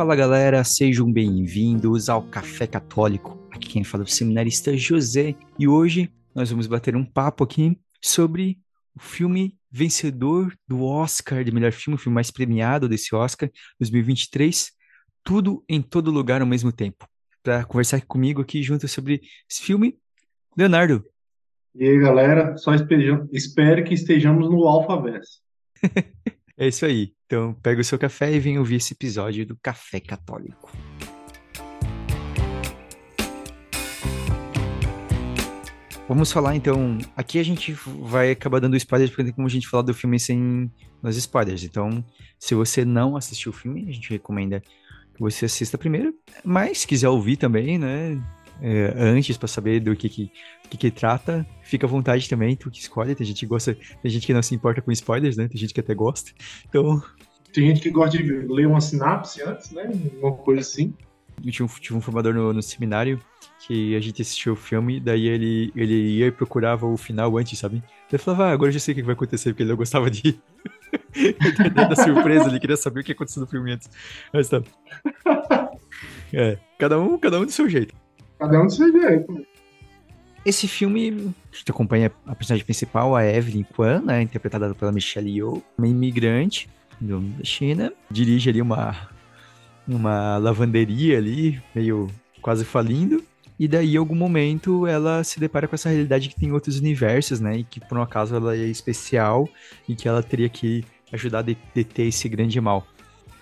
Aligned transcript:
Fala 0.00 0.16
galera, 0.16 0.64
sejam 0.64 1.12
bem-vindos 1.12 2.08
ao 2.08 2.22
Café 2.22 2.66
Católico. 2.66 3.38
Aqui 3.50 3.68
quem 3.68 3.84
fala 3.84 4.02
é 4.02 4.06
o 4.06 4.08
seminarista 4.08 4.74
José 4.74 5.34
e 5.58 5.68
hoje 5.68 6.10
nós 6.34 6.48
vamos 6.48 6.66
bater 6.66 6.96
um 6.96 7.04
papo 7.04 7.44
aqui 7.44 7.78
sobre 8.00 8.58
o 8.96 8.98
filme 8.98 9.58
vencedor 9.70 10.56
do 10.66 10.82
Oscar 10.82 11.44
de 11.44 11.52
melhor 11.52 11.70
filme, 11.70 11.96
o 11.96 11.98
filme 11.98 12.14
mais 12.14 12.30
premiado 12.30 12.88
desse 12.88 13.14
Oscar 13.14 13.50
2023, 13.78 14.72
Tudo 15.22 15.62
em 15.68 15.82
Todo 15.82 16.10
Lugar 16.10 16.40
ao 16.40 16.46
mesmo 16.46 16.72
tempo. 16.72 17.06
Para 17.42 17.66
conversar 17.66 18.00
comigo 18.06 18.40
aqui 18.40 18.62
junto 18.62 18.88
sobre 18.88 19.20
esse 19.50 19.62
filme, 19.62 19.98
Leonardo. 20.56 21.04
E 21.74 21.86
aí, 21.86 22.00
galera, 22.00 22.56
só 22.56 22.72
espero 22.74 23.84
que 23.84 23.92
estejamos 23.92 24.48
no 24.48 24.66
Alfaverso. 24.66 25.42
é 26.56 26.68
isso 26.68 26.86
aí. 26.86 27.12
Então, 27.30 27.54
pega 27.62 27.80
o 27.80 27.84
seu 27.84 27.96
café 27.96 28.34
e 28.34 28.40
vem 28.40 28.58
ouvir 28.58 28.74
esse 28.74 28.92
episódio 28.92 29.46
do 29.46 29.56
Café 29.62 30.00
Católico. 30.00 30.68
Vamos 36.08 36.32
falar 36.32 36.56
então. 36.56 36.98
Aqui 37.16 37.38
a 37.38 37.44
gente 37.44 37.72
vai 38.00 38.32
acabar 38.32 38.58
dando 38.58 38.76
spoilers, 38.76 39.12
porque 39.12 39.22
tem 39.22 39.32
como 39.32 39.46
a 39.46 39.50
gente 39.50 39.68
falar 39.68 39.84
do 39.84 39.94
filme 39.94 40.18
sem 40.18 40.68
nos 41.00 41.16
spoilers. 41.16 41.62
Então, 41.62 42.04
se 42.36 42.56
você 42.56 42.84
não 42.84 43.16
assistiu 43.16 43.52
o 43.52 43.54
filme, 43.54 43.88
a 43.88 43.92
gente 43.92 44.10
recomenda 44.10 44.60
que 44.60 45.20
você 45.20 45.44
assista 45.44 45.78
primeiro. 45.78 46.12
Mas, 46.44 46.78
se 46.78 46.86
quiser 46.88 47.10
ouvir 47.10 47.36
também, 47.36 47.78
né? 47.78 48.20
É, 48.62 48.94
antes 48.96 49.36
para 49.36 49.48
saber 49.48 49.80
do 49.80 49.94
que 49.96 50.08
que, 50.08 50.32
que 50.68 50.76
que, 50.76 50.90
trata, 50.90 51.46
fica 51.62 51.86
à 51.86 51.88
vontade 51.88 52.28
também, 52.28 52.56
tu 52.56 52.70
que 52.70 52.80
escolhe. 52.80 53.14
Tem 53.14 53.26
gente 53.26 53.40
que 53.40 53.46
gosta, 53.46 53.76
tem 54.02 54.10
gente 54.10 54.26
que 54.26 54.34
não 54.34 54.42
se 54.42 54.54
importa 54.54 54.80
com 54.82 54.92
spoilers, 54.92 55.36
né? 55.36 55.48
Tem 55.48 55.56
gente 55.56 55.74
que 55.74 55.80
até 55.80 55.94
gosta. 55.94 56.32
Então. 56.68 57.02
Tem 57.52 57.66
gente 57.66 57.80
que 57.80 57.90
gosta 57.90 58.16
de 58.16 58.24
ler 58.24 58.66
uma 58.66 58.80
sinapse 58.80 59.42
antes, 59.42 59.72
né? 59.72 59.90
Uma 60.20 60.32
coisa 60.32 60.60
assim. 60.60 60.94
Eu 61.44 61.50
tinha 61.50 61.66
um, 61.66 61.68
tinha 61.68 61.96
um 61.96 62.00
formador 62.00 62.34
no, 62.34 62.52
no 62.52 62.62
seminário 62.62 63.20
que 63.66 63.94
a 63.94 64.00
gente 64.00 64.22
assistiu 64.22 64.54
o 64.54 64.56
filme, 64.56 64.98
daí 64.98 65.26
ele, 65.26 65.72
ele 65.76 66.18
ia 66.18 66.26
e 66.26 66.32
procurava 66.32 66.86
o 66.86 66.96
final 66.96 67.36
antes, 67.36 67.58
sabe? 67.58 67.82
Ele 68.10 68.18
falava, 68.18 68.46
ah, 68.46 68.52
agora 68.52 68.68
eu 68.68 68.72
já 68.72 68.80
sei 68.80 68.92
o 68.92 68.94
que 68.96 69.02
vai 69.02 69.14
acontecer, 69.14 69.50
porque 69.50 69.62
ele 69.62 69.70
não 69.70 69.76
gostava 69.76 70.10
de. 70.10 70.40
da 71.74 71.96
surpresa, 71.96 72.48
ele 72.48 72.58
queria 72.58 72.76
saber 72.76 73.00
o 73.00 73.04
que 73.04 73.12
aconteceu 73.12 73.40
no 73.40 73.46
filme 73.46 73.72
antes. 73.72 73.88
Mas 74.32 74.48
tá. 74.48 74.62
É, 76.32 76.58
cada 76.78 76.98
um, 76.98 77.18
cada 77.18 77.38
um 77.38 77.44
do 77.44 77.52
seu 77.52 77.68
jeito. 77.68 77.94
Cada 78.40 78.60
um 78.60 78.66
do 78.66 78.72
seu 78.72 78.90
jeito. 78.90 79.46
Esse 80.44 80.66
filme, 80.66 81.34
gente 81.52 81.70
acompanha 81.70 82.10
a 82.26 82.34
personagem 82.34 82.64
principal, 82.64 83.14
a 83.14 83.22
Evelyn 83.22 83.62
Kwan, 83.62 84.00
né, 84.00 84.22
interpretada 84.22 84.74
pela 84.74 84.90
Michelle 84.90 85.30
Yeoh, 85.30 85.62
uma 85.76 85.86
imigrante 85.86 86.68
da 86.98 87.44
China, 87.44 87.92
dirige 88.10 88.48
ali 88.48 88.62
uma, 88.62 88.96
uma 89.86 90.38
lavanderia 90.38 91.18
ali, 91.18 91.62
meio 91.74 92.08
quase 92.40 92.64
falindo, 92.64 93.22
e 93.58 93.68
daí, 93.68 93.92
em 93.92 93.98
algum 93.98 94.14
momento, 94.14 94.86
ela 94.86 95.22
se 95.22 95.38
depara 95.38 95.68
com 95.68 95.74
essa 95.74 95.90
realidade 95.90 96.30
que 96.30 96.40
tem 96.40 96.50
outros 96.50 96.78
universos, 96.78 97.40
né? 97.40 97.58
E 97.58 97.64
que, 97.64 97.78
por 97.78 97.98
um 97.98 98.00
acaso, 98.00 98.34
ela 98.34 98.56
é 98.56 98.64
especial 98.64 99.46
e 99.86 99.94
que 99.94 100.08
ela 100.08 100.22
teria 100.22 100.48
que 100.48 100.82
ajudar 101.12 101.40
a 101.40 101.42
deter 101.42 102.06
esse 102.06 102.26
grande 102.26 102.58
mal. 102.58 102.86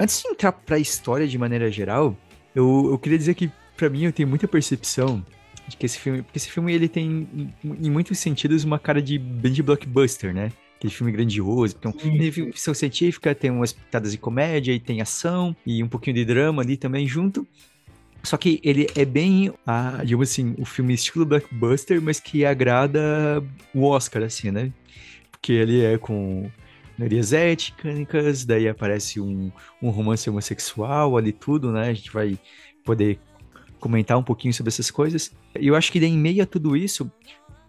Antes 0.00 0.20
de 0.20 0.28
entrar 0.28 0.50
para 0.50 0.74
a 0.74 0.80
história 0.80 1.28
de 1.28 1.38
maneira 1.38 1.70
geral, 1.70 2.16
eu, 2.52 2.88
eu 2.90 2.98
queria 2.98 3.16
dizer 3.16 3.34
que, 3.34 3.48
para 3.78 3.88
mim, 3.88 4.04
eu 4.04 4.12
tenho 4.12 4.28
muita 4.28 4.48
percepção 4.48 5.24
de 5.66 5.76
que 5.76 5.86
esse 5.86 5.98
filme... 5.98 6.22
Porque 6.22 6.38
esse 6.38 6.50
filme, 6.50 6.74
ele 6.74 6.88
tem, 6.88 7.54
em 7.64 7.90
muitos 7.90 8.18
sentidos, 8.18 8.64
uma 8.64 8.78
cara 8.78 9.00
de 9.00 9.18
bem 9.18 9.52
de 9.52 9.62
blockbuster, 9.62 10.34
né? 10.34 10.52
aquele 10.78 10.92
filme 10.92 11.10
grandioso, 11.10 11.74
então 11.76 11.90
tem 11.90 12.30
ficção 12.30 12.72
científica, 12.72 13.34
tem 13.34 13.50
umas 13.50 13.72
pitadas 13.72 14.12
de 14.12 14.18
comédia 14.18 14.72
e 14.72 14.78
tem 14.78 15.00
ação 15.00 15.54
e 15.66 15.82
um 15.82 15.88
pouquinho 15.88 16.14
de 16.14 16.24
drama 16.24 16.62
ali 16.62 16.76
também 16.76 17.06
junto. 17.06 17.46
Só 18.22 18.36
que 18.36 18.60
ele 18.62 18.88
é 18.96 19.04
bem, 19.04 19.52
ah, 19.66 20.00
digamos 20.04 20.30
assim, 20.30 20.54
o 20.58 20.64
filme 20.64 20.94
estilo 20.94 21.26
blockbuster, 21.26 22.00
mas 22.00 22.20
que 22.20 22.44
agrada 22.44 23.42
o 23.74 23.84
Oscar, 23.84 24.22
assim, 24.22 24.50
né? 24.50 24.72
Porque 25.30 25.52
ele 25.52 25.84
é 25.84 25.98
com 25.98 26.50
melhorias 26.96 27.32
étnicas, 27.32 28.44
daí 28.44 28.68
aparece 28.68 29.20
um, 29.20 29.52
um 29.80 29.90
romance 29.90 30.28
homossexual 30.28 31.16
ali 31.16 31.32
tudo, 31.32 31.70
né? 31.72 31.88
A 31.88 31.94
gente 31.94 32.12
vai 32.12 32.38
poder 32.84 33.18
comentar 33.78 34.18
um 34.18 34.22
pouquinho 34.22 34.52
sobre 34.52 34.68
essas 34.68 34.90
coisas. 34.90 35.32
E 35.58 35.66
eu 35.66 35.74
acho 35.74 35.90
que 35.90 35.98
em 35.98 36.16
meio 36.16 36.42
a 36.42 36.46
tudo 36.46 36.76
isso, 36.76 37.10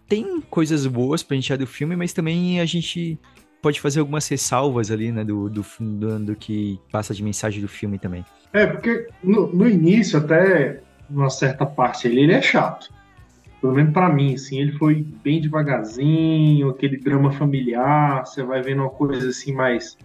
tem 0.08 0.40
coisas 0.40 0.86
boas 0.86 1.22
pra 1.22 1.36
gente 1.36 1.52
achar 1.52 1.58
do 1.58 1.66
filme, 1.66 1.96
mas 1.96 2.12
também 2.12 2.60
a 2.60 2.64
gente 2.64 3.18
pode 3.62 3.80
fazer 3.80 4.00
algumas 4.00 4.26
ressalvas 4.28 4.90
ali, 4.90 5.12
né, 5.12 5.24
do, 5.24 5.48
do, 5.48 5.64
do, 5.78 6.18
do 6.18 6.36
que 6.36 6.80
passa 6.90 7.14
de 7.14 7.22
mensagem 7.22 7.60
do 7.60 7.68
filme 7.68 7.98
também. 7.98 8.24
É, 8.52 8.66
porque 8.66 9.08
no, 9.22 9.46
no 9.48 9.68
início, 9.68 10.18
até 10.18 10.80
uma 11.08 11.30
certa 11.30 11.66
parte 11.66 12.08
ele, 12.08 12.22
ele 12.22 12.32
é 12.32 12.42
chato. 12.42 12.90
Pelo 13.60 13.74
menos 13.74 13.92
para 13.92 14.08
mim, 14.08 14.34
assim, 14.34 14.58
ele 14.58 14.72
foi 14.72 15.06
bem 15.22 15.40
devagarzinho, 15.40 16.70
aquele 16.70 16.96
drama 16.96 17.30
familiar, 17.32 18.26
você 18.26 18.42
vai 18.42 18.62
vendo 18.62 18.80
uma 18.80 18.90
coisa 18.90 19.28
assim 19.28 19.52
mais. 19.52 19.98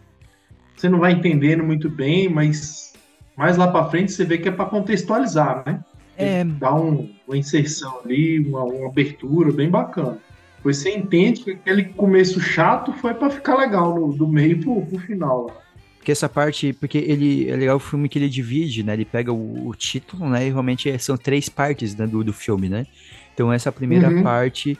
Você 0.75 0.89
não 0.89 0.99
vai 0.99 1.13
entendendo 1.13 1.63
muito 1.63 1.89
bem, 1.89 2.27
mas 2.27 2.93
mais 3.37 3.55
lá 3.55 3.69
para 3.69 3.89
frente 3.89 4.11
você 4.11 4.25
vê 4.25 4.37
que 4.37 4.49
é 4.49 4.51
para 4.51 4.65
contextualizar, 4.65 5.63
né? 5.65 5.83
É... 6.17 6.43
Dá 6.43 6.73
um, 6.73 7.09
uma 7.27 7.37
inserção 7.37 7.99
ali, 8.03 8.39
uma, 8.39 8.63
uma 8.63 8.87
abertura 8.87 9.51
bem 9.51 9.69
bacana. 9.69 10.19
Pois 10.61 10.77
você 10.77 10.95
entende 10.95 11.43
que 11.43 11.51
aquele 11.51 11.85
começo 11.85 12.39
chato 12.39 12.91
foi 12.93 13.13
para 13.13 13.29
ficar 13.29 13.55
legal 13.55 13.93
no, 13.93 14.13
do 14.13 14.27
meio 14.27 14.59
pro, 14.59 14.85
pro 14.85 14.99
final. 14.99 15.45
Lá. 15.45 15.53
Porque 15.97 16.11
essa 16.11 16.29
parte, 16.29 16.71
porque 16.73 16.97
ele 16.97 17.49
é 17.49 17.55
legal 17.55 17.77
o 17.77 17.79
filme 17.79 18.07
que 18.07 18.17
ele 18.19 18.29
divide, 18.29 18.83
né? 18.83 18.93
Ele 18.93 19.05
pega 19.05 19.33
o, 19.33 19.67
o 19.67 19.75
título, 19.75 20.29
né? 20.29 20.47
E 20.47 20.51
realmente 20.51 20.89
é, 20.89 20.97
são 20.97 21.17
três 21.17 21.49
partes 21.49 21.95
né, 21.95 22.05
do, 22.05 22.23
do 22.23 22.31
filme, 22.31 22.69
né? 22.69 22.85
Então 23.33 23.51
essa 23.51 23.71
primeira 23.71 24.09
uhum. 24.09 24.23
parte, 24.23 24.77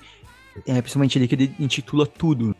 é 0.67 0.81
principalmente 0.81 1.17
ali 1.17 1.27
que 1.27 1.35
ele 1.35 1.55
intitula 1.59 2.05
tudo. 2.05 2.55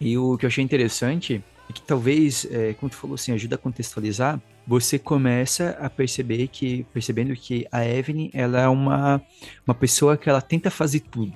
E 0.00 0.16
o 0.18 0.36
que 0.36 0.44
eu 0.44 0.48
achei 0.48 0.64
interessante 0.64 1.42
é 1.68 1.72
que 1.72 1.82
talvez, 1.82 2.46
é, 2.50 2.74
como 2.74 2.90
tu 2.90 2.96
falou 2.96 3.14
assim, 3.14 3.32
ajuda 3.32 3.54
a 3.54 3.58
contextualizar, 3.58 4.40
você 4.66 4.98
começa 4.98 5.76
a 5.80 5.88
perceber 5.88 6.48
que, 6.48 6.84
percebendo 6.92 7.34
que 7.34 7.66
a 7.70 7.86
Evelyn, 7.86 8.30
ela 8.32 8.60
é 8.60 8.68
uma, 8.68 9.22
uma 9.66 9.74
pessoa 9.74 10.16
que 10.16 10.28
ela 10.28 10.42
tenta 10.42 10.70
fazer 10.70 11.00
tudo. 11.00 11.32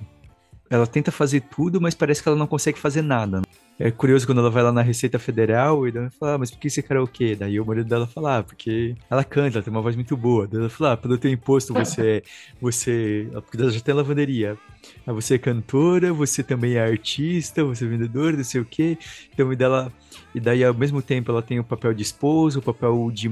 Ela 0.69 0.87
tenta 0.87 1.13
fazer 1.13 1.43
tudo, 1.43 1.81
mas 1.81 1.95
parece 1.95 2.23
que 2.23 2.29
ela 2.29 2.39
não 2.39 2.47
consegue 2.47 2.79
fazer 2.79 3.03
nada. 3.03 3.43
É 3.83 3.91
curioso 3.91 4.27
quando 4.27 4.41
ela 4.43 4.51
vai 4.51 4.63
lá 4.63 4.71
na 4.71 4.83
Receita 4.83 5.19
Federal 5.19 5.89
e 5.89 5.91
ela 5.97 6.11
fala, 6.11 6.35
ah, 6.35 6.39
mas 6.39 6.51
por 6.51 6.61
que 6.61 6.69
você 6.69 6.83
karaokê? 6.83 7.35
Daí 7.35 7.59
o 7.59 7.65
marido 7.65 7.89
dela 7.89 8.07
fala, 8.07 8.37
ah, 8.37 8.43
porque 8.43 8.95
ela 9.09 9.25
canta, 9.25 9.57
ela 9.57 9.65
tem 9.65 9.73
uma 9.73 9.81
voz 9.81 9.97
muito 9.97 10.15
boa. 10.19 10.47
Daí 10.47 10.61
ela 10.61 10.69
fala, 10.69 10.93
ah, 10.93 10.97
pelo 10.99 11.17
teu 11.17 11.31
imposto 11.31 11.73
você 11.73 12.19
é, 12.19 12.23
você, 12.61 13.27
porque 13.33 13.57
ela 13.57 13.71
já 13.71 13.81
tem 13.81 13.95
lavanderia. 13.95 14.59
Ah, 15.07 15.15
você 15.15 15.37
é 15.37 15.39
cantora, 15.39 16.13
você 16.13 16.43
também 16.43 16.75
é 16.75 16.83
artista, 16.83 17.65
você 17.65 17.87
é 17.87 17.89
vendedora, 17.89 18.37
não 18.37 18.45
sei 18.45 18.61
o 18.61 18.67
quê. 18.67 18.99
Então, 19.33 19.51
e 19.51 19.57
dela, 19.57 19.91
e 20.35 20.41
daí 20.41 20.63
ao 20.63 20.75
mesmo 20.75 21.01
tempo 21.01 21.31
ela 21.31 21.41
tem 21.41 21.59
o 21.59 21.65
papel 21.65 21.95
de 21.95 22.03
esposa, 22.03 22.59
o 22.59 22.63
papel 22.63 23.11
de, 23.11 23.31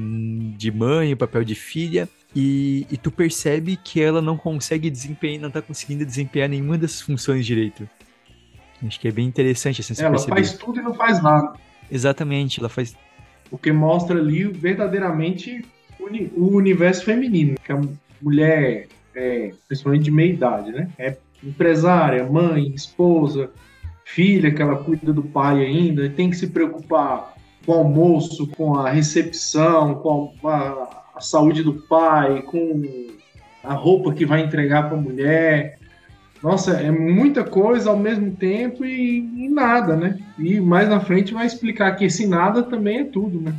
de 0.56 0.72
mãe, 0.72 1.12
o 1.12 1.16
papel 1.18 1.44
de 1.44 1.54
filha. 1.54 2.08
E, 2.34 2.86
e 2.90 2.96
tu 2.96 3.10
percebe 3.10 3.76
que 3.76 4.00
ela 4.00 4.22
não 4.22 4.38
consegue 4.38 4.88
desempenhar, 4.88 5.42
não 5.42 5.50
tá 5.50 5.60
conseguindo 5.60 6.06
desempenhar 6.06 6.48
nenhuma 6.48 6.78
dessas 6.78 7.02
funções 7.02 7.44
direito. 7.44 7.86
Acho 8.86 9.00
que 9.00 9.08
é 9.08 9.12
bem 9.12 9.26
interessante 9.26 9.80
assim, 9.80 9.94
Ela 10.00 10.10
perceber. 10.10 10.34
faz 10.34 10.52
tudo 10.54 10.80
e 10.80 10.82
não 10.82 10.94
faz 10.94 11.22
nada. 11.22 11.54
Exatamente, 11.90 12.60
ela 12.60 12.68
faz. 12.68 12.96
O 13.50 13.58
que 13.58 13.72
mostra 13.72 14.18
ali 14.18 14.44
verdadeiramente 14.44 15.64
o 16.36 16.56
universo 16.56 17.04
feminino, 17.04 17.56
que 17.64 17.72
a 17.72 17.80
mulher, 18.22 18.86
é, 19.14 19.52
principalmente 19.66 20.04
de 20.04 20.10
meia 20.10 20.32
idade, 20.32 20.70
né? 20.70 20.88
É 20.98 21.16
empresária, 21.42 22.24
mãe, 22.24 22.72
esposa, 22.74 23.50
filha, 24.04 24.52
que 24.52 24.62
ela 24.62 24.76
cuida 24.76 25.12
do 25.12 25.22
pai 25.22 25.64
ainda, 25.64 26.04
e 26.04 26.10
tem 26.10 26.30
que 26.30 26.36
se 26.36 26.48
preocupar 26.48 27.34
com 27.64 27.72
o 27.72 27.78
almoço, 27.78 28.46
com 28.48 28.76
a 28.76 28.90
recepção, 28.90 29.96
com 29.96 30.32
a, 30.48 31.04
a 31.14 31.20
saúde 31.20 31.62
do 31.62 31.74
pai, 31.74 32.42
com 32.42 32.82
a 33.62 33.74
roupa 33.74 34.14
que 34.14 34.24
vai 34.24 34.40
entregar 34.40 34.88
para 34.88 34.96
a 34.96 35.00
mulher, 35.00 35.77
nossa, 36.42 36.72
é 36.72 36.90
muita 36.90 37.44
coisa 37.44 37.90
ao 37.90 37.98
mesmo 37.98 38.34
tempo 38.36 38.84
e, 38.84 39.18
e, 39.18 39.48
nada, 39.48 39.96
né? 39.96 40.18
E 40.38 40.60
mais 40.60 40.88
na 40.88 41.00
frente 41.00 41.34
vai 41.34 41.46
explicar 41.46 41.96
que 41.96 42.04
esse 42.04 42.26
nada 42.26 42.62
também 42.62 43.00
é 43.00 43.04
tudo, 43.04 43.40
né? 43.40 43.54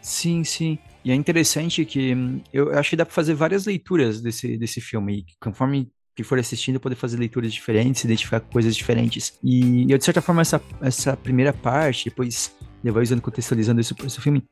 Sim, 0.00 0.44
sim. 0.44 0.78
E 1.04 1.10
é 1.10 1.14
interessante 1.14 1.84
que 1.84 2.14
hum, 2.14 2.40
eu 2.52 2.76
acho 2.78 2.90
que 2.90 2.96
dá 2.96 3.04
para 3.04 3.14
fazer 3.14 3.34
várias 3.34 3.66
leituras 3.66 4.20
desse, 4.20 4.56
desse 4.56 4.80
filme. 4.80 5.18
E 5.18 5.24
conforme 5.40 5.90
que 6.14 6.22
for 6.22 6.38
assistindo, 6.38 6.78
poder 6.78 6.94
fazer 6.94 7.16
leituras 7.18 7.52
diferentes, 7.52 8.04
identificar 8.04 8.40
coisas 8.40 8.76
diferentes. 8.76 9.36
E 9.42 9.90
eu, 9.90 9.98
de 9.98 10.04
certa 10.04 10.22
forma, 10.22 10.42
essa, 10.42 10.62
essa 10.80 11.16
primeira 11.16 11.52
parte, 11.52 12.08
depois 12.08 12.54
levar 12.84 13.02
usando, 13.02 13.20
contextualizando 13.20 13.80
esse, 13.80 13.94
esse 14.06 14.20
filme, 14.20 14.44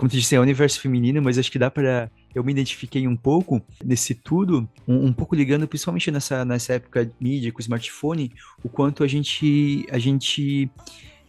como 0.00 0.08
tu 0.08 0.16
disse, 0.16 0.34
é 0.34 0.38
o 0.38 0.42
universo 0.42 0.80
feminino, 0.80 1.20
mas 1.20 1.36
acho 1.36 1.52
que 1.52 1.58
dá 1.58 1.70
para 1.70 2.10
eu 2.34 2.42
me 2.42 2.52
identifiquei 2.52 3.06
um 3.06 3.14
pouco 3.14 3.60
nesse 3.84 4.14
tudo, 4.14 4.66
um, 4.88 5.08
um, 5.08 5.12
pouco 5.12 5.34
ligando 5.34 5.68
principalmente 5.68 6.10
nessa, 6.10 6.42
nessa 6.42 6.72
época 6.72 7.04
de 7.04 7.12
mídia 7.20 7.52
com 7.52 7.58
o 7.58 7.60
smartphone, 7.60 8.32
o 8.64 8.68
quanto 8.70 9.04
a 9.04 9.06
gente 9.06 9.86
a 9.90 9.98
gente 9.98 10.70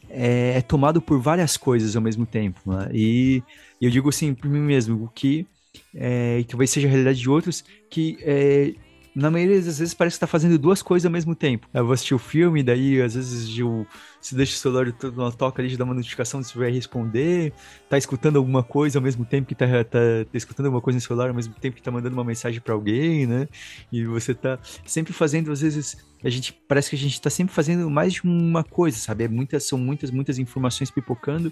é, 0.09 0.53
é 0.55 0.61
tomado 0.61 1.01
por 1.01 1.19
várias 1.19 1.57
coisas 1.57 1.97
ao 1.97 2.01
mesmo 2.01 2.25
tempo. 2.25 2.61
Né? 2.65 2.89
E, 2.93 3.43
eu 3.81 3.89
digo 3.89 4.07
assim 4.07 4.33
por 4.33 4.49
mim 4.49 4.61
mesmo, 4.61 5.03
o 5.03 5.09
que 5.09 5.45
é, 5.93 6.41
talvez 6.47 6.69
seja 6.69 6.87
a 6.87 6.89
realidade 6.89 7.19
de 7.19 7.29
outros, 7.29 7.65
que 7.89 8.17
é, 8.21 8.73
na 9.13 9.29
maioria 9.29 9.61
das 9.61 9.79
vezes 9.79 9.93
parece 9.93 10.15
que 10.15 10.21
tá 10.21 10.27
fazendo 10.27 10.57
duas 10.57 10.81
coisas 10.81 11.05
ao 11.05 11.11
mesmo 11.11 11.35
tempo. 11.35 11.67
Eu 11.73 11.83
vou 11.85 11.93
assistir 11.93 12.13
o 12.13 12.19
filme, 12.19 12.63
daí 12.63 13.01
às 13.01 13.13
vezes 13.15 13.57
eu, 13.57 13.85
se 14.21 14.33
deixa 14.35 14.53
o 14.53 14.57
celular 14.57 14.91
todo 14.93 15.21
na 15.21 15.31
toca 15.31 15.61
ali, 15.61 15.69
de 15.69 15.77
dar 15.77 15.83
uma 15.83 15.93
notificação 15.93 16.41
se 16.41 16.57
vai 16.57 16.71
responder, 16.71 17.51
tá 17.89 17.97
escutando 17.97 18.37
alguma 18.37 18.63
coisa 18.63 18.99
ao 18.99 19.03
mesmo 19.03 19.25
tempo 19.25 19.47
que 19.47 19.55
tá, 19.55 19.65
tá, 19.83 19.99
tá, 20.31 20.37
escutando 20.37 20.67
alguma 20.67 20.81
coisa 20.81 20.97
no 20.97 21.01
celular, 21.01 21.27
ao 21.27 21.35
mesmo 21.35 21.53
tempo 21.53 21.75
que 21.75 21.81
tá 21.81 21.91
mandando 21.91 22.15
uma 22.15 22.23
mensagem 22.23 22.61
para 22.61 22.73
alguém, 22.73 23.25
né? 23.25 23.47
E 23.91 24.05
você 24.05 24.33
tá 24.33 24.57
sempre 24.85 25.11
fazendo, 25.11 25.51
às 25.51 25.59
vezes, 25.59 25.97
a 26.23 26.29
gente 26.29 26.53
parece 26.67 26.89
que 26.89 26.95
a 26.95 26.99
gente 26.99 27.19
tá 27.19 27.29
sempre 27.29 27.53
fazendo 27.53 27.89
mais 27.89 28.13
de 28.13 28.21
uma 28.23 28.63
coisa, 28.63 28.97
sabe? 28.97 29.25
É 29.25 29.27
muitas, 29.27 29.67
são 29.67 29.77
muitas, 29.77 30.09
muitas 30.09 30.39
informações 30.39 30.89
pipocando. 30.89 31.51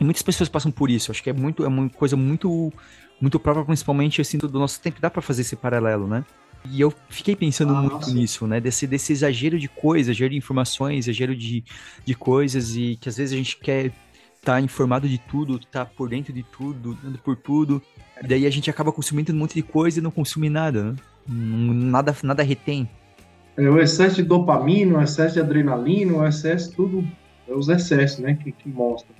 E 0.00 0.04
muitas 0.04 0.22
pessoas 0.22 0.48
passam 0.48 0.72
por 0.72 0.90
isso. 0.90 1.10
Acho 1.10 1.22
que 1.22 1.28
é 1.28 1.32
muito, 1.32 1.62
é 1.62 1.68
uma 1.68 1.88
coisa 1.90 2.16
muito, 2.16 2.72
muito 3.20 3.38
própria, 3.38 3.66
principalmente 3.66 4.20
assim, 4.20 4.38
do 4.38 4.48
nosso 4.48 4.80
tempo. 4.80 4.98
Dá 4.98 5.10
para 5.10 5.20
fazer 5.20 5.42
esse 5.42 5.54
paralelo, 5.54 6.08
né? 6.08 6.24
E 6.64 6.80
eu 6.80 6.92
fiquei 7.08 7.34
pensando 7.34 7.74
ah, 7.74 7.80
muito 7.80 7.94
nossa. 7.94 8.12
nisso, 8.12 8.46
né? 8.46 8.60
Desse, 8.60 8.86
desse 8.86 9.12
exagero 9.12 9.58
de 9.58 9.68
coisas, 9.68 10.08
exagero 10.08 10.30
de 10.30 10.36
informações, 10.36 11.08
exagero 11.08 11.34
de, 11.34 11.64
de 12.04 12.14
coisas, 12.14 12.76
e 12.76 12.96
que 13.00 13.08
às 13.08 13.16
vezes 13.16 13.32
a 13.32 13.36
gente 13.36 13.56
quer 13.56 13.86
estar 13.86 14.54
tá 14.54 14.60
informado 14.60 15.08
de 15.08 15.18
tudo, 15.18 15.58
tá 15.58 15.84
por 15.84 16.08
dentro 16.08 16.32
de 16.32 16.42
tudo, 16.42 16.96
dando 17.02 17.18
por 17.18 17.36
tudo. 17.36 17.82
E 18.22 18.26
daí 18.26 18.46
a 18.46 18.50
gente 18.50 18.68
acaba 18.68 18.92
consumindo 18.92 19.32
um 19.32 19.36
monte 19.36 19.54
de 19.54 19.62
coisa 19.62 19.98
e 19.98 20.02
não 20.02 20.10
consome 20.10 20.50
nada, 20.50 20.84
né? 20.84 20.96
Nada, 21.26 22.14
nada 22.22 22.42
retém. 22.42 22.88
É 23.56 23.68
o 23.68 23.78
excesso 23.78 24.16
de 24.16 24.22
dopamina, 24.22 24.98
o 24.98 25.02
excesso 25.02 25.34
de 25.34 25.40
adrenalina, 25.40 26.14
o 26.14 26.26
excesso, 26.26 26.72
tudo. 26.72 27.06
É 27.48 27.52
os 27.52 27.68
excessos, 27.68 28.18
né? 28.18 28.34
Que, 28.34 28.52
que 28.52 28.68
mostra. 28.68 29.14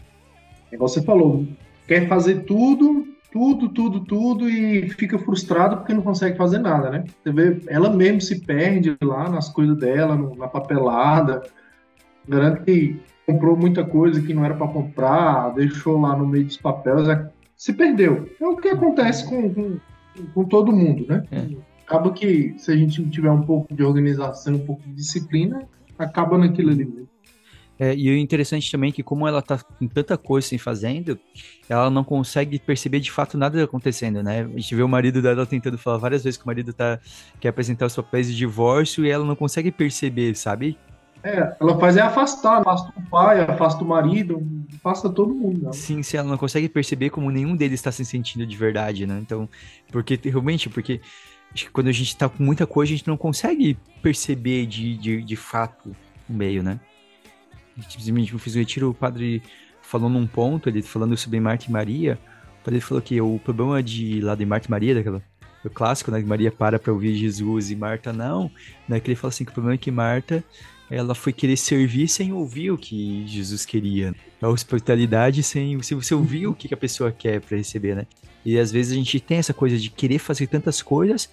É 0.70 0.75
igual 0.75 0.88
você 0.88 1.02
falou, 1.02 1.46
quer 1.86 2.08
fazer 2.08 2.44
tudo 2.44 3.06
tudo, 3.32 3.69
tudo, 3.69 4.00
tudo 4.00 4.49
e 4.49 4.88
fica 4.91 5.19
frustrado 5.19 5.79
porque 5.79 5.94
não 5.94 6.03
consegue 6.03 6.37
fazer 6.37 6.59
nada, 6.59 6.91
né? 6.91 7.05
Você 7.23 7.32
vê, 7.32 7.61
ela 7.69 7.91
mesmo 7.91 8.21
se 8.21 8.41
perde 8.41 8.97
lá 9.03 9.29
nas 9.29 9.49
coisas 9.49 9.77
dela, 9.79 10.17
na 10.37 10.49
papelada. 10.49 11.43
Garanto 12.29 12.65
que 12.65 13.00
comprou 13.27 13.56
muita 13.56 13.85
coisa 13.85 14.21
que 14.21 14.35
não 14.35 14.44
era 14.44 14.55
para 14.55 14.69
comprar, 14.69 15.55
deixou 15.55 16.00
lá 16.00 16.17
no 16.17 16.27
meio 16.27 16.44
dos 16.44 16.56
papéis, 16.56 17.06
se 17.56 17.73
perdeu. 17.73 18.29
É 18.41 18.47
o 18.47 18.56
que 18.56 18.69
acontece 18.69 19.29
com, 19.29 19.53
com, 19.53 19.79
com 20.35 20.44
todo 20.44 20.73
mundo, 20.73 21.06
né? 21.09 21.25
É. 21.31 21.47
Acaba 21.87 22.12
que 22.12 22.55
se 22.56 22.73
a 22.73 22.77
gente 22.77 23.05
tiver 23.11 23.31
um 23.31 23.43
pouco 23.43 23.75
de 23.75 23.82
organização, 23.82 24.55
um 24.55 24.67
pouco 24.67 24.82
de 24.82 24.94
disciplina, 24.94 25.62
acaba 25.99 26.38
naquilo 26.38 26.71
ali 26.71 26.85
mesmo. 26.85 27.09
É, 27.81 27.94
e 27.97 28.11
o 28.11 28.17
interessante 28.19 28.71
também 28.71 28.91
é 28.91 28.93
que 28.93 29.03
como 29.03 29.27
ela 29.27 29.41
tá 29.41 29.59
com 29.59 29.88
tanta 29.88 30.19
coisa 30.19 30.47
assim 30.47 30.59
fazendo, 30.59 31.19
ela 31.67 31.88
não 31.88 32.05
consegue 32.05 32.59
perceber 32.59 33.00
de 33.00 33.11
fato 33.11 33.38
nada 33.38 33.65
acontecendo, 33.65 34.23
né? 34.23 34.43
A 34.43 34.59
gente 34.59 34.75
vê 34.75 34.82
o 34.82 34.88
marido 34.88 35.23
dela 35.23 35.47
tentando 35.47 35.79
falar 35.79 35.97
várias 35.97 36.23
vezes 36.23 36.37
que 36.37 36.44
o 36.44 36.47
marido 36.47 36.75
tá, 36.75 37.00
quer 37.41 37.49
apresentar 37.49 37.87
os 37.87 37.97
papéis 37.97 38.27
de 38.27 38.37
divórcio 38.37 39.06
e 39.06 39.11
ela 39.11 39.25
não 39.25 39.35
consegue 39.35 39.73
perceber, 39.73 40.35
sabe? 40.35 40.77
É, 41.23 41.56
ela 41.59 41.79
faz 41.79 41.97
é 41.97 42.03
afastar, 42.03 42.61
afasta 42.61 42.93
o 42.94 43.03
pai, 43.09 43.41
afasta 43.41 43.82
o 43.82 43.88
marido, 43.88 44.47
afasta 44.75 45.09
todo 45.09 45.35
mundo. 45.35 45.62
Né? 45.62 45.73
Sim, 45.73 46.03
sim, 46.03 46.19
ela 46.19 46.29
não 46.29 46.37
consegue 46.37 46.69
perceber 46.69 47.09
como 47.09 47.31
nenhum 47.31 47.56
deles 47.56 47.81
está 47.81 47.91
se 47.91 48.05
sentindo 48.05 48.47
de 48.47 48.56
verdade, 48.59 49.06
né? 49.06 49.19
Então, 49.23 49.49
porque 49.91 50.21
realmente, 50.23 50.69
porque 50.69 51.00
acho 51.55 51.65
que 51.65 51.71
quando 51.71 51.88
a 51.88 51.93
gente 51.93 52.15
tá 52.15 52.29
com 52.29 52.43
muita 52.43 52.67
coisa, 52.67 52.93
a 52.93 52.97
gente 52.97 53.09
não 53.09 53.17
consegue 53.17 53.79
perceber 54.03 54.67
de, 54.67 54.99
de, 54.99 55.23
de 55.23 55.37
fato 55.37 55.97
o 56.29 56.32
meio, 56.32 56.62
né? 56.62 56.79
Simplesmente 57.88 58.32
eu 58.32 58.38
fiz 58.38 58.55
o 58.55 58.59
retiro, 58.59 58.91
o 58.91 58.94
padre 58.94 59.43
falou 59.82 60.09
num 60.09 60.27
ponto, 60.27 60.69
ele 60.69 60.82
falando 60.82 61.17
sobre 61.17 61.41
Marta 61.41 61.67
e 61.69 61.73
Maria, 61.73 62.19
o 62.61 62.65
padre 62.65 62.81
falou 62.81 63.03
que 63.03 63.21
o 63.21 63.38
problema 63.38 63.82
de 63.82 64.21
lá 64.21 64.35
de 64.35 64.44
Marta 64.44 64.69
e 64.69 64.71
Maria, 64.71 64.94
daquela, 64.94 65.23
o 65.65 65.71
clássico, 65.71 66.11
né, 66.11 66.21
que 66.21 66.27
Maria 66.27 66.50
para 66.50 66.79
para 66.79 66.93
ouvir 66.93 67.15
Jesus 67.15 67.71
e 67.71 67.77
Marta 67.77 68.12
não, 68.12 68.50
né, 68.88 69.00
que 69.00 69.09
ele 69.09 69.17
fala 69.17 69.31
assim 69.31 69.44
que 69.44 69.50
o 69.50 69.55
problema 69.55 69.75
é 69.75 69.79
que 69.79 69.91
Marta 69.91 70.44
ela 70.91 71.15
foi 71.15 71.32
querer 71.32 71.56
servir 71.56 72.09
sem 72.09 72.32
ouvir 72.32 72.73
o 72.73 72.77
que 72.77 73.25
Jesus 73.27 73.65
queria. 73.65 74.12
A 74.43 74.49
hospitalidade 74.49 75.41
sem 75.43 75.81
se 75.82 75.94
você 75.94 76.15
ouvir 76.15 76.49
o 76.49 76.55
que 76.55 76.75
a 76.75 76.77
pessoa 76.77 77.12
quer 77.12 77.41
para 77.41 77.56
receber, 77.56 77.94
né? 77.94 78.06
E 78.44 78.59
às 78.59 78.73
vezes 78.73 78.93
a 78.93 78.97
gente 78.97 79.21
tem 79.21 79.38
essa 79.38 79.55
coisa 79.55 79.79
de 79.79 79.88
querer 79.88 80.19
fazer 80.19 80.49
tantas 80.49 80.82
coisas, 80.82 81.31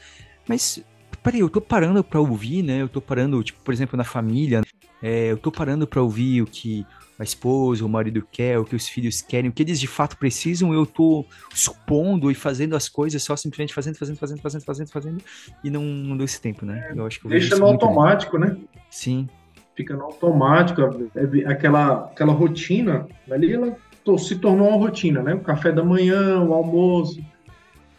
mas 0.47 0.83
peraí, 1.23 1.39
eu 1.39 1.49
tô 1.49 1.59
parando 1.59 2.03
para 2.03 2.19
ouvir, 2.19 2.61
né? 2.61 2.81
Eu 2.81 2.89
tô 2.89 3.01
parando, 3.01 3.41
tipo, 3.43 3.59
por 3.63 3.73
exemplo, 3.73 3.97
na 3.97 4.03
família, 4.03 4.61
é, 5.01 5.31
eu 5.31 5.37
tô 5.37 5.51
parando 5.51 5.85
para 5.87 6.01
ouvir 6.01 6.41
o 6.41 6.45
que 6.45 6.85
a 7.19 7.23
esposa, 7.23 7.83
o 7.83 7.89
marido 7.89 8.25
quer, 8.31 8.59
o 8.59 8.65
que 8.65 8.75
os 8.75 8.87
filhos 8.87 9.21
querem, 9.21 9.49
o 9.49 9.53
que 9.53 9.63
eles 9.63 9.79
de 9.79 9.87
fato 9.87 10.17
precisam, 10.17 10.73
eu 10.73 10.85
tô 10.85 11.25
supondo 11.53 12.29
e 12.29 12.35
fazendo 12.35 12.75
as 12.75 12.87
coisas 12.87 13.23
só 13.23 13.35
simplesmente 13.35 13.73
fazendo, 13.73 13.95
fazendo, 13.95 14.17
fazendo, 14.17 14.41
fazendo, 14.41 14.63
fazendo, 14.63 14.91
fazendo, 14.91 15.23
e 15.63 15.69
não, 15.69 15.81
não 15.83 16.15
deu 16.15 16.25
esse 16.25 16.39
tempo, 16.39 16.65
né? 16.65 16.93
Eu 16.95 17.05
acho 17.07 17.19
que 17.19 17.27
Deixa 17.27 17.57
no 17.57 17.65
automático, 17.65 18.37
né? 18.37 18.55
Sim. 18.89 19.27
Fica 19.75 19.95
no 19.95 20.03
automático, 20.03 20.81
é, 21.15 21.51
aquela, 21.51 22.05
aquela 22.05 22.33
rotina, 22.33 23.07
ali 23.31 23.51
ela 23.51 23.75
se 24.17 24.35
tornou 24.35 24.69
uma 24.69 24.77
rotina, 24.77 25.21
né? 25.21 25.33
O 25.33 25.41
café 25.41 25.71
da 25.71 25.83
manhã, 25.83 26.39
o 26.41 26.53
almoço, 26.53 27.19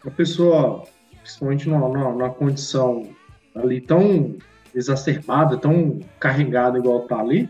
a 0.06 0.10
pessoa, 0.10 0.84
principalmente 1.22 1.68
na, 1.68 1.78
na, 1.88 2.14
na 2.14 2.30
condição 2.30 3.08
ali 3.54 3.80
tão 3.80 4.36
exacerbada, 4.78 5.56
tão 5.56 6.00
carregada 6.18 6.78
igual 6.78 7.00
tá 7.00 7.18
ali, 7.18 7.48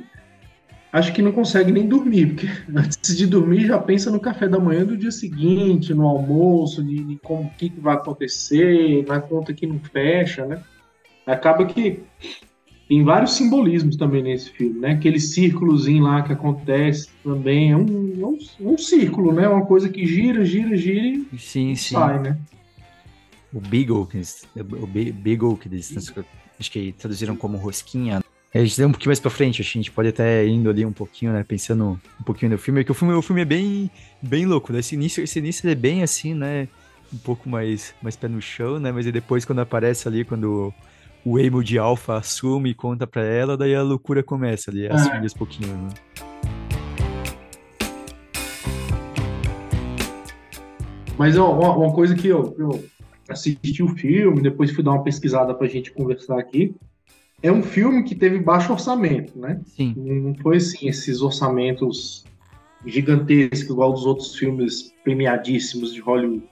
acho 0.92 1.12
que 1.12 1.22
não 1.22 1.32
consegue 1.32 1.70
nem 1.70 1.86
dormir, 1.86 2.34
porque 2.34 2.48
antes 2.74 3.16
de 3.16 3.26
dormir 3.26 3.66
já 3.66 3.78
pensa 3.78 4.10
no 4.10 4.20
café 4.20 4.48
da 4.48 4.58
manhã 4.58 4.84
do 4.84 4.96
dia 4.96 5.10
seguinte, 5.10 5.94
no 5.94 6.06
almoço, 6.06 6.82
de, 6.82 7.04
de 7.04 7.16
como 7.16 7.44
o 7.44 7.50
que, 7.50 7.70
que 7.70 7.80
vai 7.80 7.94
acontecer, 7.94 9.04
na 9.06 9.20
conta 9.20 9.52
que 9.52 9.66
não 9.66 9.78
fecha, 9.78 10.46
né? 10.46 10.62
Acaba 11.26 11.66
que 11.66 12.00
tem 12.88 13.04
vários 13.04 13.34
simbolismos 13.34 13.96
também 13.96 14.22
nesse 14.22 14.50
filme, 14.50 14.80
né? 14.80 14.92
Aquele 14.92 15.20
círculozinho 15.20 16.04
lá 16.04 16.22
que 16.22 16.32
acontece 16.32 17.10
também 17.22 17.72
é 17.72 17.76
um, 17.76 17.82
um, 17.82 18.38
um 18.60 18.78
círculo, 18.78 19.32
né? 19.32 19.46
Uma 19.46 19.66
coisa 19.66 19.90
que 19.90 20.06
gira, 20.06 20.42
gira, 20.42 20.74
gira 20.74 21.22
e 21.30 21.38
sim, 21.38 21.74
sai, 21.74 22.16
sim. 22.16 22.22
né? 22.22 22.38
O 23.52 23.60
Beagle, 23.60 24.06
que, 24.06 24.20
o 24.56 24.86
Beagle 24.86 25.56
que 25.56 25.68
eles 25.68 25.90
acho 26.58 26.70
que 26.70 26.92
traduziram 26.92 27.36
como 27.36 27.56
rosquinha. 27.56 28.20
A 28.54 28.58
gente 28.58 28.82
um 28.82 28.90
pouquinho 28.90 29.10
mais 29.10 29.20
pra 29.20 29.30
frente, 29.30 29.60
acho 29.60 29.72
que 29.72 29.78
a 29.78 29.82
gente 29.82 29.92
pode 29.92 30.08
até 30.08 30.46
indo 30.46 30.70
ali 30.70 30.84
um 30.84 30.92
pouquinho, 30.92 31.32
né? 31.32 31.44
Pensando 31.46 32.00
um 32.18 32.24
pouquinho 32.24 32.52
no 32.52 32.58
filme, 32.58 32.80
porque 32.80 32.92
o 32.92 32.94
filme, 32.94 33.14
o 33.14 33.22
filme 33.22 33.42
é 33.42 33.44
bem, 33.44 33.90
bem 34.22 34.46
louco, 34.46 34.72
né? 34.72 34.78
Esse 34.78 34.94
início, 34.94 35.22
esse 35.22 35.38
início 35.38 35.68
é 35.68 35.74
bem 35.74 36.02
assim, 36.02 36.34
né? 36.34 36.66
Um 37.12 37.18
pouco 37.18 37.48
mais, 37.48 37.94
mais 38.02 38.16
pé 38.16 38.26
no 38.26 38.40
chão, 38.40 38.80
né? 38.80 38.90
Mas 38.90 39.04
depois 39.06 39.44
quando 39.44 39.60
aparece 39.60 40.08
ali, 40.08 40.24
quando 40.24 40.72
o 41.24 41.38
Emo 41.38 41.62
de 41.62 41.78
Alpha 41.78 42.16
assume 42.16 42.70
e 42.70 42.74
conta 42.74 43.06
pra 43.06 43.22
ela, 43.22 43.56
daí 43.56 43.74
a 43.74 43.82
loucura 43.82 44.22
começa 44.22 44.70
ali, 44.70 44.88
as 44.88 45.06
é. 45.06 45.14
filhas 45.14 45.34
pouquinho, 45.34 45.76
né? 45.76 45.88
Mas 51.18 51.36
ó, 51.36 51.52
uma, 51.52 51.76
uma 51.76 51.92
coisa 51.92 52.14
que 52.14 52.28
eu, 52.28 52.54
eu 52.58 52.84
assisti 53.28 53.82
o 53.82 53.88
filme, 53.88 54.40
depois 54.40 54.70
fui 54.70 54.82
dar 54.82 54.92
uma 54.92 55.02
pesquisada 55.02 55.54
para 55.54 55.66
a 55.66 55.70
gente 55.70 55.92
conversar 55.92 56.38
aqui. 56.38 56.74
É 57.42 57.52
um 57.52 57.62
filme 57.62 58.02
que 58.02 58.14
teve 58.14 58.40
baixo 58.40 58.72
orçamento, 58.72 59.38
né? 59.38 59.60
Sim. 59.64 59.94
Não 59.96 60.34
foi 60.34 60.56
assim, 60.56 60.88
esses 60.88 61.20
orçamentos 61.20 62.24
gigantescos, 62.84 63.70
igual 63.70 63.92
dos 63.92 64.06
outros 64.06 64.34
filmes 64.36 64.92
premiadíssimos 65.04 65.92
de 65.92 66.00
Hollywood. 66.00 66.42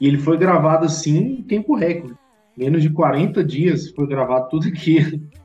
E 0.00 0.06
ele 0.06 0.18
foi 0.18 0.36
gravado 0.36 0.84
assim 0.84 1.38
em 1.38 1.42
tempo 1.42 1.74
recorde. 1.74 2.16
Menos 2.56 2.82
de 2.82 2.90
40 2.90 3.42
dias 3.44 3.90
foi 3.90 4.06
gravado 4.06 4.48
tudo 4.50 4.68
aquilo. 4.68 5.20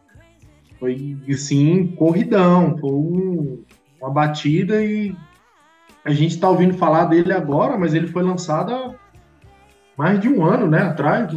Foi 0.80 1.16
assim, 1.30 1.90
corridão, 1.90 2.76
foi 2.80 2.90
um, 2.90 3.64
uma 4.02 4.10
batida 4.10 4.84
e 4.84 5.16
a 6.04 6.12
gente 6.12 6.32
está 6.32 6.50
ouvindo 6.50 6.74
falar 6.74 7.06
dele 7.06 7.32
agora, 7.32 7.78
mas 7.78 7.94
ele 7.94 8.08
foi 8.08 8.24
lançado 8.24 8.96
mais 9.98 10.20
de 10.20 10.30
um 10.30 10.44
ano, 10.46 10.68
né, 10.68 10.80
atrás. 10.84 11.34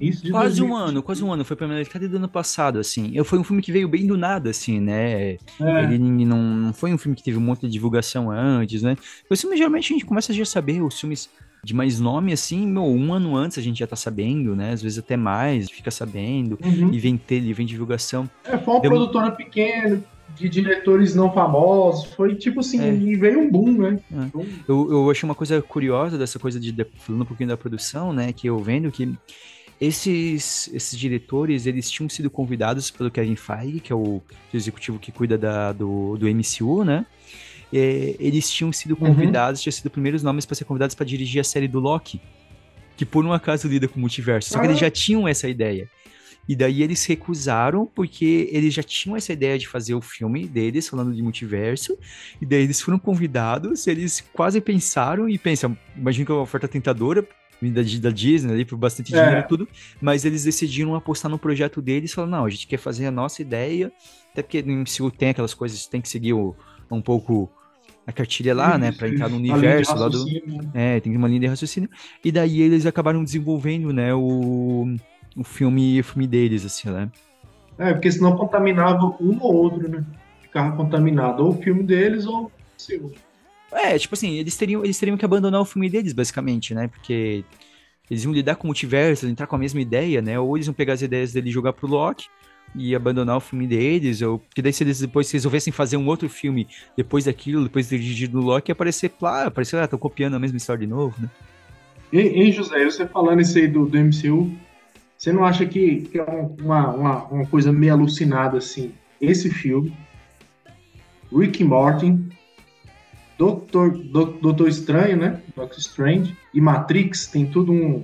Isso 0.00 0.30
quase 0.30 0.58
2020. 0.58 0.62
um 0.62 0.76
ano, 0.76 1.02
quase 1.02 1.24
um 1.24 1.32
ano. 1.32 1.44
Foi 1.44 1.56
pra 1.56 1.68
metade 1.68 2.08
do 2.08 2.16
ano 2.16 2.28
passado, 2.28 2.78
assim. 2.78 3.10
Eu, 3.14 3.24
foi 3.24 3.38
um 3.38 3.44
filme 3.44 3.62
que 3.62 3.70
veio 3.70 3.88
bem 3.88 4.06
do 4.06 4.16
nada, 4.16 4.50
assim, 4.50 4.80
né? 4.80 5.32
É. 5.32 5.38
Ele 5.84 5.98
não, 6.24 6.42
não 6.42 6.72
foi 6.72 6.92
um 6.92 6.98
filme 6.98 7.14
que 7.16 7.22
teve 7.22 7.36
um 7.36 7.42
monte 7.42 7.60
de 7.60 7.68
divulgação 7.68 8.30
antes, 8.30 8.82
né? 8.82 8.96
Os 9.28 9.40
filmes, 9.40 9.58
geralmente, 9.58 9.92
a 9.92 9.94
gente 9.94 10.06
começa 10.06 10.32
a 10.32 10.34
já 10.34 10.44
saber 10.44 10.82
os 10.82 10.98
filmes 10.98 11.28
de 11.64 11.72
mais 11.74 12.00
nome, 12.00 12.32
assim, 12.32 12.66
meu, 12.66 12.84
um 12.84 13.14
ano 13.14 13.36
antes 13.36 13.56
a 13.56 13.62
gente 13.62 13.78
já 13.78 13.86
tá 13.86 13.94
sabendo, 13.94 14.56
né? 14.56 14.72
Às 14.72 14.82
vezes 14.82 14.98
até 14.98 15.16
mais, 15.16 15.70
fica 15.70 15.92
sabendo, 15.92 16.58
uhum. 16.62 16.92
e 16.92 16.98
vem 16.98 17.16
ter, 17.16 17.40
e 17.40 17.52
vem 17.52 17.64
divulgação. 17.64 18.28
É, 18.44 18.58
foi 18.58 18.74
uma 18.74 18.80
Deu... 18.80 18.90
produtora 18.90 19.30
pequena, 19.30 20.02
de 20.36 20.48
diretores 20.48 21.14
não 21.14 21.32
famosos. 21.32 22.12
Foi 22.14 22.34
tipo 22.34 22.60
assim, 22.60 22.80
é. 22.80 22.94
e 22.94 23.16
veio 23.16 23.40
um 23.40 23.50
boom, 23.50 23.72
né? 23.72 24.00
É. 24.12 24.38
Eu, 24.68 24.90
eu 24.90 25.10
achei 25.10 25.28
uma 25.28 25.34
coisa 25.34 25.60
curiosa 25.62 26.18
dessa 26.18 26.38
coisa 26.38 26.58
de, 26.58 26.72
falando 26.98 27.22
um 27.22 27.26
pouquinho 27.26 27.48
da 27.48 27.56
produção, 27.56 28.12
né? 28.12 28.32
Que 28.32 28.48
eu 28.48 28.58
vendo 28.58 28.90
que 28.90 29.14
esses, 29.80 30.70
esses 30.72 30.96
diretores, 30.96 31.66
eles 31.66 31.90
tinham 31.90 32.08
sido 32.08 32.30
convidados 32.30 32.90
pelo 32.90 33.10
Kevin 33.10 33.34
Feige, 33.34 33.80
que 33.80 33.92
é 33.92 33.96
o 33.96 34.22
executivo 34.54 34.98
que 34.98 35.10
cuida 35.10 35.36
da, 35.36 35.72
do, 35.72 36.16
do 36.16 36.26
MCU, 36.28 36.84
né? 36.84 37.04
E, 37.72 38.16
eles 38.20 38.48
tinham 38.48 38.72
sido 38.72 38.92
uhum. 38.92 39.08
convidados, 39.08 39.60
uhum. 39.60 39.64
tinham 39.64 39.72
sido 39.72 39.90
primeiros 39.90 40.22
nomes 40.22 40.46
para 40.46 40.54
ser 40.54 40.64
convidados 40.64 40.94
para 40.94 41.04
dirigir 41.04 41.40
a 41.40 41.44
série 41.44 41.66
do 41.66 41.80
Loki. 41.80 42.20
que 42.96 43.04
por 43.04 43.24
um 43.24 43.32
acaso 43.32 43.66
lida 43.66 43.88
com 43.88 43.96
o 43.96 44.00
multiverso. 44.00 44.50
Só 44.50 44.60
que 44.60 44.66
eles 44.66 44.78
já 44.78 44.90
tinham 44.90 45.26
essa 45.26 45.48
ideia. 45.48 45.88
E 46.48 46.56
daí 46.56 46.82
eles 46.82 47.04
recusaram 47.06 47.86
porque 47.86 48.48
eles 48.50 48.74
já 48.74 48.82
tinham 48.82 49.16
essa 49.16 49.32
ideia 49.32 49.58
de 49.58 49.68
fazer 49.68 49.94
o 49.94 50.00
filme 50.00 50.46
deles 50.46 50.88
falando 50.88 51.14
de 51.14 51.22
multiverso. 51.22 51.96
E 52.40 52.46
daí 52.46 52.62
eles 52.62 52.80
foram 52.80 52.98
convidados, 52.98 53.86
eles 53.86 54.22
quase 54.32 54.60
pensaram 54.60 55.28
e 55.28 55.38
pensam, 55.38 55.76
imagino 55.96 56.26
que 56.26 56.32
é 56.32 56.34
uma 56.34 56.42
oferta 56.42 56.66
tentadora 56.66 57.26
da, 57.70 57.82
da 57.82 58.10
Disney 58.10 58.52
ali 58.52 58.64
por 58.64 58.76
bastante 58.76 59.12
dinheiro 59.12 59.36
é. 59.36 59.40
e 59.40 59.42
tudo, 59.44 59.68
mas 60.00 60.24
eles 60.24 60.42
decidiram 60.42 60.94
apostar 60.94 61.30
no 61.30 61.38
projeto 61.38 61.80
deles 61.80 62.12
falaram, 62.12 62.38
não, 62.38 62.44
a 62.44 62.50
gente 62.50 62.66
quer 62.66 62.78
fazer 62.78 63.06
a 63.06 63.10
nossa 63.10 63.40
ideia, 63.40 63.92
até 64.32 64.42
porque 64.42 64.62
no 64.62 64.72
MCU 64.72 65.10
tem 65.10 65.28
aquelas 65.28 65.54
coisas, 65.54 65.86
tem 65.86 66.00
que 66.00 66.08
seguir 66.08 66.32
o, 66.32 66.56
um 66.90 67.00
pouco 67.00 67.50
a 68.04 68.12
cartilha 68.12 68.52
lá, 68.52 68.76
né, 68.76 68.90
para 68.90 69.08
entrar 69.08 69.28
no 69.28 69.36
universo 69.36 69.94
lá 69.94 70.08
do, 70.08 70.24
é, 70.74 70.98
tem 70.98 71.16
uma 71.16 71.28
linha 71.28 71.40
de 71.40 71.46
raciocínio. 71.46 71.88
E 72.24 72.32
daí 72.32 72.60
eles 72.60 72.84
acabaram 72.84 73.22
desenvolvendo, 73.22 73.92
né, 73.92 74.12
o 74.12 74.96
o 75.36 75.44
filme, 75.44 76.00
o 76.00 76.04
filme 76.04 76.26
deles, 76.26 76.64
assim, 76.64 76.90
né? 76.90 77.10
É, 77.78 77.92
porque 77.92 78.10
senão 78.10 78.36
contaminava 78.36 79.06
um 79.20 79.38
ou 79.40 79.54
outro, 79.54 79.88
né? 79.88 80.04
Ficava 80.42 80.76
contaminado 80.76 81.44
ou 81.44 81.52
o 81.52 81.62
filme 81.62 81.82
deles 81.82 82.26
ou 82.26 82.46
o 82.46 82.52
seu. 82.76 83.12
É, 83.72 83.98
tipo 83.98 84.14
assim, 84.14 84.34
eles 84.34 84.56
teriam, 84.56 84.84
eles 84.84 84.98
teriam 84.98 85.16
que 85.16 85.24
abandonar 85.24 85.60
o 85.60 85.64
filme 85.64 85.88
deles, 85.88 86.12
basicamente, 86.12 86.74
né? 86.74 86.88
Porque 86.88 87.44
eles 88.10 88.24
iam 88.24 88.32
lidar 88.32 88.56
com 88.56 88.64
o 88.64 88.68
multiverso, 88.68 89.26
entrar 89.26 89.46
com 89.46 89.56
a 89.56 89.58
mesma 89.58 89.80
ideia, 89.80 90.20
né? 90.20 90.38
Ou 90.38 90.56
eles 90.56 90.66
iam 90.66 90.74
pegar 90.74 90.92
as 90.92 91.02
ideias 91.02 91.32
dele 91.32 91.48
e 91.48 91.52
jogar 91.52 91.72
pro 91.72 91.88
Loki 91.88 92.26
e 92.74 92.94
abandonar 92.94 93.36
o 93.36 93.40
filme 93.40 93.66
deles, 93.66 94.22
ou 94.22 94.38
porque 94.38 94.62
daí 94.62 94.72
se 94.72 94.82
eles 94.82 95.00
depois 95.00 95.30
resolvessem 95.30 95.72
fazer 95.72 95.96
um 95.96 96.06
outro 96.06 96.28
filme 96.28 96.66
depois 96.96 97.24
daquilo, 97.24 97.64
depois 97.64 97.88
de 97.88 97.98
dirigido 97.98 98.38
no 98.38 98.44
Loki, 98.46 98.70
ia 98.70 98.72
aparecer, 98.72 99.10
claro, 99.10 99.48
aparecer, 99.48 99.78
ah, 99.78 99.88
tô 99.88 99.98
copiando 99.98 100.34
a 100.34 100.38
mesma 100.38 100.56
história 100.56 100.86
de 100.86 100.92
novo, 100.92 101.14
né? 101.20 101.28
E 102.12 102.52
José, 102.52 102.84
você 102.84 103.06
falando 103.06 103.40
isso 103.40 103.56
aí 103.56 103.66
do, 103.66 103.86
do 103.86 103.98
MCU, 103.98 104.52
você 105.22 105.32
não 105.32 105.44
acha 105.44 105.64
que, 105.64 106.00
que 106.10 106.18
é 106.18 106.24
uma, 106.24 106.88
uma, 106.88 107.24
uma 107.26 107.46
coisa 107.46 107.72
meio 107.72 107.92
alucinada 107.92 108.58
assim? 108.58 108.92
Esse 109.20 109.48
filme, 109.48 109.96
Rick 111.32 111.62
Martin, 111.62 112.28
Doutor, 113.38 113.92
Doutor 113.92 114.66
Estranho, 114.66 115.16
né? 115.16 115.40
Doctor 115.54 115.78
Strange 115.78 116.36
e 116.52 116.60
Matrix 116.60 117.28
tem 117.28 117.46
tudo 117.46 117.72
um. 117.72 118.02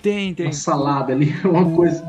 Tem, 0.00 0.32
tem. 0.34 0.46
Uma 0.46 0.52
salada 0.52 1.12
ali, 1.12 1.34
uma 1.44 1.68
coisa. 1.74 2.08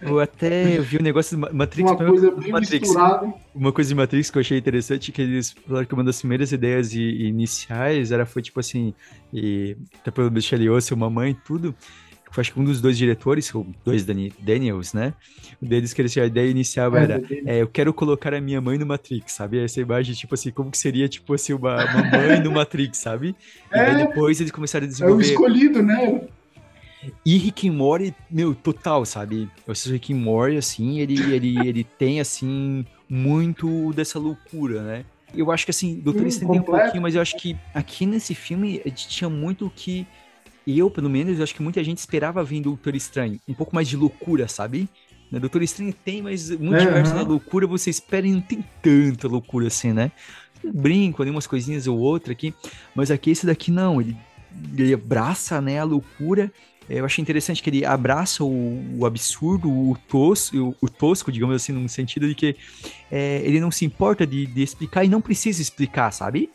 Eu 0.00 0.18
até 0.18 0.80
vi 0.80 0.96
um 0.96 1.02
negócio 1.02 1.36
de 1.36 1.54
Matrix. 1.54 1.90
Uma 1.90 1.96
coisa 1.98 2.30
bem 2.30 2.52
Matrix. 2.52 2.80
misturada. 2.80 3.34
Uma 3.54 3.70
coisa 3.70 3.88
de 3.88 3.94
Matrix 3.94 4.30
que 4.30 4.38
eu 4.38 4.40
achei 4.40 4.56
interessante, 4.56 5.12
que 5.12 5.20
eles 5.20 5.54
falaram 5.66 5.84
que 5.84 5.92
uma 5.92 6.04
das 6.04 6.20
primeiras 6.20 6.52
ideias 6.52 6.94
iniciais 6.94 8.12
era, 8.12 8.24
foi 8.24 8.40
tipo 8.40 8.60
assim, 8.60 8.94
e 9.30 9.76
até 10.00 10.10
pelo 10.10 10.30
Michelle 10.30 10.64
Yeoh, 10.64 10.78
uma 10.92 11.10
mãe 11.10 11.32
e 11.32 11.34
tudo, 11.34 11.74
acho 12.36 12.52
que 12.52 12.60
um 12.60 12.64
dos 12.64 12.80
dois 12.80 12.96
diretores, 12.96 13.52
ou 13.54 13.66
dois 13.84 14.04
Daniels, 14.04 14.92
né? 14.92 15.14
Um 15.60 15.66
deles 15.66 15.92
que 15.92 16.00
eles, 16.00 16.16
a 16.16 16.26
ideia 16.26 16.50
inicial 16.50 16.96
é, 16.96 17.02
era, 17.02 17.22
é, 17.46 17.62
eu 17.62 17.66
quero 17.66 17.92
colocar 17.92 18.32
a 18.32 18.40
minha 18.40 18.60
mãe 18.60 18.78
no 18.78 18.86
Matrix, 18.86 19.32
sabe? 19.32 19.58
Essa 19.58 19.80
imagem, 19.80 20.14
tipo 20.14 20.34
assim, 20.34 20.50
como 20.50 20.70
que 20.70 20.78
seria, 20.78 21.08
tipo 21.08 21.34
assim, 21.34 21.52
uma, 21.52 21.84
uma 21.84 22.04
mãe 22.04 22.40
no 22.40 22.52
Matrix, 22.52 22.98
sabe? 22.98 23.34
E 23.72 23.78
é, 23.78 23.86
aí 23.86 23.96
depois 24.06 24.40
eles 24.40 24.52
começaram 24.52 24.86
a 24.86 24.88
desenvolver... 24.88 25.24
É 25.24 25.26
o 25.26 25.30
escolhido, 25.30 25.82
né? 25.82 26.28
E 27.24 27.36
Rick 27.38 27.68
and 27.68 27.72
Morty, 27.72 28.14
meu, 28.30 28.54
total, 28.54 29.04
sabe? 29.04 29.48
Eu 29.66 29.72
assisto 29.72 29.92
Rick 29.92 30.12
and 30.12 30.18
Morty, 30.18 30.56
assim, 30.56 31.00
ele, 31.00 31.18
ele, 31.32 31.58
ele 31.66 31.84
tem, 31.84 32.20
assim, 32.20 32.84
muito 33.08 33.92
dessa 33.92 34.18
loucura, 34.18 34.82
né? 34.82 35.04
Eu 35.34 35.50
acho 35.50 35.64
que, 35.64 35.70
assim, 35.70 36.00
Doutor 36.00 36.22
hum, 36.22 36.26
Estranho 36.26 36.52
tem 36.52 36.60
um 36.60 36.64
pouquinho, 36.64 37.02
mas 37.02 37.14
eu 37.14 37.22
acho 37.22 37.36
que 37.36 37.56
aqui 37.72 38.04
nesse 38.04 38.34
filme 38.34 38.80
a 38.84 38.88
gente 38.88 39.08
tinha 39.08 39.30
muito 39.30 39.66
o 39.66 39.70
que 39.70 40.06
eu, 40.66 40.90
pelo 40.90 41.08
menos, 41.08 41.38
eu 41.38 41.42
acho 41.42 41.54
que 41.54 41.62
muita 41.62 41.82
gente 41.82 41.98
esperava 41.98 42.42
vir 42.44 42.60
do 42.60 42.70
Doutor 42.70 42.94
Estranho. 42.94 43.40
Um 43.48 43.54
pouco 43.54 43.74
mais 43.74 43.88
de 43.88 43.96
loucura, 43.96 44.48
sabe? 44.48 44.88
Né? 45.30 45.38
Doutor 45.38 45.62
Estranho 45.62 45.92
tem, 45.92 46.22
mas 46.22 46.50
multiverso 46.50 47.12
uhum. 47.12 47.18
da 47.18 47.28
loucura, 47.28 47.66
você 47.66 47.90
espera 47.90 48.26
e 48.26 48.32
não 48.32 48.40
tem 48.40 48.64
tanta 48.82 49.28
loucura 49.28 49.68
assim, 49.68 49.92
né? 49.92 50.10
Brinco 50.62 51.22
ali 51.22 51.30
umas 51.30 51.46
coisinhas 51.46 51.86
ou 51.86 51.98
outra 51.98 52.32
aqui, 52.32 52.52
mas 52.94 53.10
aqui 53.10 53.30
esse 53.30 53.46
daqui 53.46 53.70
não, 53.70 54.00
ele, 54.00 54.16
ele 54.76 54.92
abraça, 54.92 55.60
né, 55.60 55.78
a 55.78 55.84
loucura. 55.84 56.52
Eu 56.88 57.04
achei 57.04 57.22
interessante 57.22 57.62
que 57.62 57.70
ele 57.70 57.84
abraça 57.84 58.42
o, 58.42 58.98
o 58.98 59.06
absurdo, 59.06 59.70
o 59.70 59.96
tosco, 60.08 60.56
o, 60.56 60.76
o, 60.82 60.88
tosco, 60.88 61.30
digamos 61.30 61.54
assim, 61.54 61.72
no 61.72 61.88
sentido 61.88 62.28
de 62.28 62.34
que 62.34 62.56
é, 63.10 63.40
ele 63.44 63.60
não 63.60 63.70
se 63.70 63.84
importa 63.84 64.26
de, 64.26 64.44
de 64.44 64.62
explicar 64.62 65.04
e 65.04 65.08
não 65.08 65.20
precisa 65.20 65.62
explicar, 65.62 66.10
sabe? 66.10 66.50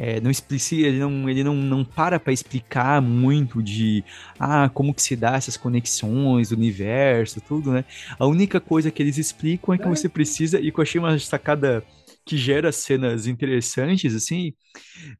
É, 0.00 0.18
não 0.18 0.30
explicita, 0.30 0.88
ele 0.88 0.98
não, 0.98 1.28
ele 1.28 1.44
não, 1.44 1.54
não 1.54 1.84
para 1.84 2.18
para 2.18 2.32
explicar 2.32 3.02
muito 3.02 3.62
de 3.62 4.02
ah, 4.38 4.70
como 4.72 4.94
que 4.94 5.02
se 5.02 5.14
dá 5.14 5.34
essas 5.34 5.58
conexões 5.58 6.52
universo, 6.52 7.38
tudo, 7.42 7.70
né? 7.70 7.84
A 8.18 8.26
única 8.26 8.58
coisa 8.58 8.90
que 8.90 9.02
eles 9.02 9.18
explicam 9.18 9.74
é 9.74 9.78
que 9.78 9.86
você 9.86 10.08
precisa, 10.08 10.58
e 10.58 10.72
que 10.72 10.78
eu 10.78 10.82
achei 10.82 10.98
uma 10.98 11.18
sacada 11.18 11.84
que 12.24 12.38
gera 12.38 12.72
cenas 12.72 13.26
interessantes, 13.26 14.14
assim, 14.14 14.54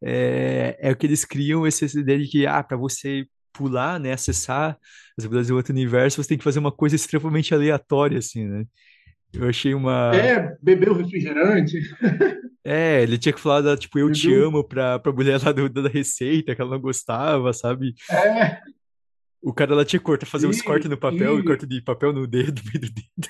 é, 0.03 0.79
é 0.81 0.95
que 0.95 1.07
eles 1.07 1.27
criam 1.27 1.67
essa 1.67 1.85
ideia 1.85 2.19
de 2.19 2.29
que, 2.29 2.47
ah, 2.47 2.63
para 2.63 2.79
você 2.79 3.27
pular, 3.53 4.01
né, 4.01 4.15
acessar 4.15 4.79
as 5.19 5.25
habilidades 5.27 5.49
do 5.49 5.57
outro 5.57 5.75
universo, 5.75 6.23
você 6.23 6.29
tem 6.31 6.39
que 6.39 6.45
fazer 6.45 6.59
uma 6.59 6.73
coisa 6.73 6.97
extremamente 6.97 7.53
aleatória, 7.53 8.17
assim, 8.17 8.47
né? 8.47 8.65
Eu 9.31 9.47
achei 9.47 9.75
uma. 9.75 10.11
É, 10.17 10.57
beber 10.63 10.89
o 10.89 10.95
refrigerante. 10.95 11.79
É, 12.65 13.03
ele 13.03 13.17
tinha 13.19 13.33
que 13.33 13.41
falar, 13.41 13.63
da, 13.63 13.77
tipo, 13.77 13.99
eu 13.99 14.13
te 14.13 14.33
amo 14.35 14.63
pra, 14.63 14.99
pra 14.99 15.13
mulher 15.13 15.41
lá 15.43 15.51
do, 15.51 15.69
da 15.69 15.89
receita, 15.89 16.55
que 16.55 16.61
ela 16.61 16.71
não 16.71 16.81
gostava, 16.81 17.53
sabe? 17.53 17.95
É. 18.11 18.61
O 19.43 19.55
cara 19.55 19.75
lá 19.75 19.85
tinha 19.85 19.99
que 19.99 20.05
cortar, 20.05 20.27
fazer 20.27 20.47
e, 20.47 20.51
uns 20.51 20.61
cortes 20.61 20.89
no 20.89 20.99
papel, 20.99 21.39
e... 21.39 21.45
corte 21.45 21.67
de 21.67 21.81
papel 21.81 22.13
no 22.13 22.27
dedo, 22.27 22.61
meio 22.71 22.81
do 22.81 22.93
dedo. 22.93 23.29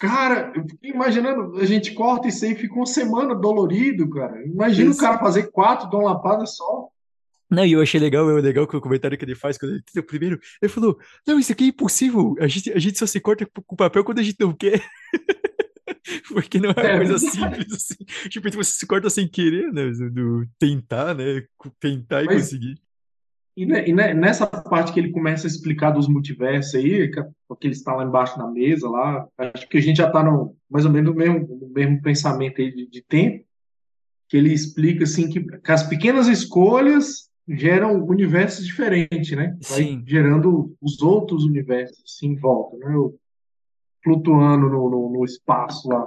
Cara, 0.00 0.52
eu 0.56 0.66
fiquei 0.66 0.90
imaginando, 0.90 1.58
a 1.58 1.64
gente 1.64 1.92
corta 1.92 2.26
isso 2.26 2.44
aí, 2.44 2.56
fica 2.56 2.74
uma 2.74 2.86
semana 2.86 3.34
dolorido, 3.34 4.08
cara. 4.10 4.42
Imagina 4.44 4.90
isso. 4.90 4.98
o 4.98 5.02
cara 5.02 5.18
fazer 5.18 5.50
quatro 5.50 5.88
de 5.88 5.94
uma 5.94 6.14
lapada 6.14 6.44
só. 6.46 6.88
Não, 7.48 7.66
e 7.66 7.72
eu 7.72 7.82
achei 7.82 8.00
legal, 8.00 8.28
é 8.30 8.40
legal 8.40 8.66
que 8.66 8.74
o 8.74 8.80
comentário 8.80 9.16
que 9.16 9.24
ele 9.24 9.34
faz 9.34 9.58
quando 9.58 9.72
ele 9.74 9.82
o 9.98 10.02
primeiro, 10.02 10.40
ele 10.60 10.72
falou: 10.72 10.98
Não, 11.26 11.38
isso 11.38 11.52
aqui 11.52 11.64
é 11.64 11.66
impossível. 11.66 12.34
A 12.40 12.48
gente, 12.48 12.72
a 12.72 12.78
gente 12.78 12.98
só 12.98 13.06
se 13.06 13.20
corta 13.20 13.46
com 13.66 13.76
papel 13.76 14.02
quando 14.02 14.20
a 14.20 14.22
gente 14.22 14.38
não 14.40 14.54
quer. 14.54 14.82
Porque 16.28 16.58
não 16.58 16.70
é 16.70 16.86
é, 16.86 16.96
coisa 16.96 17.18
simples 17.18 17.72
assim. 17.72 18.28
Tipo, 18.28 18.50
você 18.50 18.72
se 18.72 18.86
corta 18.86 19.08
sem 19.08 19.28
querer, 19.28 19.72
né? 19.72 19.90
Do 20.10 20.46
tentar, 20.58 21.14
né? 21.14 21.44
Tentar 21.78 22.22
e 22.22 22.26
mas, 22.26 22.42
conseguir. 22.42 22.80
E, 23.56 23.64
e, 23.64 23.92
nessa 23.92 24.46
parte 24.46 24.92
que 24.92 25.00
ele 25.00 25.10
começa 25.10 25.46
a 25.46 25.50
explicar 25.50 25.90
dos 25.90 26.08
multiversos 26.08 26.74
aí, 26.74 27.10
que 27.10 27.20
ele 27.62 27.74
está 27.74 27.94
lá 27.94 28.04
embaixo 28.04 28.38
na 28.38 28.50
mesa, 28.50 28.88
lá, 28.88 29.28
acho 29.36 29.68
que 29.68 29.78
a 29.78 29.80
gente 29.80 29.98
já 29.98 30.06
está 30.06 30.22
no, 30.22 30.56
mais 30.70 30.86
ou 30.86 30.90
menos 30.90 31.12
no 31.12 31.18
mesmo, 31.18 31.58
no 31.60 31.68
mesmo 31.68 32.00
pensamento 32.00 32.60
aí 32.60 32.74
de, 32.74 32.88
de 32.88 33.02
tempo, 33.02 33.44
que 34.28 34.36
ele 34.38 34.52
explica 34.52 35.04
assim 35.04 35.28
que, 35.28 35.42
que 35.42 35.72
as 35.72 35.86
pequenas 35.86 36.28
escolhas 36.28 37.30
geram 37.46 38.02
universos 38.04 38.64
diferentes, 38.64 39.36
né? 39.36 39.56
Vai 39.68 39.82
Sim. 39.82 40.04
gerando 40.06 40.74
os 40.80 41.02
outros 41.02 41.44
universos 41.44 42.02
assim, 42.06 42.28
em 42.28 42.36
volta, 42.36 42.78
né? 42.78 42.94
Flutuando 44.02 44.68
no, 44.68 44.90
no, 44.90 45.10
no 45.10 45.24
espaço 45.24 45.88
lá. 45.88 46.04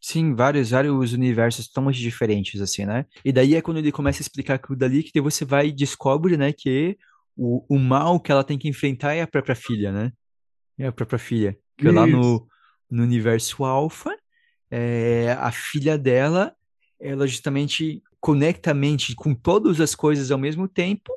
Sim, 0.00 0.34
vários, 0.34 0.70
vários 0.70 1.12
universos 1.12 1.68
totalmente 1.68 2.00
diferentes, 2.00 2.60
assim, 2.60 2.84
né? 2.84 3.06
E 3.24 3.32
daí 3.32 3.54
é 3.54 3.62
quando 3.62 3.76
ele 3.76 3.92
começa 3.92 4.20
a 4.20 4.24
explicar 4.24 4.54
aquilo 4.54 4.76
dali, 4.76 5.04
que 5.04 5.20
você 5.20 5.44
vai 5.44 5.68
e 5.68 5.72
descobre, 5.72 6.36
né, 6.36 6.52
que 6.52 6.98
o, 7.36 7.64
o 7.68 7.78
mal 7.78 8.18
que 8.18 8.32
ela 8.32 8.42
tem 8.42 8.58
que 8.58 8.68
enfrentar 8.68 9.14
é 9.14 9.22
a 9.22 9.28
própria 9.28 9.54
filha, 9.54 9.92
né? 9.92 10.12
É 10.76 10.88
a 10.88 10.92
própria 10.92 11.18
filha. 11.18 11.56
Que 11.78 11.88
lá 11.88 12.06
no, 12.06 12.46
no 12.90 13.02
universo 13.02 13.64
alfa, 13.64 14.16
é, 14.70 15.36
a 15.38 15.52
filha 15.52 15.96
dela, 15.96 16.54
ela 17.00 17.26
justamente 17.26 18.02
conecta 18.20 18.72
a 18.72 18.74
mente 18.74 19.14
com 19.14 19.34
todas 19.34 19.80
as 19.80 19.94
coisas 19.94 20.30
ao 20.30 20.38
mesmo 20.38 20.66
tempo, 20.66 21.12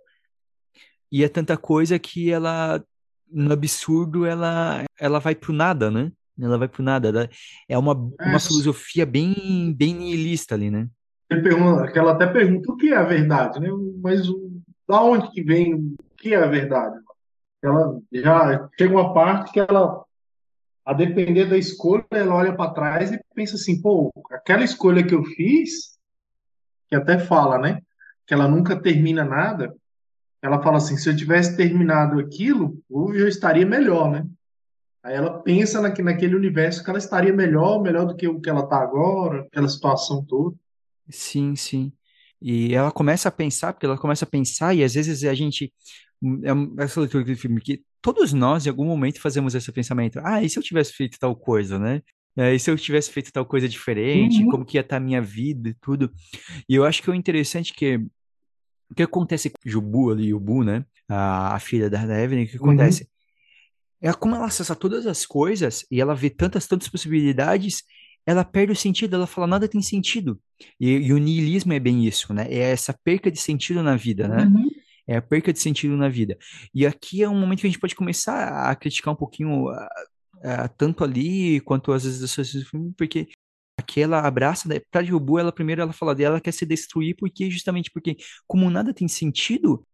e 1.12 1.24
é 1.24 1.30
tanta 1.30 1.58
coisa 1.58 1.98
que 1.98 2.32
ela 2.32 2.84
no 3.36 3.52
absurdo, 3.52 4.26
ela, 4.26 4.86
ela 4.98 5.20
vai 5.20 5.36
pro 5.36 5.52
nada, 5.52 5.92
né? 5.92 6.10
Ela 6.40 6.58
vai 6.58 6.70
pro 6.70 6.82
nada. 6.82 7.10
Ela, 7.10 7.30
é 7.68 7.78
uma, 7.78 7.94
uma 7.94 8.40
filosofia 8.40 9.06
bem, 9.06 9.74
bem 9.74 9.94
nihilista 9.94 10.56
ali, 10.56 10.72
né? 10.72 10.88
Pergunta, 11.28 11.92
ela 11.94 12.14
até 12.14 12.28
pergunta 12.28 12.72
o 12.72 12.78
que 12.78 12.94
é 12.94 12.98
a 12.98 13.04
verdade, 13.04 13.60
né? 13.60 13.68
Mas 14.02 14.26
da 14.88 15.02
onde 15.02 15.30
que 15.32 15.44
vem 15.44 15.74
o 15.76 15.96
que 16.18 16.34
é 16.34 16.38
a 16.38 16.48
verdade? 16.48 16.96
Ela 17.62 18.00
já 18.14 18.70
chega 18.78 18.94
uma 18.94 19.14
parte 19.14 19.52
que 19.52 19.60
ela, 19.60 20.04
a 20.86 20.94
depender 20.94 21.46
da 21.46 21.58
escolha, 21.58 22.06
ela 22.12 22.36
olha 22.36 22.56
para 22.56 22.72
trás 22.72 23.12
e 23.12 23.20
pensa 23.34 23.56
assim, 23.56 23.82
pô, 23.82 24.14
aquela 24.32 24.64
escolha 24.64 25.06
que 25.06 25.16
eu 25.16 25.26
fiz, 25.26 25.98
que 26.88 26.96
até 26.96 27.20
fala, 27.20 27.58
né? 27.58 27.82
Que 28.26 28.34
ela 28.34 28.48
nunca 28.48 28.80
termina 28.80 29.26
nada, 29.26 29.76
ela 30.46 30.62
fala 30.62 30.78
assim: 30.78 30.96
se 30.96 31.10
eu 31.10 31.16
tivesse 31.16 31.58
terminado 31.58 32.20
aquilo, 32.20 32.80
hoje 32.90 33.20
eu 33.20 33.28
estaria 33.28 33.66
melhor, 33.66 34.12
né? 34.12 34.26
Aí 35.04 35.16
ela 35.16 35.40
pensa 35.40 35.82
na, 35.82 35.90
naquele 35.90 36.36
universo 36.36 36.84
que 36.84 36.90
ela 36.90 37.00
estaria 37.00 37.34
melhor, 37.34 37.82
melhor 37.82 38.06
do 38.06 38.16
que 38.16 38.28
o 38.28 38.40
que 38.40 38.50
ela 38.50 38.64
está 38.64 38.78
agora, 38.78 39.42
aquela 39.42 39.68
situação 39.68 40.24
toda. 40.24 40.56
Sim, 41.10 41.56
sim. 41.56 41.92
E 42.42 42.74
ela 42.76 42.92
começa 42.92 43.30
a 43.30 43.32
pensar, 43.32 43.74
porque 43.74 43.86
ela 43.86 43.98
começa 43.98 44.26
a 44.26 44.28
pensar, 44.28 44.76
e 44.76 44.84
às 44.84 44.94
vezes 44.94 45.24
a 45.24 45.34
gente, 45.34 45.74
é 46.44 46.84
essa 46.84 47.00
leitura 47.00 47.24
do 47.24 47.36
filme 47.36 47.62
que 47.62 47.82
todos 48.02 48.34
nós, 48.34 48.66
em 48.66 48.70
algum 48.70 48.86
momento, 48.86 49.22
fazemos 49.22 49.56
esse 49.56 49.72
pensamento. 49.72 50.20
Ah, 50.24 50.44
e 50.44 50.50
se 50.50 50.60
eu 50.60 50.64
tivesse 50.64 50.94
feito 50.94 51.18
tal 51.20 51.36
coisa, 51.36 51.80
né? 51.80 52.02
É, 52.38 52.54
e 52.54 52.60
se 52.60 52.70
eu 52.70 52.78
tivesse 52.78 53.10
feito 53.12 53.32
tal 53.32 53.46
coisa 53.46 53.68
diferente, 53.68 54.44
uhum. 54.44 54.50
como 54.52 54.66
que 54.66 54.78
ia 54.78 54.82
estar 54.82 54.98
a 54.98 55.00
minha 55.00 55.22
vida 55.22 55.70
e 55.70 55.74
tudo. 55.76 56.12
E 56.68 56.76
eu 56.76 56.84
acho 56.84 57.02
que 57.02 57.10
é 57.10 57.16
interessante 57.16 57.74
que 57.74 58.06
o 58.90 58.96
que 58.96 59.04
acontece 59.04 59.50
com 59.50 59.58
o 59.66 59.70
Jubu 59.70 60.12
ali, 60.12 60.34
o 60.34 60.40
Bu, 60.40 60.64
né? 60.64 60.86
A, 61.08 61.56
a 61.56 61.60
filha 61.60 61.90
da, 61.90 62.02
Evelyn, 62.22 62.46
o 62.46 62.48
que 62.48 62.58
acontece? 62.58 63.04
Uhum. 63.04 64.10
É 64.10 64.14
como 64.14 64.36
ela 64.36 64.46
acessa 64.46 64.76
todas 64.76 65.08
as 65.08 65.26
coisas 65.26 65.86
e 65.90 66.00
ela 66.00 66.16
vê 66.16 66.30
tantas, 66.30 66.68
tantas 66.68 66.88
possibilidades, 66.88 67.84
ela 68.26 68.44
perde 68.44 68.72
o 68.72 68.76
sentido, 68.76 69.16
ela 69.16 69.28
fala, 69.28 69.48
nada 69.48 69.68
tem 69.68 69.82
sentido. 69.82 70.40
E, 70.80 70.92
e 70.92 71.14
o 71.14 71.18
niilismo 71.18 71.74
é 71.74 71.80
bem 71.80 72.06
isso, 72.06 72.34
né? 72.34 72.48
É 72.50 72.72
essa 72.72 72.94
perca 73.04 73.32
de 73.32 73.40
sentido 73.40 73.84
na 73.84 73.96
vida, 73.96 74.28
né? 74.28 74.44
Uhum. 74.46 74.70
É 75.08 75.18
a 75.18 75.22
perca 75.22 75.54
de 75.54 75.60
sentido 75.60 75.96
na 75.96 76.10
vida. 76.10 76.38
E 76.74 76.86
aqui 76.86 77.22
é 77.22 77.30
um 77.30 77.40
momento 77.40 77.62
que 77.62 77.68
a 77.68 77.70
gente 77.70 77.80
pode 77.80 77.96
começar 77.96 78.70
a 78.70 78.76
criticar 78.76 79.14
um 79.14 79.18
pouquinho 79.18 79.70
a, 79.70 79.90
a, 80.44 80.68
tanto 80.68 81.04
ali 81.04 81.60
quanto 81.62 81.92
às 81.92 82.04
vezes 82.04 82.24
as 82.24 82.54
do 82.54 82.66
filme, 82.66 82.94
porque 82.98 83.28
aqui 83.86 84.02
ela 84.02 84.20
abraça? 84.20 84.68
Pra 84.92 85.04
Jubu, 85.04 85.40
ela 85.40 85.52
primeiro 85.52 85.82
ela 85.82 85.94
fala 85.94 86.16
dela, 86.16 86.36
ela 86.36 86.42
quer 86.42 86.54
se 86.54 86.66
destruir, 86.66 87.16
porque 87.18 87.50
justamente 87.50 87.92
porque, 87.92 88.18
como 88.48 88.70
nada 88.70 88.94
tem 88.94 89.08
sentido, 89.08 89.86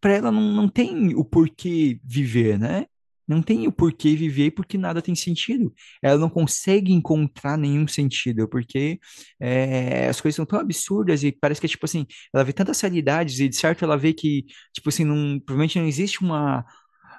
para 0.00 0.14
ela 0.14 0.32
não, 0.32 0.42
não 0.52 0.68
tem 0.68 1.14
o 1.14 1.24
porquê 1.24 2.00
viver, 2.04 2.58
né? 2.58 2.86
não 3.28 3.42
tem 3.42 3.68
o 3.68 3.72
porquê 3.72 4.16
viver 4.16 4.52
porque 4.52 4.78
nada 4.78 5.02
tem 5.02 5.14
sentido. 5.14 5.72
Ela 6.02 6.16
não 6.18 6.30
consegue 6.30 6.92
encontrar 6.92 7.58
nenhum 7.58 7.86
sentido, 7.86 8.48
porque 8.48 8.98
é, 9.38 10.08
as 10.08 10.20
coisas 10.20 10.36
são 10.36 10.46
tão 10.46 10.58
absurdas 10.58 11.22
e 11.22 11.30
parece 11.30 11.60
que 11.60 11.68
tipo 11.68 11.84
assim, 11.84 12.06
ela 12.32 12.42
vê 12.42 12.52
tantas 12.54 12.80
realidades 12.80 13.38
e 13.38 13.48
de 13.48 13.56
certo 13.56 13.84
ela 13.84 13.98
vê 13.98 14.14
que, 14.14 14.46
tipo 14.72 14.88
assim, 14.88 15.04
não, 15.04 15.38
provavelmente 15.40 15.78
não 15.78 15.86
existe 15.86 16.22
uma, 16.22 16.64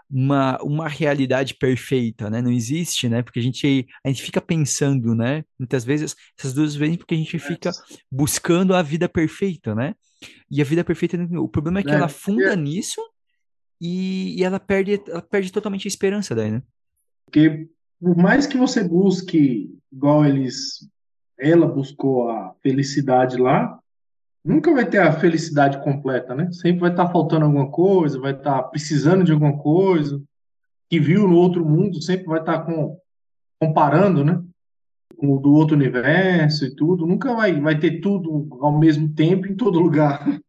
uma, 0.10 0.58
uma 0.64 0.88
realidade 0.88 1.54
perfeita, 1.54 2.30
né? 2.30 2.42
Não 2.42 2.52
existe, 2.52 3.08
né? 3.08 3.22
Porque 3.22 3.40
a 3.40 3.44
gente, 3.44 3.88
a 4.04 4.08
gente 4.08 4.24
fica 4.24 4.42
pensando, 4.42 5.14
né? 5.14 5.44
Muitas 5.58 5.86
vezes, 5.86 6.16
essas 6.38 6.54
duas 6.54 6.76
vezes, 6.76 6.98
porque 6.98 7.14
a 7.14 7.18
gente 7.18 7.38
fica 7.38 7.72
buscando 8.12 8.74
a 8.74 8.82
vida 8.82 9.08
perfeita, 9.08 9.76
né? 9.76 9.94
E 10.50 10.62
a 10.62 10.66
vida 10.66 10.84
perfeita, 10.84 11.18
o 11.38 11.48
problema 11.48 11.80
é 11.80 11.84
que 11.84 11.92
é. 11.92 11.96
ela 11.96 12.10
funda 12.10 12.56
nisso 12.56 13.02
e, 13.80 14.40
e 14.40 14.44
ela 14.44 14.60
perde, 14.60 15.02
ela 15.08 15.22
perde 15.22 15.52
totalmente 15.52 15.88
a 15.88 15.90
esperança 15.90 16.34
daí, 16.36 16.52
né? 16.52 16.64
Porque 17.26 17.70
por 18.02 18.18
mais 18.18 18.48
que 18.48 18.58
você 18.58 18.84
busque, 18.84 19.78
igual 19.92 20.26
eles, 20.26 20.90
ela 21.38 21.68
buscou 21.68 22.30
a 22.30 22.56
felicidade 22.64 23.38
lá, 23.38 23.79
nunca 24.50 24.74
vai 24.74 24.84
ter 24.84 24.98
a 24.98 25.12
felicidade 25.12 25.82
completa, 25.84 26.34
né? 26.34 26.52
Sempre 26.52 26.82
vai 26.82 26.90
estar 26.90 27.08
faltando 27.12 27.46
alguma 27.46 27.70
coisa, 27.70 28.20
vai 28.20 28.34
estar 28.34 28.64
precisando 28.64 29.24
de 29.24 29.32
alguma 29.32 29.56
coisa, 29.56 30.20
que 30.90 31.00
viu 31.00 31.28
no 31.28 31.36
outro 31.36 31.64
mundo, 31.64 32.02
sempre 32.02 32.26
vai 32.26 32.40
estar 32.40 32.62
com, 32.62 32.98
comparando, 33.62 34.26
né? 34.26 34.42
Com 35.18 35.36
o 35.36 35.40
do 35.40 35.54
outro 35.54 35.76
universo 35.76 36.66
e 36.66 36.76
tudo, 36.76 37.06
nunca 37.06 37.36
vai, 37.36 37.62
vai 37.62 37.78
ter 37.78 38.02
tudo 38.02 38.48
ao 38.60 38.80
mesmo 38.80 39.14
tempo 39.14 39.46
em 39.46 39.56
todo 39.56 39.80
lugar. 39.80 40.42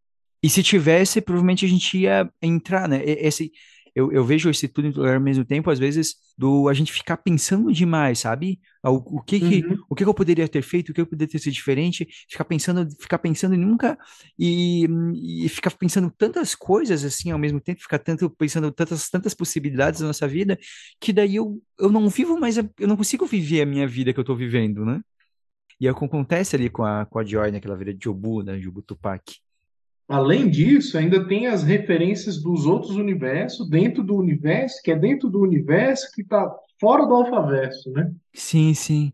E 0.42 0.48
se 0.48 0.62
tivesse, 0.62 1.20
provavelmente 1.20 1.66
a 1.66 1.68
gente 1.68 1.98
ia 1.98 2.30
entrar, 2.40 2.88
né? 2.88 3.02
Esse, 3.04 3.52
eu, 3.94 4.12
eu 4.12 4.24
vejo 4.24 4.50
esse 4.50 4.68
tudo 4.68 5.04
ao 5.06 5.20
mesmo 5.20 5.44
tempo, 5.44 5.70
às 5.70 5.78
vezes, 5.78 6.16
do 6.36 6.68
a 6.68 6.74
gente 6.74 6.92
ficar 6.92 7.16
pensando 7.16 7.72
demais, 7.72 8.20
sabe? 8.20 8.60
O, 8.84 9.18
o 9.18 9.22
que 9.22 9.38
que, 9.40 9.66
uhum. 9.66 9.78
o 9.88 9.94
que, 9.94 10.04
que 10.04 10.08
eu 10.08 10.14
poderia 10.14 10.48
ter 10.48 10.62
feito, 10.62 10.90
o 10.90 10.94
que 10.94 11.00
eu 11.00 11.06
poderia 11.06 11.30
ter 11.30 11.38
sido 11.38 11.52
diferente, 11.52 12.06
ficar 12.28 12.44
pensando, 12.44 12.88
ficar 13.00 13.18
pensando 13.18 13.54
e 13.54 13.58
nunca, 13.58 13.98
e, 14.38 14.86
e 15.44 15.48
ficar 15.48 15.70
pensando 15.72 16.10
tantas 16.10 16.54
coisas 16.54 17.04
assim 17.04 17.30
ao 17.30 17.38
mesmo 17.38 17.60
tempo, 17.60 17.80
ficar 17.80 17.98
tanto 17.98 18.30
pensando 18.30 18.70
tantas, 18.72 19.08
tantas 19.10 19.34
possibilidades 19.34 20.00
na 20.00 20.08
nossa 20.08 20.26
vida, 20.28 20.58
que 21.00 21.12
daí 21.12 21.36
eu, 21.36 21.62
eu 21.78 21.90
não 21.90 22.08
vivo 22.08 22.38
mais, 22.38 22.56
eu 22.56 22.88
não 22.88 22.96
consigo 22.96 23.26
viver 23.26 23.62
a 23.62 23.66
minha 23.66 23.86
vida 23.86 24.12
que 24.12 24.20
eu 24.20 24.24
tô 24.24 24.34
vivendo, 24.34 24.84
né? 24.84 25.00
E 25.80 25.86
é 25.88 25.92
o 25.92 25.94
que 25.94 26.04
acontece 26.04 26.56
ali 26.56 26.68
com 26.68 26.84
a, 26.84 27.06
com 27.06 27.18
a 27.18 27.24
Joy 27.24 27.50
naquela 27.50 27.76
vida 27.76 27.94
de 27.94 28.04
Jobu, 28.04 28.42
né? 28.42 28.60
Jobu 28.60 28.82
Tupac. 28.82 29.40
Além 30.10 30.50
disso, 30.50 30.98
ainda 30.98 31.24
tem 31.24 31.46
as 31.46 31.62
referências 31.62 32.42
dos 32.42 32.66
outros 32.66 32.96
universos 32.96 33.70
dentro 33.70 34.02
do 34.02 34.16
universo, 34.16 34.82
que 34.82 34.90
é 34.90 34.96
dentro 34.96 35.30
do 35.30 35.40
universo 35.40 36.10
que 36.12 36.22
está 36.22 36.52
fora 36.80 37.06
do 37.06 37.14
alfaverso, 37.14 37.92
né? 37.92 38.10
Sim, 38.34 38.74
sim. 38.74 39.12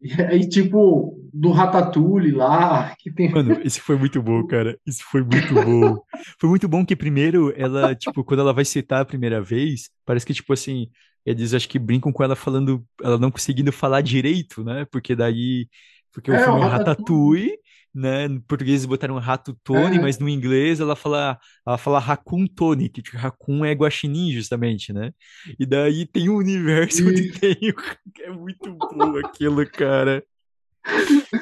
E 0.00 0.22
aí, 0.22 0.48
tipo, 0.48 1.20
do 1.30 1.50
Ratatouille 1.50 2.30
lá, 2.30 2.94
que 2.98 3.12
tem... 3.12 3.30
Mano, 3.30 3.60
isso 3.62 3.82
foi 3.82 3.98
muito 3.98 4.22
bom, 4.22 4.46
cara. 4.46 4.78
Isso 4.86 5.02
foi 5.04 5.22
muito 5.22 5.52
bom. 5.52 5.98
foi 6.40 6.48
muito 6.48 6.66
bom 6.66 6.86
que 6.86 6.96
primeiro 6.96 7.52
ela, 7.54 7.94
tipo, 7.94 8.24
quando 8.24 8.40
ela 8.40 8.54
vai 8.54 8.64
citar 8.64 9.02
a 9.02 9.06
primeira 9.06 9.42
vez, 9.42 9.90
parece 10.06 10.24
que, 10.24 10.32
tipo 10.32 10.50
assim, 10.54 10.88
eles 11.26 11.52
acho 11.52 11.68
que 11.68 11.78
brincam 11.78 12.10
com 12.10 12.24
ela 12.24 12.34
falando, 12.34 12.82
ela 13.02 13.18
não 13.18 13.30
conseguindo 13.30 13.70
falar 13.70 14.00
direito, 14.00 14.64
né? 14.64 14.86
Porque 14.90 15.14
daí, 15.14 15.68
porque 16.10 16.30
é, 16.30 16.40
o 16.40 16.44
filme 16.44 16.60
é 16.60 16.64
Ratatouille, 16.64 16.78
Ratatouille 16.78 17.65
né? 17.96 18.28
No 18.28 18.42
português 18.42 18.74
eles 18.74 18.84
botaram 18.84 19.18
rato 19.18 19.58
Tony, 19.64 19.96
é. 19.96 20.00
mas 20.00 20.18
no 20.18 20.28
inglês 20.28 20.80
ela 20.80 20.94
fala, 20.94 21.38
ela 21.66 21.78
fala 21.78 21.98
Raccoon 21.98 22.46
Tony, 22.46 22.90
que 22.90 23.00
tipo, 23.00 23.16
Raccoon 23.16 23.64
é 23.64 23.72
guaxinim, 23.72 24.30
justamente, 24.32 24.92
né? 24.92 25.12
E 25.58 25.64
daí 25.64 26.04
tem 26.04 26.28
um 26.28 26.36
universo 26.36 27.02
e... 27.02 27.08
onde 27.08 27.32
tem 27.32 27.56
o... 27.70 27.74
É 28.22 28.30
muito 28.30 28.74
bom 28.74 29.16
aquilo, 29.18 29.66
cara. 29.70 30.22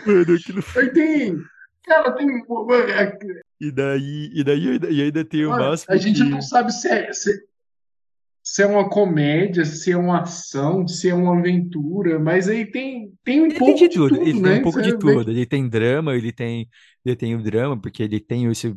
Mano, 0.06 0.34
aquilo. 0.34 0.62
Tem... 0.94 1.36
Cara, 1.84 2.12
tem... 2.12 2.28
E 3.60 3.70
daí, 3.70 4.30
e 4.32 4.42
daí 4.44 4.78
e 4.90 5.02
ainda 5.02 5.22
tem 5.22 5.44
o 5.44 5.50
máximo 5.50 5.92
A 5.92 5.98
gente 5.98 6.22
que... 6.22 6.30
não 6.30 6.40
sabe 6.40 6.72
se 6.72 6.88
é... 6.88 7.12
Se 7.12 7.46
se 8.44 8.62
é 8.62 8.66
uma 8.66 8.90
comédia, 8.90 9.64
se 9.64 9.90
é 9.90 9.96
uma 9.96 10.20
ação, 10.20 10.86
se 10.86 11.08
é 11.08 11.14
uma 11.14 11.38
aventura, 11.38 12.18
mas 12.18 12.46
aí 12.46 12.66
tem, 12.66 13.10
tem 13.24 13.40
um 13.40 13.46
ele 13.46 13.58
pouco 13.58 13.78
tem 13.78 13.88
de 13.88 13.94
tudo, 13.94 14.10
de 14.10 14.18
tudo 14.18 14.28
ele 14.28 14.40
né? 14.40 14.50
tem 14.50 14.58
um 14.58 14.62
pouco 14.62 14.82
de 14.82 14.98
tudo. 14.98 15.30
Ele 15.30 15.46
tem 15.46 15.66
drama, 15.66 16.14
ele 16.14 16.30
tem, 16.30 16.68
ele 17.02 17.16
tem 17.16 17.34
o 17.34 17.42
drama, 17.42 17.80
porque 17.80 18.02
ele 18.02 18.20
tem 18.20 18.44
esse, 18.50 18.76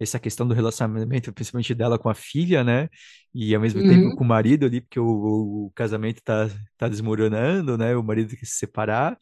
essa 0.00 0.18
questão 0.18 0.48
do 0.48 0.52
relacionamento, 0.52 1.32
principalmente 1.32 1.72
dela 1.76 1.96
com 1.96 2.08
a 2.08 2.14
filha, 2.14 2.64
né? 2.64 2.88
E 3.32 3.54
ao 3.54 3.60
mesmo 3.60 3.80
uhum. 3.80 3.88
tempo 3.88 4.16
com 4.16 4.24
o 4.24 4.26
marido 4.26 4.66
ali, 4.66 4.80
porque 4.80 4.98
o, 4.98 5.06
o, 5.06 5.72
casamento 5.76 6.20
tá, 6.20 6.50
tá 6.76 6.88
desmoronando, 6.88 7.78
né? 7.78 7.94
O 7.96 8.02
marido 8.02 8.30
tem 8.30 8.38
que 8.38 8.46
se 8.46 8.56
separar. 8.56 9.16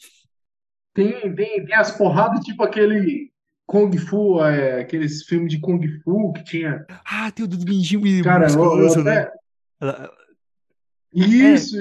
Tem, 0.95 1.35
tem, 1.35 1.67
tem 1.67 1.75
as 1.75 1.95
porradas, 1.99 2.41
tipo 2.41 2.63
aquele 2.63 3.31
Kung 3.67 3.95
Fu, 3.99 4.43
é, 4.43 4.81
aqueles 4.81 5.23
filmes 5.25 5.53
de 5.53 5.61
Kung 5.61 5.87
Fu 6.03 6.33
que 6.33 6.45
tinha. 6.45 6.87
Ah, 7.05 7.31
tem 7.31 7.45
o 7.45 7.49
do 7.49 7.59
Minjinho 7.63 8.25
Cara, 8.25 8.45
musculoso, 8.45 9.01
eu, 9.01 9.01
eu, 9.01 9.05
né? 9.05 9.29
Isso! 11.15 11.77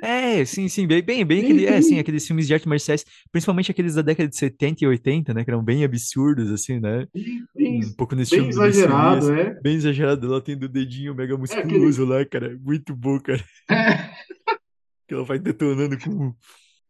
É, 0.00 0.40
é, 0.40 0.44
sim, 0.44 0.68
sim, 0.68 0.86
bem, 0.86 1.02
bem, 1.02 1.24
bem 1.24 1.42
aquele, 1.42 1.66
é, 1.66 1.82
sim, 1.82 1.98
aqueles 1.98 2.24
filmes 2.24 2.46
de 2.46 2.54
arte 2.54 2.68
marciais, 2.68 3.04
principalmente 3.32 3.70
aqueles 3.70 3.96
da 3.96 4.02
década 4.02 4.28
de 4.28 4.36
70 4.36 4.84
e 4.84 4.86
80, 4.86 5.34
né, 5.34 5.44
que 5.44 5.50
eram 5.50 5.62
bem 5.62 5.82
absurdos, 5.82 6.52
assim, 6.52 6.78
né? 6.78 7.08
Bem, 7.54 7.84
um 7.84 7.92
pouco 7.94 8.14
nesse 8.14 8.36
bem 8.36 8.48
exagerado, 8.48 9.32
assim, 9.32 9.40
é. 9.40 9.60
Bem 9.60 9.74
exagerado, 9.74 10.26
ela 10.26 10.40
tendo 10.40 10.64
o 10.64 10.68
dedinho 10.68 11.14
mega 11.14 11.36
musculoso 11.36 12.02
é, 12.02 12.04
aquele... 12.04 12.18
lá, 12.18 12.24
cara, 12.26 12.58
muito 12.62 12.94
bom, 12.94 13.18
cara. 13.18 13.42
É. 13.68 14.10
que 15.08 15.14
ela 15.14 15.24
vai 15.24 15.38
detonando 15.38 15.98
com... 15.98 16.32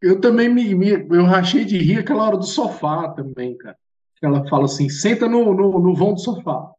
Eu 0.03 0.21
também 0.21 0.53
me, 0.53 0.75
me, 0.75 0.91
eu 0.91 1.25
rachei 1.25 1.65
de 1.65 1.79
rir 1.79 1.99
aquela 1.99 2.25
hora 2.25 2.37
do 2.37 2.45
sofá 2.45 3.09
também, 3.09 3.57
cara. 3.57 3.77
Ela 4.21 4.47
fala 4.49 4.65
assim, 4.67 4.89
senta 4.91 5.27
no, 5.27 5.55
no, 5.55 5.79
no 5.79 5.95
vão 5.95 6.13
do 6.13 6.21
sofá 6.21 6.71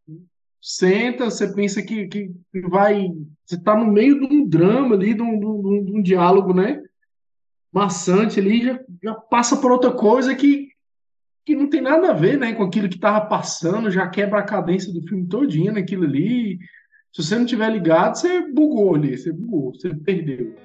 senta, 0.68 1.26
você 1.26 1.54
pensa 1.54 1.80
que, 1.84 2.08
que 2.08 2.32
vai. 2.68 3.12
Você 3.46 3.54
está 3.54 3.78
no 3.78 3.86
meio 3.86 4.20
de 4.20 4.26
um 4.26 4.48
drama 4.48 4.96
ali, 4.96 5.14
de 5.14 5.22
um, 5.22 5.40
de 5.40 5.46
um, 5.46 5.86
de 5.86 5.92
um 5.92 6.02
diálogo, 6.02 6.56
né? 6.56 6.82
Maçante 7.72 8.40
ali, 8.40 8.64
já, 8.64 8.80
já 9.04 9.14
passa 9.14 9.58
por 9.58 9.72
outra 9.72 9.92
coisa 9.92 10.34
que, 10.34 10.70
que 11.46 11.56
não 11.56 11.70
tem 11.70 11.82
nada 11.82 12.10
a 12.10 12.14
ver 12.14 12.40
né, 12.40 12.54
com 12.54 12.64
aquilo 12.64 12.90
que 12.90 12.96
estava 12.96 13.24
passando, 13.28 13.92
já 13.92 14.08
quebra 14.08 14.40
a 14.40 14.44
cadência 14.44 14.92
do 14.92 15.04
filme 15.04 15.28
todinho 15.28 15.74
naquilo 15.74 16.06
ali. 16.06 16.58
Se 17.14 17.22
você 17.22 17.38
não 17.38 17.46
tiver 17.46 17.70
ligado, 17.72 18.16
você 18.16 18.42
bugou 18.52 18.96
ali, 18.96 19.16
você 19.16 19.32
bugou, 19.32 19.72
você 19.72 19.94
perdeu. 19.94 20.56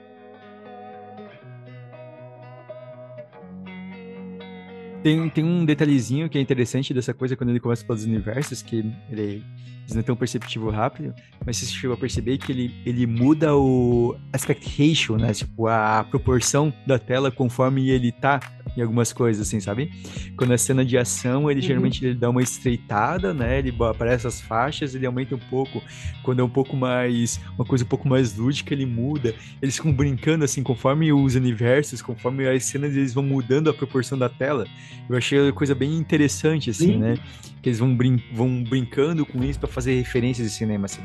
Tem, 5.03 5.29
tem 5.29 5.45
um 5.45 5.65
detalhezinho 5.65 6.29
que 6.29 6.39
é 6.39 6.41
interessante 6.41 6.95
dessa 6.95 7.13
coisa 7.13 7.37
quando 7.37 7.51
ele 7.51 7.61
começa 7.61 7.85
pelos 7.85 8.05
universos, 8.05 8.63
que 8.63 8.85
ele 9.11 9.43
eles 9.91 9.97
não 9.97 10.03
tão 10.03 10.17
perceptível 10.17 10.71
rápido, 10.71 11.15
mas 11.45 11.57
você 11.57 11.67
chegou 11.67 11.95
a 11.95 11.97
perceber 11.97 12.39
que 12.39 12.53
ele, 12.53 12.75
ele 12.87 13.07
muda 13.07 13.57
o 13.57 14.17
aspect 14.33 14.69
ratio, 14.69 15.17
né? 15.17 15.33
Tipo, 15.33 15.67
a 15.67 16.05
proporção 16.09 16.73
da 16.87 16.99
tela 16.99 17.31
conforme 17.31 17.91
ele 17.91 18.13
tá 18.13 18.41
em 18.77 18.83
algumas 18.83 19.13
coisas, 19.13 19.47
assim, 19.47 19.61
sabe? 19.61 19.91
Quando 20.37 20.53
é 20.53 20.57
cena 20.57 20.85
de 20.85 20.97
ação, 20.97 21.51
ele 21.51 21.61
uhum. 21.61 21.67
geralmente 21.67 22.05
ele 22.05 22.15
dá 22.15 22.31
uma 22.31 22.43
estreitada, 22.43 23.35
né? 23.35 23.59
Ele 23.59 23.75
aparece 23.89 24.27
as 24.27 24.41
faixas, 24.41 24.95
ele 24.95 25.07
aumenta 25.07 25.35
um 25.35 25.39
pouco. 25.39 25.83
Quando 26.23 26.41
é 26.41 26.45
um 26.45 26.49
pouco 26.49 26.77
mais, 26.77 27.41
uma 27.57 27.65
coisa 27.65 27.85
um 27.85 27.89
pouco 27.89 28.09
mais 28.09 28.37
lúdica, 28.37 28.73
ele 28.73 28.87
muda. 28.87 29.35
Eles 29.61 29.77
ficam 29.77 29.93
brincando, 29.93 30.45
assim, 30.45 30.63
conforme 30.63 31.13
os 31.13 31.35
universos, 31.35 32.01
conforme 32.03 32.49
as 32.49 32.65
cenas, 32.65 32.97
eles 32.97 33.13
vão 33.13 33.25
mudando 33.25 33.71
a 33.71 33.75
proporção 33.75 34.17
da 34.17 34.29
tela. 34.29 34.67
Eu 35.09 35.17
achei 35.17 35.49
a 35.49 35.53
coisa 35.53 35.75
bem 35.75 35.95
interessante, 35.97 36.71
assim, 36.71 36.93
Sim. 36.93 36.99
né? 36.99 37.19
Que 37.63 37.69
eles 37.69 37.79
vão, 37.79 37.95
brin 37.95 38.23
vão 38.33 38.63
brincando 38.63 39.27
com 39.27 39.43
isso 39.45 39.59
para 39.59 39.69
fazer 39.69 39.80
referências 39.87 40.47
de 40.47 40.53
cinema, 40.53 40.87
assim. 40.87 41.03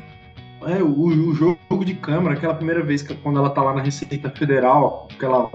É, 0.62 0.82
o, 0.82 1.00
o, 1.00 1.34
jogo 1.34 1.84
de 1.84 1.94
câmera, 1.94 2.34
aquela 2.34 2.54
primeira 2.54 2.82
vez 2.82 3.02
que 3.02 3.14
quando 3.14 3.38
ela 3.38 3.50
tá 3.50 3.62
lá 3.62 3.74
na 3.74 3.82
Receita 3.82 4.30
Federal, 4.30 5.06
que 5.18 5.24
ela 5.24 5.50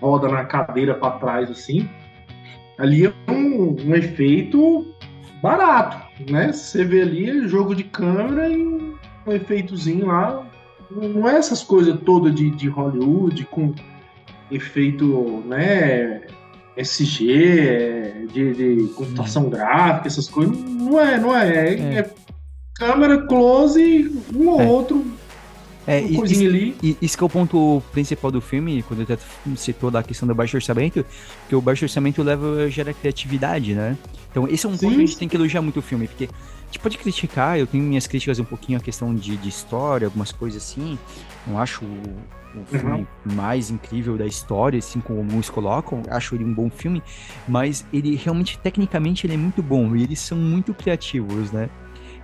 roda 0.00 0.28
na 0.28 0.44
cadeira 0.44 0.94
para 0.94 1.18
trás, 1.18 1.50
assim, 1.50 1.88
ali 2.78 3.06
é 3.06 3.12
um, 3.30 3.76
um, 3.86 3.94
efeito 3.94 4.86
barato, 5.42 5.98
né? 6.30 6.52
Você 6.52 6.84
vê 6.84 7.02
ali 7.02 7.46
jogo 7.48 7.74
de 7.74 7.84
câmera 7.84 8.48
e 8.48 8.66
um, 8.66 8.94
um 9.26 9.32
efeitozinho 9.32 10.06
lá. 10.06 10.46
Não 10.90 11.28
é 11.28 11.36
essas 11.36 11.62
coisas 11.62 11.98
todas 12.00 12.34
de, 12.34 12.50
de 12.50 12.68
Hollywood 12.68 13.44
com 13.46 13.74
efeito, 14.50 15.42
né? 15.46 16.22
SG, 16.76 18.28
de, 18.32 18.54
de 18.54 18.88
computação 18.94 19.46
hum. 19.46 19.50
gráfica, 19.50 20.06
essas 20.06 20.28
coisas. 20.28 20.56
Não 20.56 20.98
é, 21.00 21.18
não 21.18 21.36
é. 21.36 21.74
É, 21.74 21.98
é. 21.98 22.10
Câmera, 22.78 23.22
close, 23.22 24.10
um 24.34 24.48
ou 24.48 24.60
é. 24.60 24.66
outro. 24.66 25.04
É, 25.86 26.00
uma 26.00 26.26
isso, 26.26 26.44
ali. 26.44 26.76
Isso 27.00 27.16
que 27.16 27.24
é 27.24 27.26
o 27.26 27.30
ponto 27.30 27.82
principal 27.92 28.30
do 28.30 28.42
filme, 28.42 28.82
quando 28.82 29.06
eu 29.08 29.18
citou 29.56 29.90
da 29.90 30.02
questão 30.02 30.28
do 30.28 30.34
baixo 30.34 30.54
orçamento, 30.54 31.04
que 31.48 31.56
o 31.56 31.62
baixo 31.62 31.86
orçamento 31.86 32.22
leva 32.22 32.68
gera 32.68 32.92
criatividade, 32.92 33.74
né? 33.74 33.96
Então, 34.30 34.46
esse 34.46 34.66
é 34.66 34.68
um 34.68 34.76
Sim. 34.76 34.86
ponto 34.86 34.96
que 34.96 35.02
a 35.02 35.06
gente 35.06 35.16
tem 35.16 35.28
que 35.28 35.36
elogiar 35.36 35.62
muito 35.62 35.78
o 35.78 35.82
filme, 35.82 36.06
porque 36.06 36.24
a 36.24 36.66
gente 36.66 36.78
pode 36.78 36.98
criticar, 36.98 37.58
eu 37.58 37.66
tenho 37.66 37.82
minhas 37.82 38.06
críticas 38.06 38.38
um 38.38 38.44
pouquinho 38.44 38.78
a 38.78 38.82
questão 38.82 39.14
de, 39.14 39.34
de 39.38 39.48
história, 39.48 40.06
algumas 40.06 40.30
coisas 40.30 40.62
assim. 40.62 40.98
Não 41.46 41.58
acho 41.58 41.82
o 41.82 42.64
filme 42.66 43.06
uhum. 43.24 43.34
mais 43.34 43.70
incrível 43.70 44.18
da 44.18 44.26
história, 44.26 44.78
assim 44.78 45.00
como 45.00 45.24
muitos 45.24 45.48
colocam. 45.48 46.02
Acho 46.10 46.34
ele 46.34 46.44
um 46.44 46.52
bom 46.52 46.68
filme, 46.68 47.02
mas 47.48 47.86
ele 47.90 48.14
realmente, 48.14 48.58
tecnicamente, 48.58 49.26
ele 49.26 49.34
é 49.34 49.38
muito 49.38 49.62
bom 49.62 49.96
e 49.96 50.02
eles 50.02 50.20
são 50.20 50.36
muito 50.36 50.74
criativos, 50.74 51.50
né? 51.50 51.70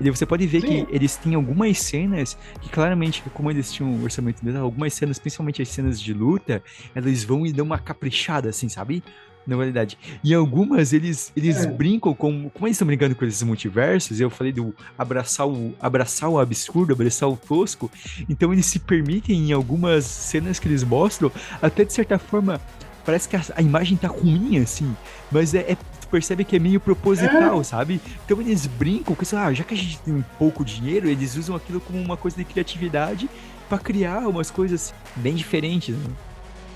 E 0.05 0.11
você 0.11 0.27
pode 0.27 0.47
ver 0.47 0.61
Sim. 0.61 0.67
que 0.85 0.95
eles 0.95 1.17
têm 1.17 1.35
algumas 1.35 1.79
cenas 1.81 2.37
que 2.61 2.69
claramente, 2.69 3.23
como 3.33 3.51
eles 3.51 3.73
tinham 3.73 3.91
um 3.91 4.03
orçamento 4.03 4.45
dele, 4.45 4.59
algumas 4.59 4.93
cenas, 4.95 5.19
principalmente 5.19 5.63
as 5.63 5.69
cenas 5.69 6.01
de 6.01 6.13
luta, 6.13 6.63
eles 6.95 7.25
vão 7.25 7.47
e 7.47 7.53
dão 7.53 7.65
uma 7.65 7.79
caprichada, 7.79 8.49
assim, 8.51 8.69
sabe? 8.69 9.03
na 9.47 9.57
verdade. 9.57 9.99
E 10.23 10.33
algumas 10.35 10.93
eles, 10.93 11.33
eles 11.37 11.65
é. 11.65 11.67
brincam 11.67 12.15
com. 12.15 12.49
Como 12.51 12.67
eles 12.67 12.77
estão 12.77 12.87
brincando 12.87 13.15
com 13.15 13.25
esses 13.25 13.43
multiversos, 13.43 14.21
eu 14.21 14.31
falei 14.31 14.53
do 14.53 14.75
abraçar 14.97 15.47
o, 15.47 15.75
abraçar 15.81 16.31
o 16.31 16.39
absurdo, 16.39 16.93
abraçar 16.93 17.29
o 17.29 17.37
tosco. 17.37 17.91
Então 18.29 18.53
eles 18.53 18.67
se 18.67 18.79
permitem 18.79 19.51
em 19.51 19.53
algumas 19.53 20.05
cenas 20.05 20.59
que 20.59 20.69
eles 20.69 20.83
mostram, 20.83 21.31
até 21.61 21.85
de 21.85 21.93
certa 21.93 22.19
forma. 22.19 22.61
Parece 23.05 23.29
que 23.29 23.37
a, 23.37 23.43
a 23.57 23.61
imagem 23.61 23.99
tá 23.99 24.09
ruim, 24.09 24.57
assim. 24.59 24.97
Mas 25.31 25.53
é, 25.55 25.73
é 25.73 25.77
percebe 26.15 26.45
que 26.45 26.55
é 26.55 26.59
meio 26.61 26.79
proposital, 26.79 27.61
é. 27.61 27.65
sabe? 27.65 28.01
Então 28.25 28.41
eles 28.41 28.69
brincam 28.69 29.17
com 29.17 29.23
isso, 29.25 29.37
ah, 29.37 29.53
já 29.53 29.65
que 29.65 29.75
a 29.75 29.77
gente 29.77 29.99
tem 29.99 30.25
pouco 30.39 30.65
dinheiro, 30.65 31.09
eles 31.09 31.37
usam 31.37 31.57
aquilo 31.57 31.81
como 31.81 32.01
uma 32.01 32.17
coisa 32.17 32.37
de 32.37 32.45
criatividade 32.45 33.29
para 33.69 33.79
criar 33.79 34.29
umas 34.29 34.49
coisas 34.49 34.95
bem 35.17 35.35
diferentes. 35.35 35.97
Né? 35.97 36.11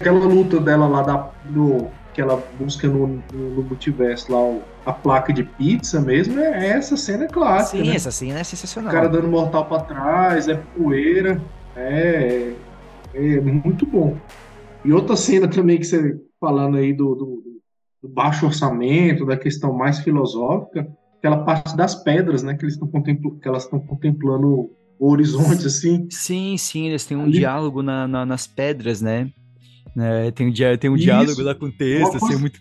Aquela 0.00 0.18
luta 0.18 0.58
dela 0.58 0.88
lá 0.88 1.02
da, 1.02 1.30
do, 1.44 1.86
que 2.12 2.20
ela 2.20 2.42
busca 2.58 2.88
no, 2.88 3.06
no, 3.06 3.22
no 3.32 3.62
multiverso 3.62 4.32
lá 4.32 4.60
a 4.84 4.92
placa 4.92 5.32
de 5.32 5.44
pizza 5.44 6.00
mesmo, 6.00 6.40
é, 6.40 6.66
é 6.66 6.70
essa 6.70 6.96
cena 6.96 7.28
clássica. 7.28 7.80
Sim, 7.80 7.90
né? 7.90 7.94
essa 7.94 8.10
cena 8.10 8.40
é 8.40 8.44
sensacional. 8.44 8.90
O 8.90 8.92
cara 8.92 9.08
dando 9.08 9.28
mortal 9.28 9.66
para 9.66 9.82
trás, 9.82 10.48
é 10.48 10.56
poeira, 10.76 11.40
é, 11.76 12.54
é 13.14 13.40
muito 13.40 13.86
bom. 13.86 14.16
E 14.84 14.92
outra 14.92 15.14
cena 15.14 15.46
também 15.46 15.78
que 15.78 15.84
você 15.84 16.18
falando 16.40 16.76
aí 16.76 16.92
do, 16.92 17.14
do, 17.14 17.47
do 18.02 18.08
baixo 18.08 18.46
orçamento, 18.46 19.26
da 19.26 19.36
questão 19.36 19.72
mais 19.72 19.98
filosófica, 19.98 20.88
aquela 21.18 21.44
parte 21.44 21.76
das 21.76 21.94
pedras, 21.94 22.42
né, 22.42 22.54
que 22.54 22.64
eles 22.64 22.74
estão 22.74 22.88
contempl 22.88 23.30
que 23.40 23.48
elas 23.48 23.64
estão 23.64 23.80
contemplando 23.80 24.70
o 24.98 25.10
horizonte 25.10 25.66
assim. 25.66 26.06
Sim, 26.10 26.56
sim, 26.56 26.88
eles 26.88 27.04
têm 27.04 27.16
um 27.16 27.24
Ali... 27.24 27.32
diálogo 27.32 27.82
na, 27.82 28.06
na, 28.06 28.26
nas 28.26 28.46
pedras, 28.46 29.00
né? 29.00 29.30
Né? 29.94 30.30
Tem, 30.30 30.48
um, 30.48 30.52
tem 30.78 30.90
um 30.90 30.96
diálogo 30.96 31.42
lá 31.42 31.54
com 31.54 31.66
o 31.66 31.72
texto, 31.72 32.16
assim, 32.16 32.26
coisa... 32.26 32.38
muito. 32.38 32.60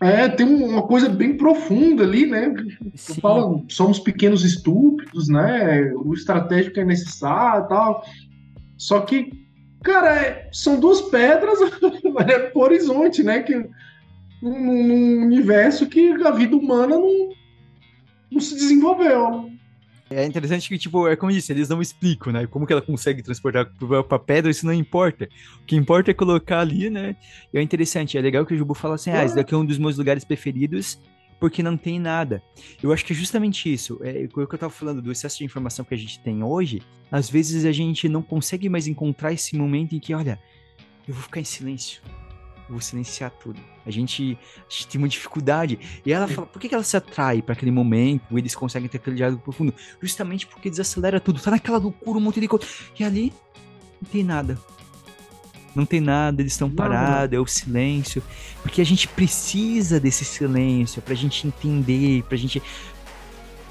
É, 0.00 0.28
tem 0.28 0.46
uma 0.46 0.82
coisa 0.82 1.08
bem 1.08 1.36
profunda 1.36 2.04
ali, 2.04 2.26
né? 2.26 2.54
Fala, 3.20 3.60
somos 3.68 3.98
pequenos 3.98 4.44
estúpidos, 4.44 5.28
né? 5.28 5.92
O 5.94 6.14
estratégico 6.14 6.78
é 6.78 6.84
necessário 6.84 7.64
e 7.64 7.68
tal. 7.68 8.04
Só 8.76 9.00
que, 9.00 9.32
cara, 9.82 10.14
é, 10.14 10.48
são 10.52 10.78
duas 10.78 11.00
pedras 11.02 11.58
é 12.28 12.38
pro 12.38 12.60
horizonte, 12.60 13.24
né? 13.24 13.40
Que, 13.40 13.68
num, 14.42 14.86
num 14.86 15.26
universo 15.26 15.86
que 15.86 16.10
a 16.24 16.30
vida 16.30 16.56
humana 16.56 16.98
não, 16.98 17.30
não 18.30 18.40
se 18.40 18.54
desenvolveu. 18.54 19.50
É 20.10 20.24
interessante 20.24 20.68
que, 20.68 20.78
tipo, 20.78 21.06
é 21.06 21.14
como 21.16 21.30
eu 21.30 21.36
disse, 21.36 21.52
eles 21.52 21.68
não 21.68 21.82
explicam, 21.82 22.32
né? 22.32 22.46
Como 22.46 22.66
que 22.66 22.72
ela 22.72 22.80
consegue 22.80 23.22
transportar 23.22 23.70
pra 24.08 24.18
pedra, 24.18 24.50
isso 24.50 24.64
não 24.64 24.72
importa. 24.72 25.28
O 25.60 25.64
que 25.66 25.76
importa 25.76 26.10
é 26.10 26.14
colocar 26.14 26.60
ali, 26.60 26.88
né? 26.88 27.14
E 27.52 27.58
é 27.58 27.62
interessante, 27.62 28.16
é 28.16 28.20
legal 28.20 28.46
que 28.46 28.54
o 28.54 28.56
Jubu 28.56 28.72
fala 28.72 28.94
assim, 28.94 29.10
ah, 29.10 29.22
esse 29.22 29.34
daqui 29.34 29.52
é 29.52 29.56
um 29.56 29.66
dos 29.66 29.76
meus 29.76 29.98
lugares 29.98 30.24
preferidos, 30.24 30.98
porque 31.38 31.62
não 31.62 31.76
tem 31.76 32.00
nada. 32.00 32.42
Eu 32.82 32.90
acho 32.90 33.04
que 33.04 33.12
é 33.12 33.16
justamente 33.16 33.70
isso. 33.70 34.00
É, 34.02 34.26
o 34.32 34.46
que 34.46 34.54
eu 34.54 34.58
tava 34.58 34.72
falando 34.72 35.02
do 35.02 35.12
excesso 35.12 35.38
de 35.38 35.44
informação 35.44 35.84
que 35.84 35.94
a 35.94 35.98
gente 35.98 36.18
tem 36.20 36.42
hoje, 36.42 36.80
às 37.12 37.28
vezes 37.28 37.66
a 37.66 37.72
gente 37.72 38.08
não 38.08 38.22
consegue 38.22 38.66
mais 38.70 38.86
encontrar 38.86 39.34
esse 39.34 39.56
momento 39.58 39.94
em 39.94 40.00
que, 40.00 40.14
olha, 40.14 40.40
eu 41.06 41.12
vou 41.12 41.22
ficar 41.22 41.40
em 41.40 41.44
silêncio 41.44 42.00
vou 42.68 42.80
silenciar 42.80 43.30
tudo. 43.30 43.60
A 43.86 43.90
gente, 43.90 44.38
a 44.56 44.70
gente 44.72 44.86
tem 44.88 44.98
uma 44.98 45.08
dificuldade. 45.08 45.78
E 46.04 46.12
ela 46.12 46.28
fala, 46.28 46.46
por 46.46 46.60
que, 46.60 46.72
ela 46.72 46.84
se 46.84 46.96
atrai 46.96 47.40
para 47.40 47.54
aquele 47.54 47.70
momento? 47.70 48.36
Eles 48.36 48.54
conseguem 48.54 48.88
ter 48.88 48.98
aquele 48.98 49.16
diálogo 49.16 49.42
profundo? 49.42 49.72
Justamente 50.00 50.46
porque 50.46 50.68
desacelera 50.68 51.18
tudo. 51.18 51.40
Tá 51.40 51.50
naquela 51.50 51.78
loucura, 51.78 52.18
um 52.18 52.20
monte 52.20 52.40
de 52.40 52.48
coisa. 52.48 52.66
E 52.98 53.04
ali, 53.04 53.32
não 54.02 54.10
tem 54.10 54.22
nada. 54.22 54.58
Não 55.74 55.86
tem 55.86 56.00
nada, 56.00 56.42
eles 56.42 56.52
estão 56.52 56.70
parados, 56.70 57.36
é 57.36 57.40
o 57.40 57.46
silêncio. 57.46 58.22
Porque 58.62 58.80
a 58.80 58.84
gente 58.84 59.06
precisa 59.08 60.00
desse 60.00 60.24
silêncio 60.24 61.00
pra 61.00 61.14
gente 61.14 61.46
entender, 61.46 62.22
pra 62.24 62.36
gente 62.36 62.62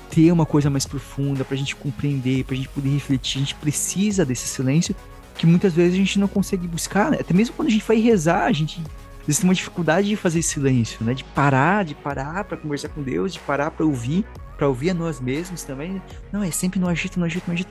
ter 0.10 0.32
uma 0.32 0.46
coisa 0.46 0.70
mais 0.70 0.86
profunda, 0.86 1.44
pra 1.44 1.58
gente 1.58 1.76
compreender, 1.76 2.44
pra 2.46 2.56
gente 2.56 2.70
poder 2.70 2.90
refletir. 2.90 3.38
A 3.38 3.42
gente 3.42 3.56
precisa 3.56 4.26
desse 4.26 4.48
silêncio 4.48 4.96
que 5.38 5.46
muitas 5.46 5.74
vezes 5.74 5.94
a 5.94 5.98
gente 5.98 6.20
não 6.20 6.28
consegue 6.28 6.68
buscar, 6.68 7.12
né? 7.12 7.18
até 7.20 7.34
mesmo 7.34 7.56
quando 7.56 7.68
a 7.68 7.72
gente 7.72 7.86
vai 7.86 8.00
rezar, 8.00 8.46
a 8.46 8.52
gente 8.52 8.82
existe 9.28 9.44
uma 9.44 9.54
dificuldade 9.54 10.08
de 10.08 10.16
fazer 10.16 10.42
silêncio, 10.42 11.04
né? 11.04 11.14
De 11.14 11.24
parar, 11.24 11.84
de 11.84 11.94
parar 11.94 12.46
para 12.46 12.58
conversar 12.58 12.90
com 12.90 13.04
Deus, 13.04 13.34
de 13.34 13.40
parar 13.40 13.72
para 13.72 13.86
ouvir, 13.86 14.26
para 14.58 14.68
ouvir 14.68 14.92
a 14.92 14.94
nós 14.94 15.20
mesmos 15.20 15.64
também. 15.64 16.02
Não, 16.32 16.42
é 16.42 16.50
sempre 16.50 16.80
no 16.80 16.88
agito, 16.88 17.20
no 17.20 17.26
agito, 17.26 17.44
no 17.48 17.54
agito. 17.54 17.70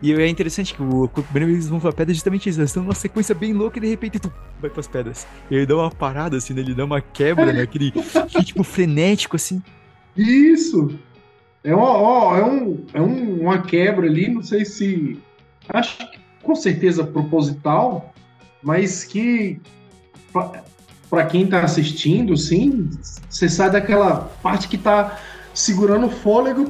E 0.00 0.12
é 0.12 0.28
interessante 0.28 0.74
que 0.74 0.82
o, 0.82 1.10
eles 1.34 1.68
vão 1.68 1.80
pra 1.80 1.92
pedra 1.92 2.14
justamente 2.14 2.48
isso. 2.48 2.60
Eles 2.60 2.70
estão 2.70 2.82
numa 2.82 2.94
sequência 2.94 3.34
bem 3.34 3.52
louca 3.52 3.78
e 3.78 3.80
de 3.80 3.88
repente 3.88 4.20
tu 4.20 4.32
vai 4.60 4.70
pras 4.70 4.86
pedras. 4.86 5.26
E 5.50 5.56
ele 5.56 5.66
dá 5.66 5.76
uma 5.76 5.90
parada 5.90 6.36
assim, 6.36 6.54
né? 6.54 6.60
Ele 6.60 6.74
dá 6.74 6.84
uma 6.84 7.00
quebra, 7.00 7.52
né? 7.52 7.62
Aquele 7.62 7.92
ritmo 8.36 8.62
frenético 8.62 9.34
assim. 9.34 9.62
Isso! 10.16 10.96
É, 11.64 11.74
uma, 11.74 11.90
ó, 11.90 12.36
é, 12.36 12.44
um, 12.44 12.86
é 12.94 13.00
um, 13.00 13.40
uma 13.42 13.62
quebra 13.62 14.06
ali, 14.06 14.28
não 14.28 14.42
sei 14.42 14.64
se. 14.64 15.18
Acho 15.68 15.98
que 15.98 16.18
com 16.48 16.56
certeza 16.56 17.04
proposital, 17.04 18.10
mas 18.62 19.04
que 19.04 19.60
para 21.10 21.26
quem 21.26 21.44
está 21.44 21.60
assistindo, 21.60 22.34
sim, 22.38 22.88
você 23.28 23.50
sai 23.50 23.70
daquela 23.70 24.30
parte 24.42 24.66
que 24.66 24.76
está 24.76 25.18
segurando 25.52 26.06
o 26.06 26.10
fôlego 26.10 26.64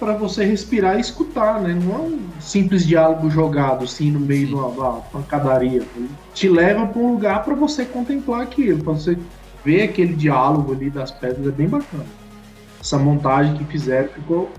para 0.00 0.14
você 0.14 0.46
respirar 0.46 0.96
e 0.96 1.02
escutar, 1.02 1.60
né? 1.60 1.74
Não 1.74 1.94
é 1.94 1.98
um 1.98 2.20
simples 2.40 2.86
diálogo 2.86 3.28
jogado 3.28 3.84
assim 3.84 4.10
no 4.10 4.20
meio 4.20 4.46
de 4.46 4.54
uma, 4.54 5.02
pancadaria. 5.12 5.82
Te 6.32 6.48
leva 6.48 6.86
para 6.86 7.02
um 7.02 7.12
lugar 7.12 7.44
para 7.44 7.54
você 7.54 7.84
contemplar 7.84 8.40
aquilo, 8.40 8.82
para 8.82 8.94
você 8.94 9.18
ver 9.62 9.82
aquele 9.82 10.14
diálogo 10.14 10.72
ali 10.72 10.88
das 10.88 11.10
pedras, 11.10 11.48
é 11.48 11.50
bem 11.50 11.68
bacana. 11.68 12.06
Essa 12.80 12.98
montagem 12.98 13.56
que 13.56 13.64
fizeram 13.64 14.08
ficou 14.08 14.50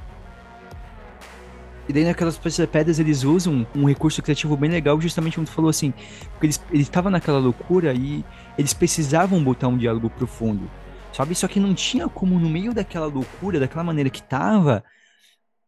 e 1.88 1.93
daí 1.93 2.06
naquelas 2.06 2.38
pedras 2.38 3.00
eles 3.00 3.24
usam 3.24 3.67
um 3.76 3.86
recurso 3.86 4.22
criativo 4.22 4.56
bem 4.56 4.69
legal, 4.69 5.00
justamente 5.02 5.36
como 5.36 5.46
tu 5.46 5.52
falou 5.52 5.69
assim, 5.69 5.93
porque 6.32 6.48
eles 6.48 6.62
estavam 6.72 7.12
naquela 7.12 7.39
loucura 7.39 7.93
e 7.93 8.24
eles 8.58 8.74
precisavam 8.74 9.43
botar 9.43 9.67
um 9.67 9.78
diálogo 9.78 10.10
profundo, 10.10 10.69
sabe? 11.12 11.36
Só 11.36 11.48
que 11.48 11.60
não 11.60 11.74
tinha 11.74 12.08
como 12.08 12.39
no 12.39 12.50
meio 12.50 12.74
daquela 12.74 13.08
loucura, 13.08 13.60
daquela 13.60 13.84
maneira 13.84 14.10
que 14.10 14.24
tava, 14.24 14.84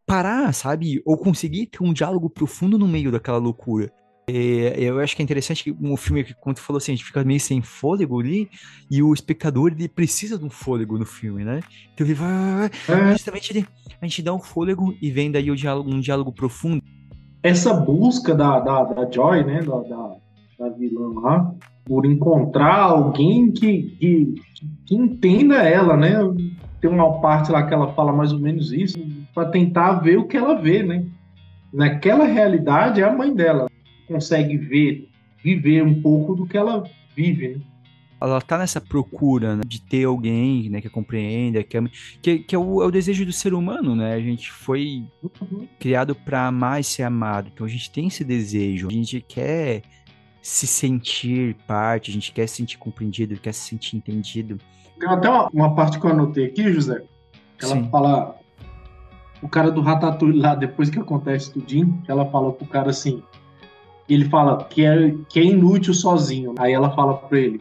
parar, 0.06 0.52
sabe? 0.54 1.02
Ou 1.04 1.18
conseguir 1.18 1.66
ter 1.66 1.82
um 1.82 1.92
diálogo 1.92 2.30
profundo 2.30 2.78
no 2.78 2.88
meio 2.88 3.10
daquela 3.12 3.38
loucura. 3.38 3.92
É, 4.28 4.74
eu 4.82 4.98
acho 4.98 5.14
que 5.14 5.22
é 5.22 5.24
interessante 5.24 5.62
que 5.62 5.76
um 5.80 5.96
filme 5.96 6.24
que, 6.24 6.34
como 6.34 6.52
tu 6.52 6.60
falou 6.60 6.78
assim, 6.78 6.90
a 6.90 6.96
gente 6.96 7.04
fica 7.04 7.22
meio 7.22 7.38
sem 7.38 7.62
fôlego 7.62 8.18
ali, 8.18 8.50
e 8.90 9.00
o 9.00 9.14
espectador 9.14 9.70
ele 9.70 9.88
precisa 9.88 10.36
de 10.36 10.44
um 10.44 10.50
fôlego 10.50 10.98
no 10.98 11.06
filme, 11.06 11.44
né? 11.44 11.60
Então 11.94 12.04
ele 12.04 12.14
vai. 12.14 12.68
É. 12.88 13.12
Justamente 13.12 13.52
ele, 13.52 13.64
a 14.02 14.04
gente 14.04 14.22
dá 14.22 14.34
um 14.34 14.40
fôlego 14.40 14.92
e 15.00 15.12
vem 15.12 15.30
daí 15.30 15.48
o 15.48 15.54
diálogo, 15.54 15.88
um 15.94 16.00
diálogo 16.00 16.32
profundo. 16.32 16.82
Essa 17.40 17.72
busca 17.72 18.34
da, 18.34 18.58
da, 18.58 18.82
da 18.82 19.08
Joy, 19.08 19.44
né? 19.44 19.62
Da, 19.62 19.78
da, 19.82 20.16
da 20.58 20.68
vilã 20.70 21.20
lá, 21.20 21.54
por 21.84 22.04
encontrar 22.04 22.80
alguém 22.80 23.52
que, 23.52 23.96
que, 24.00 24.34
que 24.86 24.94
entenda 24.96 25.62
ela, 25.62 25.96
né? 25.96 26.16
Tem 26.80 26.90
uma 26.90 27.20
parte 27.20 27.52
lá 27.52 27.64
que 27.64 27.72
ela 27.72 27.92
fala 27.94 28.12
mais 28.12 28.32
ou 28.32 28.40
menos 28.40 28.72
isso, 28.72 28.98
para 29.32 29.50
tentar 29.50 30.00
ver 30.00 30.18
o 30.18 30.26
que 30.26 30.36
ela 30.36 30.60
vê, 30.60 30.82
né? 30.82 31.06
Naquela 31.72 32.24
realidade, 32.24 33.00
é 33.00 33.04
a 33.04 33.14
mãe 33.14 33.32
dela 33.32 33.68
consegue 34.06 34.56
ver, 34.56 35.08
viver 35.42 35.82
um 35.82 36.00
pouco 36.00 36.34
do 36.34 36.46
que 36.46 36.56
ela 36.56 36.84
vive, 37.14 37.48
né? 37.48 37.60
ela 38.20 38.40
tá 38.40 38.58
nessa 38.58 38.80
procura 38.80 39.56
né, 39.56 39.62
de 39.66 39.80
ter 39.80 40.04
alguém 40.04 40.70
né, 40.70 40.80
que 40.80 40.88
compreenda, 40.88 41.62
que, 41.62 41.78
que, 42.22 42.38
que 42.40 42.54
é, 42.54 42.58
o, 42.58 42.82
é, 42.82 42.86
o, 42.86 42.90
desejo 42.90 43.26
do 43.26 43.32
ser 43.32 43.52
humano, 43.52 43.94
né? 43.94 44.14
A 44.14 44.20
gente 44.20 44.50
foi 44.50 45.04
uhum. 45.22 45.68
criado 45.78 46.14
para 46.14 46.46
amar 46.46 46.80
e 46.80 46.84
ser 46.84 47.02
amado, 47.02 47.50
então 47.52 47.66
a 47.66 47.68
gente 47.68 47.90
tem 47.90 48.06
esse 48.06 48.24
desejo, 48.24 48.88
a 48.88 48.92
gente 48.92 49.20
quer 49.20 49.82
se 50.40 50.66
sentir 50.66 51.54
parte, 51.66 52.10
a 52.10 52.14
gente 52.14 52.32
quer 52.32 52.46
se 52.46 52.56
sentir 52.56 52.78
compreendido, 52.78 53.38
quer 53.38 53.52
se 53.52 53.68
sentir 53.68 53.96
entendido. 53.96 54.58
Tem 54.98 55.08
até 55.08 55.28
uma, 55.28 55.48
uma 55.52 55.74
parte 55.74 56.00
que 56.00 56.06
eu 56.06 56.10
anotei 56.10 56.46
aqui, 56.46 56.72
José, 56.72 57.02
que 57.58 57.64
ela 57.64 57.76
Sim. 57.76 57.88
fala. 57.90 58.36
O 59.42 59.48
cara 59.48 59.70
do 59.70 59.82
Ratatouille 59.82 60.40
lá, 60.40 60.54
depois 60.54 60.88
que 60.88 60.98
acontece 60.98 61.52
tudinho, 61.52 62.02
ela 62.08 62.24
fala 62.30 62.52
pro 62.52 62.66
cara 62.66 62.88
assim. 62.88 63.22
Ele 64.08 64.28
fala 64.28 64.64
que 64.64 64.84
é, 64.84 65.14
que 65.28 65.40
é 65.40 65.44
inútil 65.44 65.92
sozinho. 65.92 66.54
Aí 66.58 66.72
ela 66.72 66.90
fala 66.90 67.14
pra 67.14 67.38
ele 67.38 67.60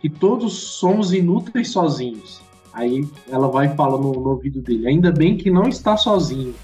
que 0.00 0.08
todos 0.08 0.52
somos 0.54 1.12
inúteis 1.12 1.70
sozinhos. 1.70 2.40
Aí 2.72 3.06
ela 3.28 3.48
vai 3.48 3.66
e 3.66 3.76
fala 3.76 3.98
no, 3.98 4.12
no 4.12 4.30
ouvido 4.30 4.60
dele: 4.60 4.88
Ainda 4.88 5.12
bem 5.12 5.36
que 5.36 5.50
não 5.50 5.68
está 5.68 5.96
sozinho. 5.96 6.54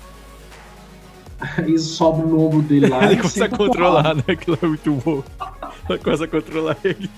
Aí 1.58 1.78
sobe 1.78 2.22
no 2.22 2.46
ombro 2.46 2.62
dele 2.62 2.86
lá. 2.86 3.04
ele 3.10 3.16
começa 3.16 3.44
a 3.44 3.48
controlar, 3.48 4.14
né? 4.14 4.22
Aquilo 4.28 4.58
é 4.62 4.66
muito 4.66 4.92
bom. 4.92 5.22
Ela 5.88 5.98
começa 5.98 6.24
a 6.24 6.28
controlar 6.28 6.76
ele. 6.82 7.10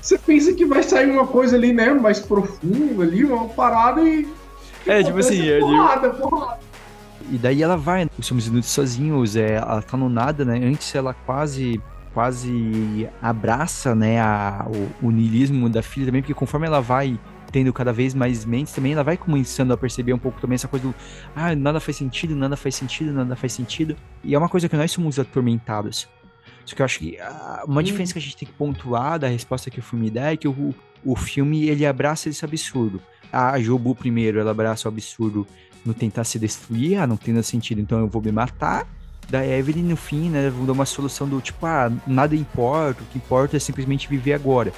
Você 0.00 0.16
pensa 0.18 0.52
que 0.54 0.64
vai 0.64 0.82
sair 0.82 1.10
uma 1.10 1.26
coisa 1.26 1.56
ali, 1.56 1.72
né? 1.72 1.92
Mais 1.92 2.20
profunda 2.20 3.02
ali, 3.02 3.24
uma 3.24 3.48
parada 3.48 4.00
e. 4.02 4.28
É, 4.86 5.02
tipo 5.02 5.18
assim, 5.18 5.48
é. 5.48 5.58
Porrada, 5.58 6.10
tipo... 6.10 6.28
porrada. 6.28 6.67
E 7.30 7.36
daí 7.36 7.62
ela 7.62 7.76
vai, 7.76 8.04
né? 8.04 8.10
Os 8.18 8.26
somos 8.26 8.46
inúteis 8.46 8.66
sozinhos, 8.66 9.36
é, 9.36 9.54
ela 9.54 9.82
tá 9.82 9.96
no 9.96 10.08
nada, 10.08 10.44
né? 10.44 10.58
Antes 10.64 10.94
ela 10.94 11.12
quase 11.12 11.80
quase 12.14 13.08
abraça, 13.22 13.94
né, 13.94 14.20
a, 14.20 14.66
o, 14.66 15.06
o 15.06 15.10
niilismo 15.12 15.68
da 15.68 15.82
filha 15.82 16.06
também, 16.06 16.20
porque 16.20 16.34
conforme 16.34 16.66
ela 16.66 16.80
vai 16.80 17.16
tendo 17.52 17.72
cada 17.72 17.92
vez 17.92 18.14
mais 18.14 18.44
mentes 18.44 18.72
também, 18.72 18.92
ela 18.92 19.04
vai 19.04 19.16
começando 19.16 19.72
a 19.72 19.76
perceber 19.76 20.12
um 20.12 20.18
pouco 20.18 20.40
também 20.40 20.56
essa 20.56 20.68
coisa 20.68 20.88
do 20.88 20.94
ah, 21.34 21.54
nada 21.54 21.80
faz 21.80 21.96
sentido, 21.96 22.34
nada 22.34 22.56
faz 22.56 22.74
sentido, 22.74 23.12
nada 23.12 23.36
faz 23.36 23.52
sentido. 23.52 23.96
E 24.22 24.34
é 24.34 24.38
uma 24.38 24.48
coisa 24.48 24.68
que 24.68 24.76
nós 24.76 24.90
somos 24.90 25.18
atormentados. 25.18 26.08
Só 26.64 26.76
que 26.76 26.82
eu 26.82 26.84
acho 26.84 26.98
que 26.98 27.18
ah, 27.20 27.62
uma 27.66 27.82
diferença 27.82 28.12
que 28.12 28.18
a 28.18 28.22
gente 28.22 28.36
tem 28.36 28.48
que 28.48 28.54
pontuar 28.54 29.18
da 29.18 29.28
resposta 29.28 29.70
que 29.70 29.78
o 29.78 29.82
filme 29.82 30.10
dá 30.10 30.32
é 30.32 30.36
que 30.36 30.46
o, 30.46 30.74
o 31.04 31.16
filme 31.16 31.68
ele 31.68 31.86
abraça 31.86 32.28
esse 32.28 32.44
absurdo. 32.44 33.00
A 33.32 33.58
Jobu 33.60 33.94
primeiro, 33.94 34.40
ela 34.40 34.50
abraça 34.50 34.88
o 34.88 34.92
absurdo 34.92 35.46
no 35.84 35.94
tentar 35.94 36.24
se 36.24 36.38
destruir, 36.38 36.98
ah, 36.98 37.06
não 37.06 37.16
tendo 37.16 37.42
sentido, 37.42 37.80
então 37.80 37.98
eu 37.98 38.08
vou 38.08 38.22
me 38.22 38.32
matar. 38.32 38.86
Da 39.28 39.46
Evelyn, 39.46 39.82
no 39.82 39.96
fim, 39.96 40.30
né, 40.30 40.48
vão 40.48 40.64
dar 40.64 40.72
uma 40.72 40.86
solução 40.86 41.28
do 41.28 41.40
tipo, 41.40 41.66
ah, 41.66 41.92
nada 42.06 42.34
importa, 42.34 43.02
o 43.02 43.06
que 43.06 43.18
importa 43.18 43.56
é 43.56 43.60
simplesmente 43.60 44.08
viver 44.08 44.32
agora. 44.32 44.72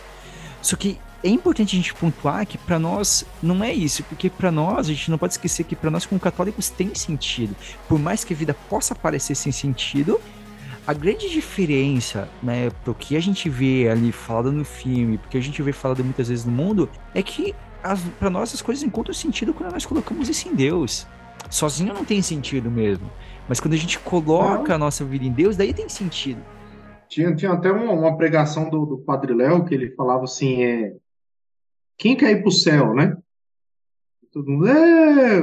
Só 0.61 0.77
que 0.77 0.99
é 1.23 1.29
importante 1.29 1.77
a 1.77 1.79
gente 1.79 1.95
pontuar 1.95 2.47
que 2.47 2.59
para 2.59 2.79
nós 2.79 3.25
não 3.43 3.63
é 3.63 3.73
isso, 3.73 4.03
porque 4.05 4.31
para 4.31 4.51
nós 4.51 4.87
a 4.87 4.93
gente 4.93 5.11
não 5.11 5.19
pode 5.19 5.35
esquecer 5.35 5.65
que 5.65 5.77
para 5.77 5.91
nós 5.91 6.07
como 6.07 6.21
católicos 6.21 6.71
tem 6.71 6.95
sentido. 6.95 7.55
Por 7.89 7.99
mais 7.99 8.25
que 8.25 8.33
a 8.33 8.37
vida 8.37 8.55
possa 8.69 8.95
parecer 8.95 9.35
sem 9.35 9.53
sentido, 9.53 10.21
a 10.87 10.93
grande 10.93 11.29
diferença, 11.29 12.29
né, 12.43 12.71
pro 12.83 12.95
que 12.95 13.17
a 13.17 13.21
gente 13.21 13.49
vê 13.49 13.89
ali 13.89 14.11
falado 14.11 14.51
no 14.51 14.65
filme, 14.65 15.19
porque 15.19 15.37
a 15.37 15.41
gente 15.41 15.63
vê 15.63 15.73
falado 15.73 16.03
muitas 16.03 16.29
vezes 16.29 16.45
no 16.45 16.53
mundo, 16.53 16.89
é 17.15 17.23
que 17.23 17.55
para 18.19 18.31
nós 18.31 18.55
as 18.55 18.63
coisas 18.63 18.85
encontram 18.85 19.15
sentido 19.15 19.55
quando 19.55 19.73
nós 19.73 19.87
colocamos 19.87 20.29
isso 20.29 20.49
em 20.49 20.55
Deus. 20.55 21.07
Sozinho 21.51 21.95
não 21.95 22.05
tem 22.05 22.23
sentido 22.23 22.71
mesmo. 22.71 23.11
Mas 23.49 23.59
quando 23.59 23.75
a 23.75 23.77
gente 23.77 23.99
coloca 23.99 24.69
não. 24.69 24.75
a 24.75 24.79
nossa 24.79 25.05
vida 25.05 25.25
em 25.25 25.33
Deus, 25.33 25.57
daí 25.57 25.75
tem 25.75 25.89
sentido. 25.89 26.41
Tinha, 27.09 27.35
tinha 27.35 27.53
até 27.53 27.73
uma, 27.73 27.93
uma 27.93 28.17
pregação 28.17 28.71
do, 28.71 28.87
do 28.87 28.99
Padre 28.99 29.35
Léo 29.35 29.65
que 29.65 29.75
ele 29.75 29.91
falava 29.91 30.25
assim: 30.25 30.63
é, 30.63 30.97
quem 31.99 32.17
quer 32.17 32.31
ir 32.31 32.41
para 32.41 32.49
o 32.49 32.53
céu, 32.53 32.95
né? 32.95 33.17
Todo 34.33 34.49
mundo, 34.49 34.69
é, 34.69 35.41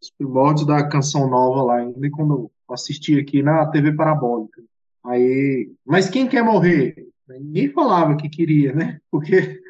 os 0.00 0.10
primórdios 0.16 0.66
da 0.66 0.88
canção 0.88 1.28
nova 1.28 1.62
lá, 1.62 1.76
ainda 1.78 2.08
quando 2.10 2.34
eu 2.34 2.52
assisti 2.72 3.18
aqui 3.18 3.42
na 3.42 3.66
TV 3.66 3.92
Parabólica. 3.92 4.62
Aí, 5.04 5.72
mas 5.84 6.08
quem 6.08 6.28
quer 6.28 6.44
morrer? 6.44 7.08
Ninguém 7.28 7.70
falava 7.72 8.16
que 8.16 8.28
queria, 8.28 8.72
né? 8.72 9.00
Porque 9.10 9.60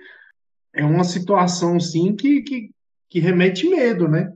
é 0.78 0.84
uma 0.84 1.02
situação, 1.02 1.80
sim, 1.80 2.14
que, 2.14 2.40
que, 2.42 2.70
que 3.10 3.18
remete 3.18 3.68
medo, 3.68 4.06
né? 4.06 4.32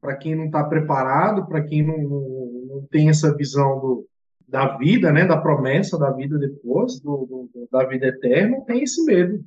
Para 0.00 0.16
quem 0.16 0.36
não 0.36 0.46
está 0.46 0.62
preparado, 0.62 1.44
para 1.48 1.60
quem 1.60 1.84
não, 1.84 1.98
não, 1.98 2.86
tem 2.88 3.08
essa 3.08 3.36
visão 3.36 3.80
do, 3.80 4.08
da 4.46 4.76
vida, 4.76 5.10
né? 5.12 5.26
Da 5.26 5.36
promessa 5.36 5.98
da 5.98 6.12
vida 6.12 6.38
depois, 6.38 7.00
do, 7.00 7.48
do 7.52 7.68
da 7.70 7.84
vida 7.84 8.06
eterna, 8.06 8.60
tem 8.64 8.84
esse 8.84 9.04
medo. 9.04 9.44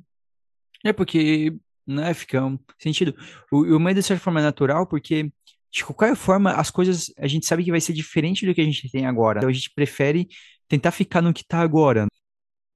É 0.84 0.92
porque, 0.92 1.56
né, 1.86 2.12
fica 2.12 2.44
um 2.44 2.58
sentido. 2.78 3.14
O, 3.50 3.76
o 3.76 3.80
medo, 3.80 3.98
de 3.98 4.06
certa 4.06 4.22
forma, 4.22 4.40
é 4.40 4.42
natural, 4.42 4.86
porque, 4.86 5.32
de 5.72 5.84
qualquer 5.86 6.14
forma, 6.16 6.52
as 6.52 6.70
coisas, 6.70 7.10
a 7.16 7.26
gente 7.26 7.46
sabe 7.46 7.64
que 7.64 7.70
vai 7.70 7.80
ser 7.80 7.94
diferente 7.94 8.44
do 8.44 8.54
que 8.54 8.60
a 8.60 8.64
gente 8.64 8.90
tem 8.90 9.06
agora. 9.06 9.38
Então 9.38 9.48
a 9.48 9.54
gente 9.54 9.72
prefere 9.74 10.28
tentar 10.68 10.90
ficar 10.90 11.22
no 11.22 11.32
que 11.32 11.46
tá 11.46 11.60
agora. 11.60 12.06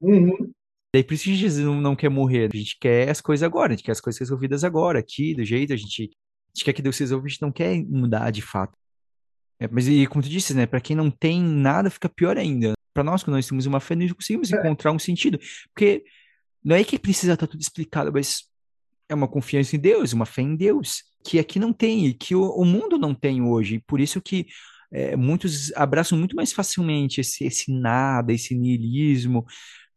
Uhum. 0.01 0.51
Daí 0.93 1.05
por 1.05 1.15
isso 1.15 1.25
que 1.25 1.33
a 1.33 1.37
gente 1.37 1.55
não, 1.61 1.81
não 1.81 1.97
quer 1.97 2.09
morrer. 2.09 2.51
A 2.53 2.57
gente 2.57 2.77
quer 2.81 3.09
as 3.09 3.21
coisas 3.21 3.43
agora, 3.45 3.73
a 3.73 3.77
gente 3.77 3.85
quer 3.85 3.93
as 3.93 4.01
coisas 4.01 4.19
resolvidas 4.19 4.65
agora, 4.65 4.99
aqui, 4.99 5.35
do 5.35 5.45
jeito, 5.45 5.73
a 5.73 5.77
gente, 5.77 6.03
a 6.03 6.51
gente 6.55 6.65
quer 6.65 6.73
que 6.73 6.83
Deus 6.83 6.99
resolva, 6.99 7.27
a 7.27 7.29
gente 7.29 7.43
não 7.43 7.53
quer 7.53 7.83
mudar 7.85 8.31
de 8.31 8.43
fato. 8.43 8.77
É, 9.61 9.69
mas 9.69 9.87
e 9.87 10.07
como 10.07 10.23
tu 10.23 10.29
disse, 10.29 10.55
né, 10.55 10.67
para 10.67 10.81
quem 10.81 10.97
não 10.97 11.11
tem 11.11 11.41
nada, 11.43 11.91
fica 11.91 12.09
pior 12.09 12.37
ainda. 12.37 12.73
Para 12.93 13.05
nós, 13.05 13.23
quando 13.23 13.37
nós 13.37 13.47
temos 13.47 13.67
uma 13.67 13.79
fé, 13.79 13.95
nós 13.95 14.13
conseguimos 14.13 14.53
é. 14.53 14.57
encontrar 14.59 14.91
um 14.91 14.99
sentido. 14.99 15.39
Porque 15.73 16.03
não 16.65 16.75
é 16.75 16.83
que 16.83 16.99
precisa 16.99 17.35
estar 17.35 17.47
tudo 17.47 17.61
explicado, 17.61 18.13
mas 18.13 18.45
é 19.09 19.15
uma 19.15 19.29
confiança 19.29 19.77
em 19.77 19.79
Deus, 19.79 20.13
uma 20.13 20.27
fé 20.27 20.43
em 20.43 20.57
Deus, 20.57 21.05
que 21.25 21.39
aqui 21.39 21.59
não 21.59 21.73
tem 21.73 22.07
e 22.07 22.15
que 22.15 22.35
o, 22.35 22.43
o 22.51 22.65
mundo 22.65 22.99
não 22.99 23.15
tem 23.15 23.43
hoje. 23.43 23.77
E 23.77 23.81
por 23.81 24.01
isso 24.01 24.21
que 24.21 24.47
é, 24.93 25.15
muitos 25.15 25.73
abraçam 25.75 26.19
muito 26.19 26.35
mais 26.35 26.53
facilmente 26.53 27.21
esse, 27.21 27.45
esse 27.45 27.73
nada, 27.73 28.33
esse 28.33 28.55
niilismo, 28.55 29.47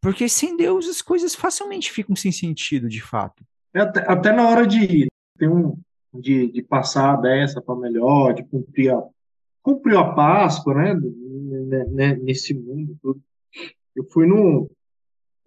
porque 0.04 0.28
sem 0.28 0.54
Deus 0.54 0.86
as 0.86 1.00
coisas 1.00 1.34
facilmente 1.34 1.90
ficam 1.90 2.14
sem 2.14 2.30
sentido, 2.30 2.90
de 2.90 3.00
fato. 3.00 3.42
É 3.72 3.80
até, 3.80 4.00
até 4.00 4.32
na 4.32 4.46
hora 4.46 4.66
de, 4.66 5.08
um, 5.40 5.78
de, 6.12 6.52
de 6.52 6.62
passar 6.62 7.16
dessa 7.16 7.62
para 7.62 7.74
melhor, 7.74 8.34
de 8.34 8.44
cumprir 8.44 8.92
a, 8.92 9.02
cumprir 9.62 9.96
a 9.96 10.12
Páscoa, 10.12 10.74
né, 10.74 10.94
né, 10.94 11.84
né 11.86 12.16
nesse 12.16 12.52
mundo 12.52 12.94
todo. 13.00 13.18
Eu 13.96 14.04
fui 14.04 14.26
no, 14.26 14.70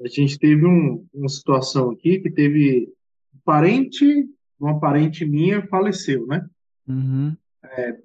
a 0.01 0.07
gente 0.07 0.39
teve 0.39 0.65
um, 0.65 1.05
uma 1.13 1.29
situação 1.29 1.91
aqui 1.91 2.17
que 2.17 2.31
teve 2.31 2.91
um 3.35 3.39
parente, 3.45 4.27
uma 4.59 4.79
parente 4.79 5.23
minha 5.23 5.67
faleceu, 5.67 6.25
né? 6.25 6.43
Uhum. 6.87 7.37
É, 7.63 7.95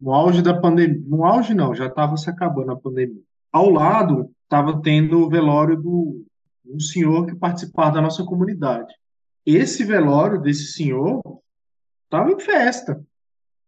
no 0.00 0.14
auge 0.14 0.40
da 0.40 0.54
pandemia, 0.54 1.02
no 1.04 1.24
auge 1.24 1.52
não, 1.52 1.74
já 1.74 1.86
estava 1.86 2.16
se 2.16 2.30
acabando 2.30 2.70
a 2.70 2.76
pandemia. 2.76 3.22
Ao 3.50 3.68
lado 3.68 4.30
estava 4.46 4.80
tendo 4.80 5.20
o 5.20 5.28
velório 5.28 5.76
do 5.76 6.24
um 6.64 6.80
senhor 6.80 7.26
que 7.26 7.34
participava 7.34 7.96
da 7.96 8.00
nossa 8.00 8.24
comunidade. 8.24 8.92
Esse 9.44 9.84
velório 9.84 10.40
desse 10.40 10.72
senhor 10.72 11.22
estava 12.04 12.32
em 12.32 12.40
festa, 12.40 13.00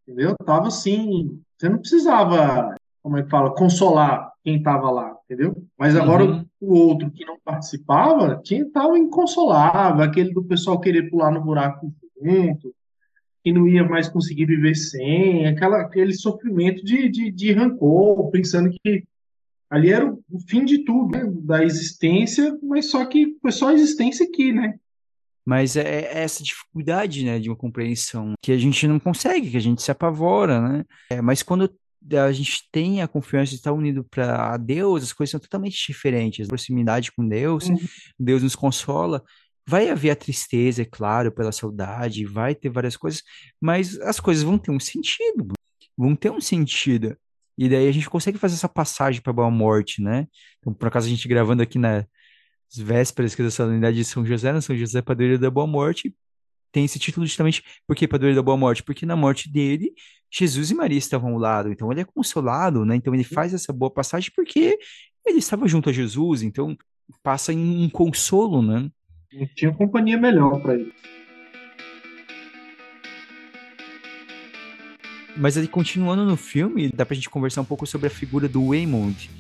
entendeu? 0.03 0.35
Tava 0.45 0.69
assim, 0.69 1.41
você 1.57 1.69
não 1.69 1.79
precisava, 1.79 2.75
como 3.03 3.19
é 3.19 3.23
que 3.23 3.31
fala, 3.31 3.55
consolar 3.55 4.33
quem 4.43 4.57
estava 4.57 4.91
lá, 4.91 5.17
entendeu? 5.25 5.63
Mas 5.79 5.95
agora 5.95 6.25
uhum. 6.25 6.47
o 6.61 6.75
outro 6.75 7.11
que 7.11 7.25
não 7.25 7.39
participava 7.45 8.41
tinha 8.43 8.63
estava 8.63 8.99
inconsolável, 8.99 10.03
aquele 10.03 10.33
do 10.33 10.43
pessoal 10.43 10.81
querer 10.81 11.11
pular 11.11 11.31
no 11.31 11.43
buraco 11.43 11.93
junto, 12.21 12.75
que 13.45 13.53
não 13.53 13.69
ia 13.69 13.85
mais 13.85 14.09
conseguir 14.09 14.47
viver 14.47 14.75
sem, 14.75 15.47
aquela, 15.47 15.81
aquele 15.81 16.13
sofrimento 16.13 16.85
de, 16.85 17.09
de, 17.09 17.31
de 17.31 17.53
rancor, 17.53 18.31
pensando 18.31 18.71
que 18.71 19.05
ali 19.71 19.91
era 19.91 20.07
o, 20.07 20.23
o 20.31 20.41
fim 20.41 20.65
de 20.65 20.85
tudo, 20.85 21.17
né? 21.17 21.25
da 21.43 21.65
existência, 21.65 22.57
mas 22.63 22.91
só 22.91 23.05
que 23.05 23.37
foi 23.41 23.53
só 23.53 23.69
a 23.69 23.75
existência 23.75 24.27
aqui, 24.27 24.53
né? 24.53 24.75
Mas 25.45 25.77
é, 25.77 25.83
é 25.83 26.19
essa 26.19 26.43
dificuldade, 26.43 27.25
né, 27.25 27.39
de 27.39 27.49
uma 27.49 27.57
compreensão 27.57 28.35
que 28.43 28.53
a 28.53 28.59
gente 28.59 28.87
não 28.87 29.01
consegue, 29.01 29.51
que 29.51 29.57
a 29.57 29.61
gente 29.61 29.83
se 29.83 29.91
apavora, 29.91 30.61
né? 30.61 30.85
É, 31.11 31.23
mas 31.23 31.43
quando 31.43 31.73
a 32.13 32.33
gente 32.33 32.69
tem 32.71 33.03
a 33.03 33.09
confiança 33.09 33.51
de 33.51 33.57
estar 33.57 33.73
unido 33.73 34.05
para 34.05 34.57
Deus, 34.57 35.03
as 35.03 35.13
coisas 35.13 35.31
são 35.31 35.41
totalmente 35.41 35.87
diferentes. 35.87 36.47
A 36.47 36.49
proximidade 36.49 37.13
com 37.13 37.27
Deus, 37.27 37.67
uhum. 37.67 37.79
Deus 38.19 38.43
nos 38.43 38.55
consola. 38.55 39.23
Vai 39.67 39.91
haver 39.91 40.11
a 40.11 40.17
tristeza, 40.17 40.83
é 40.83 40.85
claro, 40.85 41.33
pela 41.33 41.53
saudade, 41.53 42.25
vai 42.25 42.55
ter 42.55 42.71
várias 42.71 42.97
coisas, 42.97 43.23
mas 43.61 43.99
as 44.01 44.19
coisas 44.19 44.43
vão 44.43 44.57
ter 44.57 44.71
um 44.71 44.81
sentido, 44.81 45.49
vão 45.97 46.15
ter 46.17 46.31
um 46.31 46.41
sentido. 46.41 47.17
E 47.59 47.69
daí 47.69 47.89
a 47.89 47.93
gente 47.93 48.09
consegue 48.09 48.39
fazer 48.39 48.55
essa 48.55 48.69
passagem 48.69 49.21
para 49.21 49.33
Boa 49.33 49.51
Morte, 49.51 50.01
né? 50.01 50.29
Então, 50.61 50.73
por 50.73 50.87
acaso, 50.87 51.09
a 51.09 51.11
gente 51.11 51.27
gravando 51.27 51.61
aqui 51.61 51.79
nas 51.79 52.07
vésperas 52.77 53.35
da 53.35 53.51
solenidade 53.51 53.97
de 53.97 54.05
São 54.05 54.25
José, 54.25 54.53
né? 54.53 54.61
São 54.61 54.77
José 54.77 55.03
Padroeiro 55.03 55.41
da 55.41 55.51
Boa 55.51 55.67
Morte, 55.67 56.15
tem 56.71 56.85
esse 56.85 56.99
título 56.99 57.27
justamente 57.27 57.63
por 57.87 57.97
que 57.97 58.07
Padroeiro 58.07 58.37
da 58.37 58.43
Boa 58.43 58.57
Morte? 58.57 58.83
Porque 58.83 59.05
na 59.05 59.17
morte 59.17 59.51
dele, 59.51 59.93
Jesus 60.31 60.71
e 60.71 60.75
Maria 60.75 60.99
estavam 60.99 61.33
ao 61.33 61.39
lado, 61.39 61.73
então 61.73 61.91
ele 61.91 62.03
é 62.03 62.05
consolado, 62.05 62.85
né? 62.85 62.97
Então 62.97 63.15
ele 63.15 63.25
faz 63.25 63.55
essa 63.55 63.73
boa 63.73 63.91
passagem 63.91 64.31
porque 64.37 64.79
ele 65.27 65.39
estava 65.39 65.67
junto 65.67 65.91
a 65.91 65.93
Jesus, 65.93 66.43
então 66.43 66.77
passa 67.23 67.53
em 67.53 67.85
um 67.85 67.91
consolo, 67.91 68.63
né? 68.63 68.91
Não 69.33 69.47
tinha 69.55 69.73
companhia 69.73 70.19
melhor 70.19 70.61
para 70.61 70.75
ele. 70.75 70.93
Mas 75.39 75.57
aí, 75.57 75.69
continuando 75.69 76.25
no 76.25 76.37
filme, 76.37 76.91
dá 76.93 77.07
pra 77.07 77.15
gente 77.15 77.31
conversar 77.31 77.61
um 77.61 77.65
pouco 77.65 77.87
sobre 77.87 78.09
a 78.09 78.11
figura 78.11 78.49
do 78.49 78.69
Waymond, 78.69 79.31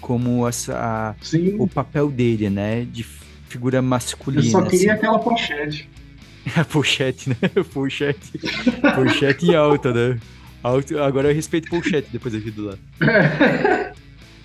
como 0.00 0.46
essa, 0.46 0.76
a, 0.76 1.14
o 1.58 1.66
papel 1.66 2.10
dele, 2.10 2.50
né? 2.50 2.84
De 2.84 3.02
figura 3.48 3.80
masculina. 3.80 4.44
Eu 4.44 4.50
só 4.50 4.62
queria 4.62 4.92
assim. 4.92 4.98
aquela 4.98 5.18
pochete. 5.18 5.88
a 6.54 6.64
pochete, 6.64 7.30
né? 7.30 7.36
Pochete. 7.72 8.38
Pochete 8.94 9.46
em 9.46 9.54
alta, 9.54 9.92
né? 9.92 10.20
Alto, 10.62 10.98
agora 10.98 11.28
eu 11.30 11.34
respeito 11.34 11.70
pochete 11.70 12.08
depois 12.12 12.34
aqui 12.34 12.50
do 12.50 12.66
lado. 12.66 12.78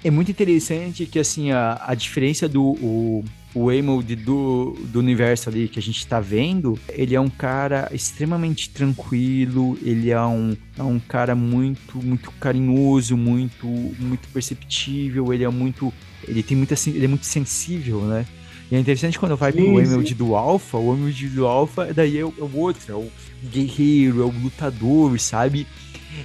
é 0.03 0.09
muito 0.09 0.31
interessante 0.31 1.05
que, 1.05 1.19
assim, 1.19 1.51
a, 1.51 1.81
a 1.85 1.93
diferença 1.93 2.47
do 2.47 2.63
o, 2.63 3.23
o 3.53 3.71
Emerald 3.71 4.15
do, 4.15 4.77
do 4.85 4.99
universo 4.99 5.49
ali 5.49 5.67
que 5.67 5.77
a 5.77 5.81
gente 5.81 6.05
tá 6.07 6.19
vendo, 6.19 6.79
ele 6.89 7.15
é 7.15 7.19
um 7.19 7.29
cara 7.29 7.89
extremamente 7.91 8.69
tranquilo, 8.69 9.77
ele 9.81 10.09
é 10.09 10.21
um, 10.21 10.55
é 10.77 10.83
um 10.83 10.99
cara 10.99 11.35
muito, 11.35 11.97
muito 12.01 12.31
carinhoso, 12.39 13.17
muito, 13.17 13.67
muito 13.67 14.27
perceptível, 14.29 15.33
ele 15.33 15.43
é 15.43 15.49
muito, 15.49 15.93
ele 16.27 16.41
tem 16.41 16.55
muita, 16.55 16.75
ele 16.87 17.05
é 17.05 17.07
muito 17.07 17.25
sensível, 17.25 18.01
né? 18.01 18.25
E 18.71 18.75
é 18.75 18.79
interessante 18.79 19.19
quando 19.19 19.35
vai 19.35 19.51
pro 19.51 19.61
Emerald 19.61 20.13
do 20.15 20.33
Alpha, 20.33 20.77
o 20.77 20.93
Emerald 20.93 21.27
do 21.29 21.45
Alpha 21.45 21.93
daí 21.93 22.17
é 22.17 22.23
o, 22.23 22.33
é 22.39 22.43
o 22.43 22.57
outro, 22.57 22.91
é 22.91 22.95
o 22.95 23.11
guerreiro, 23.43 24.21
é 24.21 24.25
o 24.25 24.31
lutador, 24.31 25.19
sabe? 25.19 25.67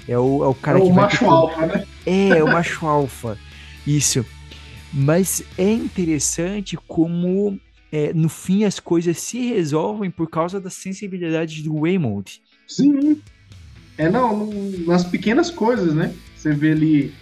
É 0.06 0.16
o, 0.16 0.44
é 0.44 0.46
o 0.46 0.54
cara 0.54 0.78
é 0.78 0.82
que 0.82 0.86
o 0.86 0.94
macho 0.94 1.18
pro... 1.18 1.30
alfa, 1.30 1.66
né? 1.66 1.86
É, 2.04 2.28
é 2.28 2.44
o 2.44 2.46
macho 2.46 2.86
alfa. 2.86 3.36
Isso. 3.84 4.24
Mas 4.98 5.44
é 5.58 5.70
interessante 5.70 6.74
como 6.88 7.60
é, 7.92 8.14
no 8.14 8.30
fim 8.30 8.64
as 8.64 8.80
coisas 8.80 9.18
se 9.18 9.48
resolvem 9.48 10.10
por 10.10 10.30
causa 10.30 10.58
da 10.58 10.70
sensibilidade 10.70 11.62
do 11.62 11.80
Waymond. 11.80 12.40
Sim. 12.66 13.20
É, 13.98 14.08
não, 14.08 14.50
nas 14.86 15.04
pequenas 15.04 15.50
coisas, 15.50 15.94
né? 15.94 16.14
Você 16.34 16.54
vê 16.54 16.72
ali, 16.72 17.14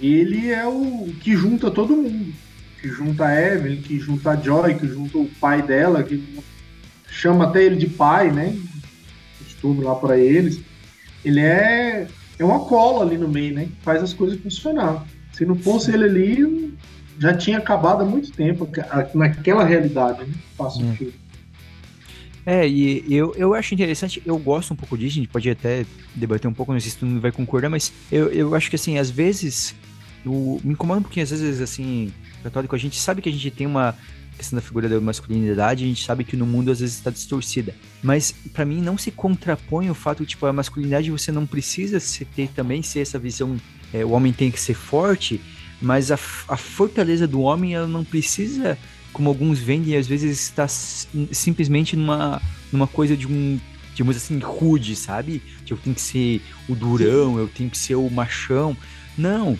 ele 0.00 0.48
é 0.48 0.66
o 0.66 1.06
que 1.20 1.36
junta 1.36 1.70
todo 1.70 1.94
mundo. 1.94 2.32
Que 2.80 2.88
junta 2.88 3.26
a 3.26 3.38
Evelyn, 3.38 3.82
que 3.82 3.98
junta 3.98 4.30
a 4.30 4.36
Joy, 4.36 4.76
que 4.76 4.86
junta 4.86 5.18
o 5.18 5.28
pai 5.38 5.60
dela, 5.60 6.02
que 6.02 6.22
chama 7.10 7.44
até 7.44 7.62
ele 7.62 7.76
de 7.76 7.88
pai, 7.88 8.32
né? 8.32 8.58
Costume 9.38 9.84
lá 9.84 9.94
para 9.96 10.18
eles. 10.18 10.60
Ele 11.22 11.40
é, 11.40 12.06
é 12.38 12.44
uma 12.44 12.60
cola 12.60 13.04
ali 13.04 13.18
no 13.18 13.28
meio, 13.28 13.54
né? 13.54 13.68
Faz 13.82 14.02
as 14.02 14.14
coisas 14.14 14.40
funcionar. 14.40 15.06
Se 15.32 15.44
não 15.44 15.56
fosse 15.56 15.92
ele 15.92 16.04
ali, 16.04 16.74
já 17.18 17.34
tinha 17.34 17.58
acabado 17.58 18.02
há 18.02 18.04
muito 18.04 18.30
tempo 18.32 18.68
naquela 19.14 19.64
realidade, 19.64 20.24
né? 20.24 20.34
Passa 20.56 20.80
hum. 20.80 20.94
filme. 20.94 21.14
É, 22.46 22.66
e 22.66 23.04
eu, 23.14 23.34
eu 23.36 23.52
acho 23.52 23.74
interessante, 23.74 24.22
eu 24.24 24.38
gosto 24.38 24.72
um 24.72 24.76
pouco 24.76 24.96
disso, 24.96 25.12
a 25.12 25.20
gente 25.20 25.28
pode 25.28 25.50
até 25.50 25.84
debater 26.14 26.48
um 26.48 26.54
pouco, 26.54 26.72
não 26.72 26.80
sei 26.80 26.90
se 26.90 26.96
tu 26.96 27.04
não 27.04 27.20
vai 27.20 27.30
concordar, 27.30 27.68
mas 27.68 27.92
eu, 28.10 28.28
eu 28.28 28.54
acho 28.54 28.70
que 28.70 28.76
assim, 28.76 28.96
às 28.96 29.10
vezes, 29.10 29.74
eu, 30.24 30.58
me 30.64 30.72
incomoda 30.72 31.00
um 31.00 31.02
pouquinho, 31.02 31.24
às 31.24 31.30
vezes, 31.30 31.60
assim, 31.60 32.10
católico, 32.42 32.74
a 32.74 32.78
gente 32.78 32.98
sabe 32.98 33.20
que 33.20 33.28
a 33.28 33.32
gente 33.32 33.50
tem 33.50 33.66
uma 33.66 33.94
questão 34.38 34.56
da 34.56 34.62
figura 34.62 34.88
da 34.88 34.98
masculinidade, 34.98 35.84
a 35.84 35.88
gente 35.88 36.02
sabe 36.02 36.24
que 36.24 36.36
no 36.36 36.46
mundo 36.46 36.70
às 36.70 36.80
vezes 36.80 36.96
está 36.96 37.10
distorcida. 37.10 37.74
Mas 38.02 38.32
para 38.54 38.64
mim 38.64 38.80
não 38.80 38.96
se 38.96 39.10
contrapõe 39.10 39.90
o 39.90 39.94
fato 39.94 40.24
tipo 40.24 40.46
a 40.46 40.52
masculinidade 40.52 41.10
você 41.10 41.30
não 41.30 41.44
precisa 41.44 41.98
ter 42.34 42.48
também 42.48 42.82
ser 42.82 43.00
essa 43.00 43.18
visão, 43.18 43.58
é, 43.92 44.04
o 44.04 44.12
homem 44.12 44.32
tem 44.32 44.50
que 44.50 44.60
ser 44.60 44.74
forte, 44.74 45.40
mas 45.80 46.10
a, 46.10 46.14
a 46.48 46.56
fortaleza 46.56 47.26
do 47.26 47.40
homem 47.40 47.74
ela 47.74 47.86
não 47.86 48.04
precisa, 48.04 48.78
como 49.12 49.28
alguns 49.28 49.58
vendem, 49.58 49.96
às 49.96 50.06
vezes 50.06 50.40
está 50.40 50.66
simplesmente 50.68 51.96
numa, 51.96 52.42
numa 52.72 52.86
coisa 52.86 53.16
de 53.16 53.26
um 53.26 53.58
digamos 53.98 54.16
assim, 54.16 54.38
rude, 54.38 54.94
sabe? 54.94 55.42
Que 55.66 55.72
eu 55.72 55.76
tenho 55.76 55.96
que 55.96 56.00
ser 56.00 56.40
o 56.68 56.76
durão, 56.76 57.36
eu 57.36 57.48
tenho 57.48 57.68
que 57.68 57.76
ser 57.76 57.96
o 57.96 58.08
machão. 58.08 58.76
Não. 59.16 59.58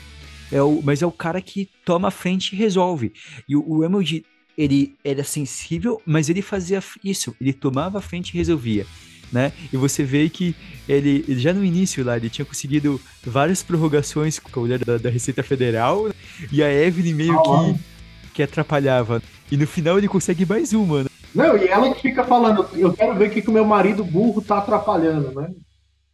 É 0.52 0.62
o, 0.62 0.81
mas 0.81 1.02
é 1.02 1.07
o 1.07 1.11
cara 1.11 1.42
que 1.42 1.68
toma 1.85 2.07
a 2.07 2.12
frente 2.12 2.52
e 2.52 2.57
resolve. 2.57 3.12
E 3.48 3.57
o, 3.57 3.68
o 3.68 3.85
Emerald 3.85 4.24
ele 4.57 4.96
era 5.04 5.24
sensível, 5.24 6.00
mas 6.07 6.28
ele 6.28 6.40
fazia 6.40 6.81
isso, 7.02 7.35
ele 7.40 7.52
tomava 7.52 7.98
a 7.98 8.00
frente 8.00 8.31
e 8.31 8.37
resolvia. 8.37 8.87
Né? 9.32 9.52
E 9.72 9.76
você 9.76 10.02
vê 10.04 10.28
que 10.28 10.54
ele, 10.88 11.24
já 11.38 11.52
no 11.52 11.64
início 11.64 12.04
lá, 12.04 12.16
ele 12.16 12.30
tinha 12.30 12.44
conseguido 12.44 13.00
várias 13.22 13.62
prorrogações 13.62 14.38
com 14.38 14.60
a 14.60 14.62
mulher 14.62 14.78
da, 14.84 14.96
da 14.96 15.10
Receita 15.10 15.42
Federal 15.42 16.10
e 16.50 16.62
a 16.62 16.72
Evelyn 16.72 17.14
meio 17.14 17.38
ah, 17.38 17.42
que, 17.42 18.32
que 18.34 18.42
atrapalhava. 18.42 19.22
E 19.50 19.56
no 19.56 19.66
final 19.66 19.98
ele 19.98 20.08
consegue 20.08 20.46
mais 20.46 20.72
uma, 20.72 21.04
né? 21.04 21.08
Não, 21.34 21.56
e 21.58 21.68
ela 21.68 21.94
que 21.94 22.00
fica 22.00 22.24
falando, 22.24 22.66
eu 22.74 22.92
quero 22.94 23.14
ver 23.14 23.28
o 23.28 23.30
que, 23.30 23.48
o 23.48 23.52
meu 23.52 23.64
marido 23.64 24.02
burro 24.02 24.40
tá 24.40 24.58
atrapalhando, 24.58 25.38
né? 25.38 25.52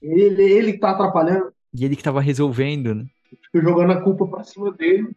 Ele, 0.02 0.42
ele 0.42 0.72
tá 0.78 0.90
atrapalhando. 0.90 1.52
E 1.72 1.84
ele 1.84 1.94
que 1.94 2.02
tava 2.02 2.20
resolvendo, 2.20 2.94
né? 2.94 3.04
Fica 3.46 3.62
jogando 3.62 3.92
a 3.92 4.00
culpa 4.00 4.26
pra 4.26 4.42
cima 4.42 4.72
dele. 4.72 5.08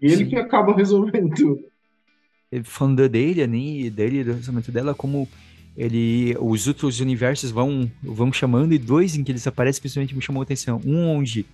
E 0.00 0.06
ele 0.06 0.16
Sim. 0.16 0.28
que 0.28 0.36
acaba 0.36 0.74
resolvendo 0.76 1.32
tudo 1.34 1.72
falando 2.64 3.08
dele, 3.08 3.46
né, 3.46 3.90
dele, 3.90 4.24
do 4.24 4.34
pensamento 4.34 4.70
dela, 4.70 4.94
como 4.94 5.28
ele, 5.76 6.36
os 6.38 6.66
outros 6.66 7.00
universos 7.00 7.50
vão, 7.50 7.90
vão 8.02 8.32
chamando, 8.32 8.74
e 8.74 8.78
dois 8.78 9.16
em 9.16 9.24
que 9.24 9.32
eles 9.32 9.46
aparecem, 9.46 9.80
principalmente 9.80 10.14
me 10.14 10.22
chamou 10.22 10.40
a 10.40 10.44
atenção. 10.44 10.80
Um 10.84 11.06
onde 11.08 11.46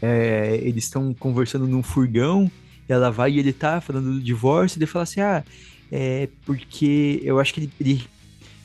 é, 0.00 0.60
eles 0.62 0.84
estão 0.84 1.12
conversando 1.14 1.66
num 1.66 1.82
furgão, 1.82 2.50
ela 2.88 3.10
vai 3.10 3.32
e 3.32 3.38
ele 3.38 3.52
tá 3.52 3.80
falando 3.80 4.12
do 4.12 4.20
divórcio, 4.20 4.78
e 4.78 4.78
ele 4.78 4.86
fala 4.86 5.02
assim, 5.02 5.20
ah, 5.20 5.44
é 5.90 6.28
porque 6.44 7.20
eu 7.22 7.40
acho 7.40 7.54
que 7.54 7.60
ele, 7.60 7.70
ele 7.80 8.04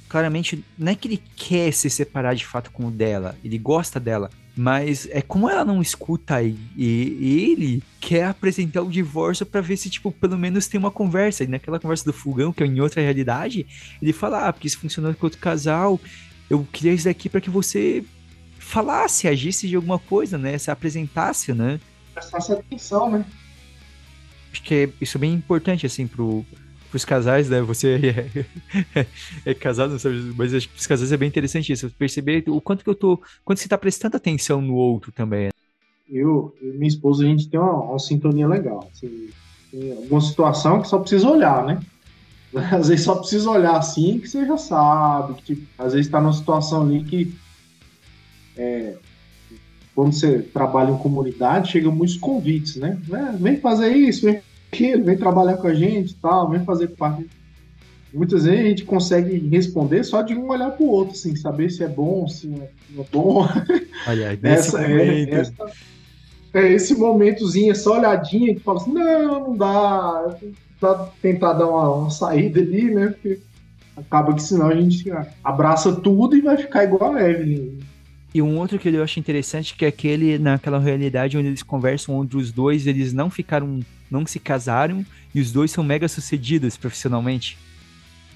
claramente, 0.07 0.63
não 0.77 0.91
é 0.91 0.95
que 0.95 1.07
ele 1.07 1.23
quer 1.36 1.71
se 1.71 1.89
separar 1.89 2.36
de 2.36 2.45
fato 2.45 2.69
com 2.71 2.88
o 2.88 2.91
dela, 2.91 3.36
ele 3.43 3.57
gosta 3.57 3.99
dela, 3.99 4.29
mas 4.62 5.08
é 5.10 5.24
como 5.24 5.50
ela 5.50 5.65
não 5.65 5.82
escuta 5.82 6.43
e, 6.43 6.56
e 6.78 7.52
ele 7.52 7.84
quer 8.00 8.26
apresentar 8.26 8.84
o 8.84 8.91
divórcio 8.91 9.43
para 9.43 9.60
ver 9.60 9.76
se, 9.76 9.89
tipo, 9.89 10.12
pelo 10.12 10.38
menos 10.38 10.67
tem 10.67 10.80
uma 10.80 10.91
conversa. 10.91 11.43
E 11.43 11.47
naquela 11.47 11.80
conversa 11.80 12.06
do 12.06 12.13
fogão, 12.13 12.54
que 12.54 12.62
é 12.62 12.67
em 12.67 12.80
outra 12.80 13.02
realidade, 13.02 13.65
ele 14.00 14.13
fala: 14.13 14.47
Ah, 14.47 14.54
porque 14.54 14.67
isso 14.67 14.78
funcionou 14.78 15.12
com 15.15 15.26
outro 15.26 15.39
casal, 15.39 16.00
eu 16.47 16.63
queria 16.71 16.93
isso 16.93 17.06
daqui 17.06 17.28
para 17.28 17.41
que 17.41 17.50
você 17.50 18.06
falasse, 18.60 19.28
agisse 19.28 19.67
de 19.67 19.76
alguma 19.76 19.97
coisa, 19.97 20.38
né? 20.38 20.56
Se 20.60 20.69
apresentasse, 20.69 21.54
né? 21.54 21.80
Prestasse 22.13 22.54
atenção, 22.54 23.10
né? 23.10 23.26
Acho 24.52 24.62
que 24.62 24.76
é, 24.76 24.89
isso 25.02 25.17
é 25.17 25.21
bem 25.21 25.34
importante, 25.34 25.88
assim, 25.88 26.06
pro, 26.06 26.45
pros 26.91 27.06
casais, 27.06 27.49
né? 27.49 27.62
Você 27.62 28.27
é, 28.95 29.08
é 29.49 29.54
casado, 29.54 29.97
sabe? 29.97 30.34
Mas 30.38 30.54
acho 30.54 30.67
que 30.67 30.75
pros 30.75 30.86
casais 30.86 31.12
é 31.12 31.17
bem 31.17 31.30
interessante 31.30 31.71
isso. 31.71 31.89
Perceber 31.97 32.43
o 32.47 32.60
quanto 32.62 32.84
que 32.84 32.89
eu 32.89 32.95
tô. 32.95 33.19
Quanto 33.43 33.60
você 33.60 33.69
tá 33.69 33.77
prestando 33.77 34.17
atenção 34.17 34.62
no 34.62 34.75
outro 34.75 35.12
também. 35.12 35.49
Eu 36.08 36.54
e 36.62 36.65
minha 36.65 36.88
esposa, 36.88 37.23
a 37.23 37.27
gente 37.27 37.49
tem 37.49 37.60
uma, 37.60 37.73
uma 37.73 37.99
sintonia 37.99 38.47
legal. 38.47 38.88
Assim, 38.93 39.30
tem 39.71 39.93
alguma 39.93 40.21
situação 40.21 40.82
que 40.82 40.89
só 40.89 40.99
precisa 40.99 41.30
olhar, 41.30 41.65
né? 41.65 41.80
Às 42.54 42.89
vezes 42.89 43.06
só 43.06 43.15
precisa 43.15 43.49
olhar 43.49 43.77
assim 43.77 44.19
que 44.19 44.27
você 44.27 44.45
já 44.45 44.58
sabe. 44.58 45.36
Que, 45.36 45.56
tipo, 45.56 45.67
às 45.77 45.93
vezes 45.93 46.12
tá 46.12 46.19
numa 46.19 46.34
situação 46.34 46.82
ali 46.84 47.04
que. 47.06 47.34
É, 48.58 48.97
quando 49.95 50.13
você 50.13 50.39
trabalha 50.39 50.91
em 50.91 50.97
comunidade, 50.97 51.71
chegam 51.71 51.93
muitos 51.93 52.17
convites, 52.17 52.75
né? 52.75 53.00
É, 53.10 53.37
vem 53.37 53.58
fazer 53.58 53.96
isso, 53.96 54.25
vem 54.25 54.42
ele 54.72 55.04
vem 55.04 55.17
trabalhar 55.17 55.58
com 55.58 55.67
a 55.67 55.74
gente 55.74 56.15
tal, 56.15 56.50
vem 56.50 56.63
fazer 56.63 56.88
parte. 56.90 57.28
Muitas 58.13 58.44
vezes 58.44 58.60
a 58.60 58.69
gente 58.69 58.84
consegue 58.84 59.38
responder 59.50 60.04
só 60.04 60.22
de 60.22 60.34
um 60.34 60.50
olhar 60.50 60.72
para 60.72 60.84
o 60.84 60.90
outro, 60.90 61.13
assim, 61.13 61.36
saber 61.36 61.69
se 61.69 61.84
é 61.84 61.88
bom, 61.88 62.28
se 62.28 62.48
não 62.48 62.62
é 62.63 63.06
bom. 63.12 63.48
Olha, 64.08 64.38
essa, 64.44 64.84
é, 64.84 65.30
essa, 65.30 65.54
é 66.54 66.74
esse 66.74 66.96
momentozinho, 66.96 67.72
essa 67.72 67.90
olhadinha 67.90 68.54
que 68.54 68.60
fala 68.62 68.82
assim, 68.82 68.92
não, 68.92 69.48
não 69.48 69.58
dá, 69.58 70.36
dá 70.82 71.10
tentar 71.22 71.54
dar 71.54 71.67
uma, 71.67 71.90
uma, 71.96 72.10
saída 72.10 72.60
ali, 72.60 72.94
né? 72.94 73.08
Porque 73.08 73.40
acaba 73.96 74.34
que 74.34 74.44
senão 74.44 74.67
a 74.67 74.76
gente 74.76 75.10
abraça 75.44 75.96
tudo 75.96 76.36
e 76.36 76.42
vai 76.42 76.58
ficar 76.58 76.84
igual 76.84 77.13
a 77.13 77.30
Evelyn. 77.30 77.80
E 78.34 78.42
um 78.42 78.58
outro 78.60 78.80
que 78.80 78.90
eu 78.90 79.04
acho 79.04 79.19
interessante 79.19 79.76
que 79.76 79.84
é 79.84 79.90
aquele 79.90 80.38
naquela 80.38 80.80
realidade 80.80 81.38
onde 81.38 81.48
eles 81.48 81.63
conversam 81.63 82.15
onde 82.15 82.38
os 82.38 82.52
dois 82.52 82.88
eles 82.88 83.12
não 83.12 83.30
ficaram, 83.30 83.82
não 84.12 84.25
se 84.25 84.39
casaram 84.39 85.05
e 85.33 85.39
os 85.39 85.51
dois 85.51 85.71
são 85.71 85.83
mega 85.83 86.07
sucedidos 86.07 86.75
profissionalmente. 86.77 87.57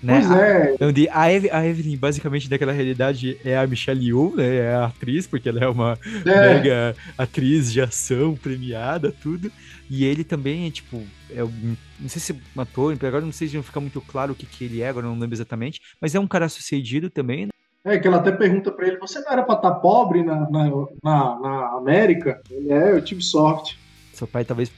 Né? 0.01 0.21
Pois 0.21 0.31
é. 0.31 0.75
Onde 0.81 1.09
a, 1.09 1.31
Eve, 1.31 1.49
a 1.49 1.65
Evelyn, 1.65 1.97
basicamente, 1.97 2.49
daquela 2.49 2.71
realidade, 2.71 3.39
é 3.43 3.57
a 3.57 3.65
Michelle 3.65 4.05
Yeoh, 4.05 4.35
né? 4.35 4.55
É 4.57 4.75
a 4.75 4.85
atriz, 4.85 5.25
porque 5.25 5.49
ela 5.49 5.63
é 5.63 5.67
uma 5.67 5.97
é. 6.25 6.53
mega 6.53 6.95
atriz 7.17 7.71
de 7.71 7.81
ação, 7.81 8.35
premiada, 8.35 9.11
tudo. 9.11 9.51
E 9.89 10.05
ele 10.05 10.23
também 10.23 10.67
é, 10.67 10.71
tipo, 10.71 11.01
é 11.29 11.43
um, 11.43 11.75
não 11.99 12.09
sei 12.09 12.21
se 12.21 12.35
matou, 12.53 12.91
agora 12.91 13.21
não 13.21 13.31
sei 13.31 13.47
se 13.47 13.55
não 13.55 13.63
fica 13.63 13.79
muito 13.79 13.99
claro 14.01 14.33
o 14.33 14.35
que, 14.35 14.45
que 14.45 14.65
ele 14.65 14.81
é, 14.81 14.89
agora 14.89 15.07
não 15.07 15.17
lembro 15.17 15.35
exatamente, 15.35 15.81
mas 15.99 16.13
é 16.13 16.19
um 16.19 16.27
cara 16.27 16.49
sucedido 16.49 17.09
também, 17.09 17.45
né? 17.45 17.51
É, 17.83 17.99
que 17.99 18.07
ela 18.07 18.17
até 18.17 18.31
pergunta 18.31 18.71
para 18.71 18.87
ele, 18.87 18.97
você 18.97 19.19
não 19.19 19.31
era 19.31 19.43
pra 19.43 19.55
estar 19.55 19.71
tá 19.71 19.75
pobre 19.79 20.23
na, 20.23 20.49
na, 20.49 20.69
na, 21.03 21.39
na 21.39 21.77
América? 21.77 22.41
Ele 22.49 22.71
é, 22.71 22.91
eu 22.91 23.01
tive 23.01 23.21
sorte. 23.21 23.79
Seu 24.15 24.27
pai 24.27 24.45
talvez, 24.45 24.71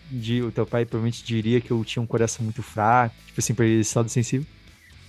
o 0.45 0.51
teu 0.51 0.65
pai 0.65 0.85
provavelmente 0.85 1.23
diria 1.23 1.61
que 1.61 1.71
eu 1.71 1.83
tinha 1.85 2.01
um 2.01 2.07
coração 2.07 2.43
muito 2.43 2.63
fraco, 2.63 3.15
tipo 3.27 3.39
assim, 3.39 3.53
pra 3.53 3.65
esse 3.65 3.97
lado 3.97 4.09
sensível. 4.09 4.45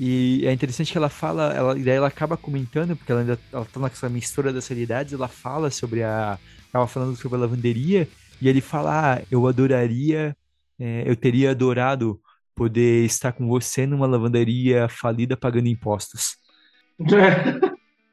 E 0.01 0.47
é 0.47 0.53
interessante 0.53 0.93
que 0.93 0.99
ela 0.99 1.09
fala, 1.09 1.53
ela, 1.53 1.77
e 1.77 1.83
daí 1.83 1.97
ela 1.97 2.07
acaba 2.07 2.37
comentando, 2.37 2.97
porque 2.97 3.11
ela 3.11 3.23
ainda 3.23 3.39
ela 3.53 3.65
tá 3.65 3.81
naquela 3.81 4.13
mistura 4.13 4.53
das 4.53 4.69
realidades, 4.69 5.13
ela 5.13 5.29
fala 5.29 5.71
sobre 5.71 6.05
a. 6.05 6.39
Ela 6.73 6.87
falando 6.87 7.17
sobre 7.17 7.37
a 7.37 7.41
lavanderia, 7.41 8.09
e 8.41 8.49
ele 8.49 8.61
fala: 8.61 9.15
ah, 9.15 9.23
eu 9.31 9.47
adoraria, 9.47 10.37
é, 10.79 11.03
eu 11.07 11.17
teria 11.17 11.51
adorado 11.51 12.21
poder 12.55 13.05
estar 13.05 13.33
com 13.33 13.49
você 13.49 13.87
numa 13.87 14.07
lavanderia 14.07 14.89
falida 14.89 15.37
pagando 15.37 15.69
impostos. 15.69 16.37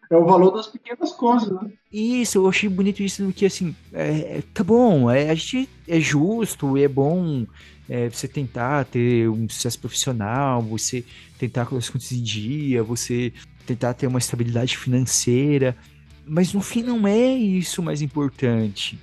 É 0.09 0.15
o 0.15 0.25
valor 0.25 0.51
das 0.51 0.67
pequenas 0.67 1.11
coisas, 1.11 1.49
né? 1.49 1.71
Isso, 1.91 2.37
eu 2.37 2.47
achei 2.47 2.69
bonito 2.69 3.01
isso, 3.01 3.31
que 3.33 3.45
assim, 3.45 3.75
é, 3.91 4.43
tá 4.53 4.63
bom, 4.63 5.09
é, 5.09 5.29
a 5.29 5.35
gente 5.35 5.69
é 5.87 5.99
justo, 5.99 6.77
é 6.77 6.87
bom 6.87 7.45
é, 7.89 8.09
você 8.09 8.27
tentar 8.27 8.85
ter 8.85 9.29
um 9.29 9.47
sucesso 9.49 9.79
profissional, 9.79 10.61
você 10.61 11.03
tentar 11.37 11.65
colocar 11.65 11.85
as 11.85 11.89
contas 11.89 12.11
em 12.11 12.21
dia, 12.21 12.83
você 12.83 13.31
tentar 13.65 13.93
ter 13.93 14.07
uma 14.07 14.19
estabilidade 14.19 14.77
financeira, 14.77 15.75
mas 16.25 16.53
no 16.53 16.61
fim 16.61 16.83
não 16.83 17.07
é 17.07 17.33
isso 17.33 17.81
mais 17.81 18.01
importante. 18.01 18.99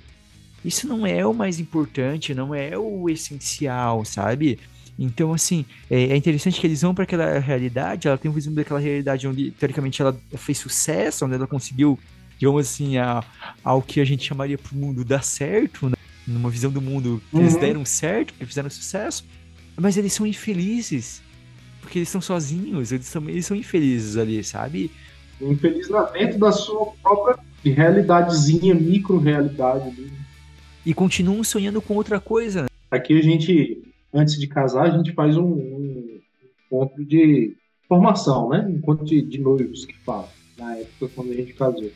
Isso 0.63 0.87
não 0.87 1.05
é 1.05 1.25
o 1.25 1.33
mais 1.33 1.59
importante, 1.59 2.33
não 2.33 2.55
é 2.55 2.77
o 2.77 3.09
essencial, 3.09 4.05
sabe? 4.05 4.59
Então, 4.97 5.33
assim, 5.33 5.65
é, 5.89 6.03
é 6.03 6.15
interessante 6.15 6.59
que 6.59 6.67
eles 6.67 6.81
vão 6.81 6.93
para 6.93 7.03
aquela 7.03 7.39
realidade, 7.39 8.07
ela 8.07 8.17
tem 8.17 8.29
um 8.29 8.33
visão 8.33 8.53
daquela 8.53 8.79
realidade 8.79 9.27
onde, 9.27 9.51
teoricamente, 9.51 10.01
ela 10.01 10.15
fez 10.35 10.57
sucesso, 10.57 11.25
onde 11.25 11.35
ela 11.35 11.47
conseguiu, 11.47 11.97
digamos 12.37 12.67
assim, 12.67 12.97
a, 12.97 13.23
ao 13.63 13.81
que 13.81 13.99
a 13.99 14.05
gente 14.05 14.23
chamaria 14.23 14.57
para 14.57 14.73
o 14.73 14.77
mundo 14.77 15.03
dar 15.03 15.23
certo, 15.23 15.89
né? 15.89 15.95
numa 16.27 16.49
visão 16.49 16.71
do 16.71 16.81
mundo 16.81 17.21
que 17.29 17.35
uhum. 17.35 17.41
eles 17.41 17.55
deram 17.55 17.83
certo, 17.83 18.33
que 18.33 18.45
fizeram 18.45 18.69
sucesso, 18.69 19.25
mas 19.75 19.97
eles 19.97 20.13
são 20.13 20.25
infelizes, 20.25 21.21
porque 21.81 21.99
eles 21.99 22.07
estão 22.07 22.21
sozinhos, 22.21 22.91
eles, 22.91 23.07
são, 23.07 23.27
eles 23.29 23.45
são 23.45 23.57
infelizes 23.57 24.15
ali, 24.15 24.43
sabe? 24.43 24.91
Infeliz 25.41 25.89
lá 25.89 26.03
dentro 26.03 26.39
da 26.39 26.51
sua 26.51 26.93
própria 27.01 27.37
realidadezinha, 27.63 28.73
micro-realidade. 28.73 30.11
E 30.85 30.93
continuam 30.93 31.43
sonhando 31.43 31.81
com 31.81 31.95
outra 31.95 32.19
coisa. 32.19 32.67
Aqui 32.91 33.17
a 33.17 33.21
gente 33.21 33.81
antes 34.13 34.39
de 34.39 34.47
casar, 34.47 34.85
a 34.85 34.97
gente 34.97 35.11
faz 35.13 35.35
um, 35.35 35.45
um 35.45 36.19
encontro 36.65 37.03
de 37.03 37.57
formação, 37.87 38.49
né? 38.49 38.65
Um 38.67 38.77
encontro 38.77 39.05
de, 39.05 39.21
de 39.21 39.39
noivos 39.39 39.85
que 39.85 39.97
fala, 39.99 40.29
na 40.57 40.77
época 40.77 41.09
quando 41.15 41.31
a 41.31 41.35
gente 41.35 41.53
casou. 41.53 41.91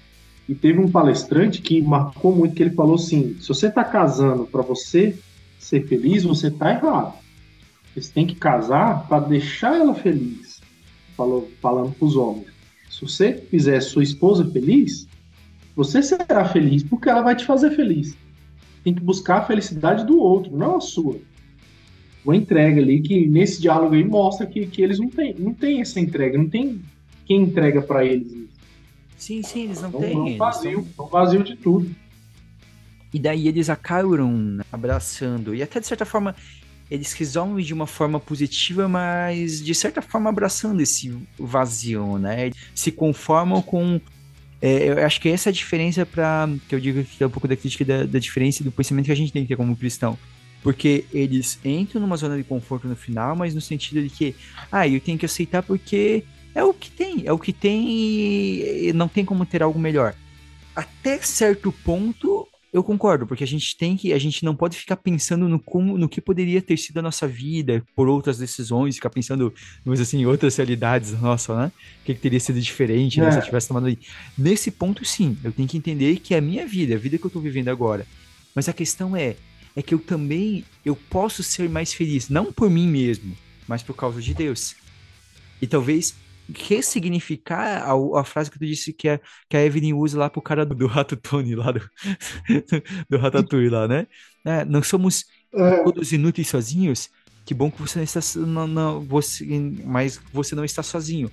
E 0.49 0.55
teve 0.55 0.80
um 0.80 0.89
palestrante 0.89 1.61
que 1.61 1.82
marcou 1.82 2.34
muito, 2.34 2.55
que 2.55 2.63
ele 2.63 2.76
falou 2.76 2.95
assim, 2.95 3.36
se 3.39 3.47
você 3.49 3.68
está 3.68 3.84
casando 3.84 4.45
para 4.45 4.61
você 4.61 5.18
ser 5.59 5.86
feliz, 5.88 6.24
você 6.24 6.47
está 6.47 6.72
errado. 6.72 7.13
Você 7.95 8.11
tem 8.13 8.26
que 8.26 8.36
casar 8.36 9.07
para 9.07 9.26
deixar 9.26 9.76
ela 9.76 9.93
feliz. 9.93 10.61
Falou, 11.15 11.49
falando 11.61 11.93
para 11.93 12.05
os 12.05 12.15
homens. 12.15 12.47
Se 12.89 13.01
você 13.01 13.34
fizer 13.34 13.82
sua 13.82 14.03
esposa 14.03 14.45
feliz, 14.45 15.07
você 15.76 16.01
será 16.01 16.45
feliz 16.45 16.84
porque 16.84 17.09
ela 17.09 17.22
vai 17.22 17.36
te 17.36 17.43
fazer 17.43 17.72
feliz. 17.72 18.15
Tem 18.84 18.93
que 18.93 19.01
buscar 19.01 19.39
a 19.39 19.45
felicidade 19.45 20.05
do 20.05 20.18
outro, 20.20 20.55
não 20.55 20.78
a 20.78 20.82
sua 20.82 21.18
uma 22.28 22.36
entrega 22.36 22.82
ali 22.82 23.01
que 23.01 23.25
nesse 23.25 23.61
diálogo 23.61 23.95
aí 23.95 24.03
mostra 24.03 24.45
que, 24.45 24.67
que 24.67 24.82
eles 24.82 24.99
não 24.99 25.09
têm, 25.09 25.34
não 25.39 25.53
têm 25.53 25.80
essa 25.80 25.97
entrega, 25.97 26.38
não 26.38 26.49
tem 26.49 26.82
quem 27.25 27.43
entrega 27.43 27.82
para 27.82 28.03
eles 28.03 28.28
isso. 28.28 28.47
Sim, 29.17 29.41
sim, 29.43 29.63
eles 29.63 29.82
não 29.82 29.89
então, 29.89 30.01
têm. 30.01 30.32
Estão 30.32 30.38
vazio, 30.38 30.80
estão 30.82 31.07
vazio 31.07 31.43
de 31.43 31.55
tudo. 31.55 31.89
E 33.13 33.17
daí 33.17 33.47
eles 33.47 33.69
acabam 33.69 34.30
né, 34.57 34.63
abraçando. 34.71 35.55
E 35.55 35.63
até 35.63 35.80
de 35.80 35.88
certa 35.88 36.05
forma 36.05 36.36
eles 36.91 37.13
resolvem 37.13 37.63
de 37.63 37.73
uma 37.73 37.88
forma 37.88 38.19
positiva, 38.19 38.89
mas 38.89 39.63
de 39.63 39.73
certa 39.73 40.01
forma 40.01 40.30
abraçando 40.30 40.82
esse 40.82 41.17
vazio, 41.39 42.17
né? 42.17 42.51
Se 42.75 42.91
conformam 42.91 43.61
com. 43.61 44.01
É, 44.61 44.89
eu 44.89 45.05
acho 45.05 45.21
que 45.21 45.30
essa 45.30 45.49
é 45.49 45.51
a 45.51 45.53
diferença 45.53 46.05
para 46.05 46.49
que 46.67 46.75
eu 46.75 46.80
digo 46.80 47.03
que 47.03 47.23
é 47.23 47.28
um 47.28 47.30
pouco 47.30 47.47
da 47.47 47.55
crítica 47.55 47.86
da, 47.86 48.03
da 48.05 48.19
diferença 48.19 48.63
do 48.63 48.71
pensamento 48.71 49.05
que 49.05 49.11
a 49.11 49.15
gente 49.15 49.32
tem 49.32 49.43
que 49.43 49.47
ter 49.47 49.55
como 49.55 49.75
cristão. 49.78 50.17
Porque 50.62 51.05
eles 51.14 51.60
entram 51.64 52.01
numa 52.01 52.18
zona 52.18 52.36
de 52.36 52.43
conforto 52.43 52.88
no 52.88 52.95
final, 52.95 53.36
mas 53.36 53.53
no 53.55 53.62
sentido 53.62 54.01
de 54.01 54.10
que, 54.10 54.36
ah, 54.72 54.88
eu 54.88 54.99
tenho 54.99 55.18
que 55.18 55.26
aceitar 55.26 55.64
porque 55.64 56.24
é 56.53 56.64
o 56.64 56.74
que 56.74 56.89
tem, 56.89 57.24
é 57.26 57.32
o 57.32 57.38
que 57.38 57.53
tem 57.53 57.88
e 57.88 58.93
não 58.93 59.08
tem 59.08 59.24
como 59.24 59.45
ter 59.45 59.62
algo 59.62 59.80
melhor. 59.80 60.16
Até 60.76 61.20
certo 61.20 61.72
ponto, 61.72 62.47
eu 62.74 62.84
concordo, 62.84 63.26
porque 63.26 63.43
a 63.43 63.47
gente 63.47 63.76
tem 63.78 63.95
que, 63.95 64.12
a 64.12 64.20
gente 64.20 64.43
não 64.43 64.55
pode 64.55 64.78
ficar 64.78 64.97
pensando 64.97 65.47
no 65.47 65.60
como, 65.60 65.97
no 65.97 66.10
que 66.10 66.20
poderia 66.20 66.62
ter 66.62 66.78
sido 66.78 66.97
a 66.97 67.01
nossa 67.01 67.28
vida 67.28 67.84
por 67.95 68.08
outras 68.08 68.38
decisões, 68.38 68.95
ficar 68.95 69.10
pensando, 69.10 69.53
mas 69.86 69.99
assim, 69.99 70.20
em 70.20 70.26
outras 70.26 70.55
realidades, 70.58 71.20
nossa, 71.20 71.55
né? 71.55 71.72
O 72.01 72.05
que, 72.05 72.14
que 72.14 72.20
teria 72.20 72.39
sido 72.39 72.60
diferente 72.60 73.20
né, 73.20 73.32
se 73.32 73.38
eu 73.38 73.41
é. 73.41 73.45
tivesse 73.45 73.68
tomado 73.68 73.88
aí. 73.88 73.97
Nesse 74.38 74.70
ponto, 74.70 75.05
sim, 75.05 75.38
eu 75.43 75.51
tenho 75.51 75.68
que 75.68 75.78
entender 75.78 76.20
que 76.20 76.34
é 76.34 76.38
a 76.38 76.41
minha 76.41 76.68
vida, 76.68 76.95
a 76.95 76.97
vida 76.97 77.18
que 77.18 77.26
eu 77.26 77.32
tô 77.32 77.39
vivendo 77.39 77.70
agora. 77.70 78.05
Mas 78.53 78.68
a 78.68 78.74
questão 78.74 79.16
é, 79.16 79.36
é 79.78 79.82
que 79.84 79.93
eu 79.93 79.99
também 79.99 80.65
eu 80.84 80.95
posso 80.95 81.43
ser 81.43 81.69
mais 81.69 81.93
feliz, 81.93 82.30
não 82.30 82.51
por 82.51 82.67
mim 82.67 82.88
mesmo, 82.88 83.38
mas 83.67 83.84
por 83.84 83.95
causa 83.95 84.19
de 84.19 84.34
Deus. 84.34 84.75
E 85.61 85.67
talvez 85.67 86.15
ressignificar 86.51 87.84
a, 87.84 88.19
a 88.19 88.23
frase 88.23 88.49
que 88.49 88.57
tu 88.57 88.65
disse 88.65 88.91
que, 88.91 89.07
é, 89.07 89.19
que 89.47 89.55
a 89.55 89.63
Evelyn 89.63 89.93
usa 89.93 90.17
lá 90.17 90.32
pro 90.32 90.41
cara 90.41 90.65
do, 90.65 90.73
do 90.73 90.88
Rato 90.88 91.15
Tony, 91.15 91.53
lá 91.53 91.71
do, 91.71 91.80
do 93.07 93.17
Ratatouille 93.19 93.69
lá, 93.69 93.88
né? 93.88 94.07
É, 94.43 94.65
não 94.65 94.82
somos 94.82 95.25
é. 95.53 95.84
todos 95.84 96.11
inúteis 96.11 96.47
sozinhos. 96.47 97.11
Que 97.45 97.53
bom 97.53 97.69
que 97.69 97.80
você 97.80 97.99
não 97.99 98.03
está, 98.03 98.19
não, 98.39 98.67
não, 98.67 99.01
você, 99.01 99.45
mas 99.86 100.19
você 100.34 100.55
não 100.55 100.65
está 100.65 100.82
sozinho. 100.82 101.30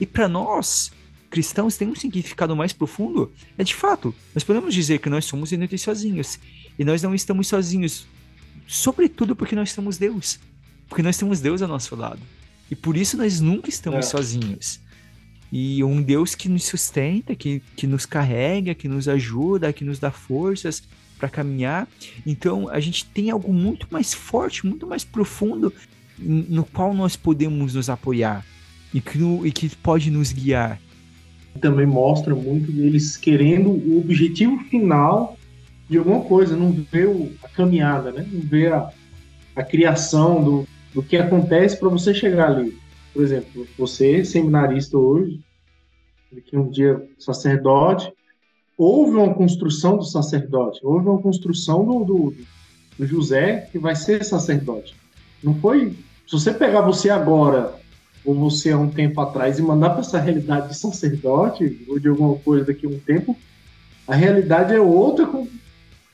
E 0.00 0.06
para 0.06 0.28
nós, 0.28 0.90
cristãos, 1.28 1.76
tem 1.76 1.88
um 1.88 1.94
significado 1.94 2.56
mais 2.56 2.72
profundo. 2.72 3.30
É 3.58 3.62
de 3.62 3.74
fato, 3.74 4.14
nós 4.34 4.44
podemos 4.44 4.74
dizer 4.74 4.98
que 4.98 5.10
nós 5.10 5.26
somos 5.26 5.52
inúteis 5.52 5.82
sozinhos. 5.82 6.38
E 6.78 6.84
nós 6.84 7.02
não 7.02 7.14
estamos 7.14 7.48
sozinhos, 7.48 8.06
sobretudo 8.66 9.36
porque 9.36 9.54
nós 9.54 9.74
temos 9.74 9.98
Deus. 9.98 10.38
Porque 10.88 11.02
nós 11.02 11.16
temos 11.16 11.40
Deus 11.40 11.62
ao 11.62 11.68
nosso 11.68 11.94
lado. 11.96 12.20
E 12.70 12.76
por 12.76 12.96
isso 12.96 13.16
nós 13.16 13.40
nunca 13.40 13.68
estamos 13.68 14.06
é. 14.06 14.08
sozinhos. 14.08 14.80
E 15.50 15.84
um 15.84 16.00
Deus 16.00 16.34
que 16.34 16.48
nos 16.48 16.64
sustenta, 16.64 17.34
que, 17.34 17.62
que 17.76 17.86
nos 17.86 18.06
carrega, 18.06 18.74
que 18.74 18.88
nos 18.88 19.06
ajuda, 19.06 19.72
que 19.72 19.84
nos 19.84 19.98
dá 19.98 20.10
forças 20.10 20.82
para 21.18 21.28
caminhar. 21.28 21.86
Então 22.26 22.68
a 22.68 22.80
gente 22.80 23.04
tem 23.04 23.30
algo 23.30 23.52
muito 23.52 23.86
mais 23.90 24.14
forte, 24.14 24.66
muito 24.66 24.86
mais 24.86 25.04
profundo 25.04 25.72
no 26.18 26.64
qual 26.64 26.94
nós 26.94 27.16
podemos 27.16 27.74
nos 27.74 27.90
apoiar 27.90 28.44
e 28.92 29.00
que, 29.00 29.18
no, 29.18 29.46
e 29.46 29.52
que 29.52 29.68
pode 29.76 30.10
nos 30.10 30.32
guiar. 30.32 30.80
Também 31.60 31.86
mostra 31.86 32.34
muito 32.34 32.72
deles 32.72 33.16
querendo 33.16 33.70
o 33.70 34.00
objetivo 34.00 34.58
final 34.64 35.36
de 35.88 35.98
alguma 35.98 36.20
coisa, 36.20 36.56
não 36.56 36.72
vê 36.72 37.04
a 37.42 37.48
caminhada, 37.48 38.10
né? 38.10 38.26
não 38.30 38.40
vê 38.40 38.68
a, 38.68 38.90
a 39.54 39.62
criação 39.62 40.42
do, 40.42 40.68
do 40.94 41.02
que 41.02 41.16
acontece 41.16 41.76
para 41.76 41.88
você 41.88 42.14
chegar 42.14 42.50
ali. 42.50 42.76
Por 43.12 43.22
exemplo, 43.22 43.66
você, 43.78 44.24
seminarista 44.24 44.96
hoje, 44.96 45.40
daqui 46.32 46.56
um 46.56 46.70
dia 46.70 47.02
sacerdote, 47.18 48.12
houve 48.76 49.16
uma 49.16 49.34
construção 49.34 49.96
do 49.96 50.04
sacerdote, 50.04 50.80
houve 50.82 51.08
uma 51.08 51.20
construção 51.20 51.84
do, 51.84 52.04
do, 52.04 52.34
do 52.98 53.06
José 53.06 53.68
que 53.70 53.78
vai 53.78 53.94
ser 53.94 54.24
sacerdote. 54.24 54.94
Não 55.42 55.54
foi. 55.54 55.90
Se 56.26 56.32
você 56.32 56.52
pegar 56.52 56.80
você 56.80 57.10
agora, 57.10 57.74
ou 58.24 58.34
você 58.34 58.70
há 58.70 58.78
um 58.78 58.88
tempo 58.88 59.20
atrás, 59.20 59.58
e 59.58 59.62
mandar 59.62 59.90
para 59.90 60.00
essa 60.00 60.18
realidade 60.18 60.68
de 60.68 60.76
sacerdote, 60.76 61.84
ou 61.88 61.98
de 61.98 62.08
alguma 62.08 62.36
coisa 62.36 62.64
daqui 62.64 62.86
a 62.86 62.88
um 62.88 62.98
tempo, 62.98 63.36
a 64.06 64.14
realidade 64.14 64.74
é 64.74 64.80
outra 64.80 65.26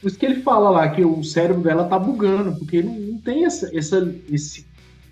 por 0.01 0.09
isso 0.09 0.19
que 0.19 0.27
ele 0.27 0.43
fala 0.43 0.71
lá 0.71 0.89
que 0.89 1.05
o 1.05 1.23
cérebro 1.25 1.63
dela 1.63 1.85
tá 1.85 1.99
bugando, 1.99 2.57
porque 2.57 2.83
não, 2.83 2.95
não 2.95 3.19
tem 3.19 3.45
essa, 3.45 3.77
essa, 3.77 4.15
esse, 4.31 4.67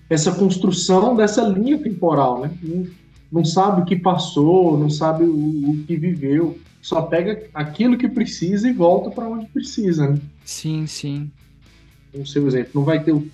essa 0.09 0.32
construção 0.32 1.16
dessa 1.16 1.43
linha 1.43 1.78
temporal, 1.78 2.41
né? 2.43 2.51
Não, 2.62 2.87
não 3.32 3.45
sabe 3.45 3.82
o 3.82 3.84
que 3.84 3.97
passou, 3.97 4.78
não 4.78 4.89
sabe 4.89 5.24
o, 5.24 5.70
o, 5.70 5.84
que 5.87 5.97
viveu, 5.97 6.59
só 6.80 7.03
pega 7.03 7.49
aquilo 7.53 7.99
que 7.99 8.09
precisa 8.09 8.68
e 8.68 8.72
volta 8.72 9.11
para 9.11 9.28
onde 9.28 9.47
precisa, 9.47 10.09
né? 10.09 10.20
Sim, 10.45 10.87
sim. 10.87 11.30
No 12.14 12.26
seu 12.26 12.47
exemplo, 12.47 12.70
não 12.74 12.84
vai 12.84 13.03
ter 13.03 13.12
o 13.12 13.26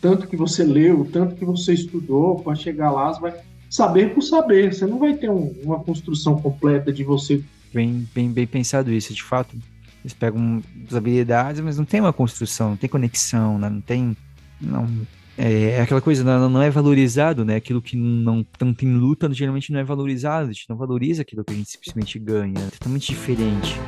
tanto 0.00 0.28
que 0.28 0.36
você 0.36 0.62
leu, 0.62 1.00
o 1.00 1.04
tanto 1.06 1.34
que 1.34 1.44
você 1.44 1.72
estudou 1.72 2.36
para 2.40 2.54
chegar 2.54 2.90
lá, 2.90 3.12
você 3.12 3.20
vai 3.20 3.34
saber 3.68 4.14
por 4.14 4.22
saber. 4.22 4.72
Você 4.72 4.86
não 4.86 4.98
vai 4.98 5.14
ter 5.14 5.30
um, 5.30 5.54
uma 5.62 5.80
construção 5.80 6.40
completa 6.40 6.92
de 6.92 7.04
você. 7.04 7.42
Bem, 7.72 8.06
bem, 8.14 8.30
bem 8.30 8.46
pensado 8.46 8.92
isso, 8.92 9.12
de 9.12 9.22
fato. 9.22 9.56
Eles 10.04 10.14
pegam 10.14 10.62
as 10.88 10.94
habilidades, 10.94 11.60
mas 11.60 11.76
não 11.76 11.84
tem 11.84 12.00
uma 12.00 12.12
construção, 12.12 12.70
não 12.70 12.76
tem 12.76 12.88
conexão, 12.88 13.58
né? 13.58 13.68
não 13.68 13.80
tem. 13.80 14.16
Não, 14.60 14.88
é, 15.36 15.70
é 15.70 15.80
aquela 15.80 16.00
coisa, 16.00 16.24
não, 16.24 16.50
não, 16.50 16.60
é 16.60 16.68
valorizado, 16.68 17.44
né? 17.44 17.56
Aquilo 17.56 17.80
que 17.80 17.96
não, 17.96 18.44
não 18.60 18.74
tem 18.74 18.92
luta 18.92 19.32
geralmente 19.32 19.72
não 19.72 19.78
é 19.78 19.84
valorizado, 19.84 20.50
a 20.50 20.52
gente 20.52 20.68
não 20.68 20.76
valoriza 20.76 21.22
aquilo 21.22 21.44
que 21.44 21.52
a 21.52 21.56
gente 21.56 21.70
simplesmente 21.70 22.18
ganha. 22.18 22.58
É 22.58 22.70
totalmente 22.70 23.06
diferente. 23.06 23.78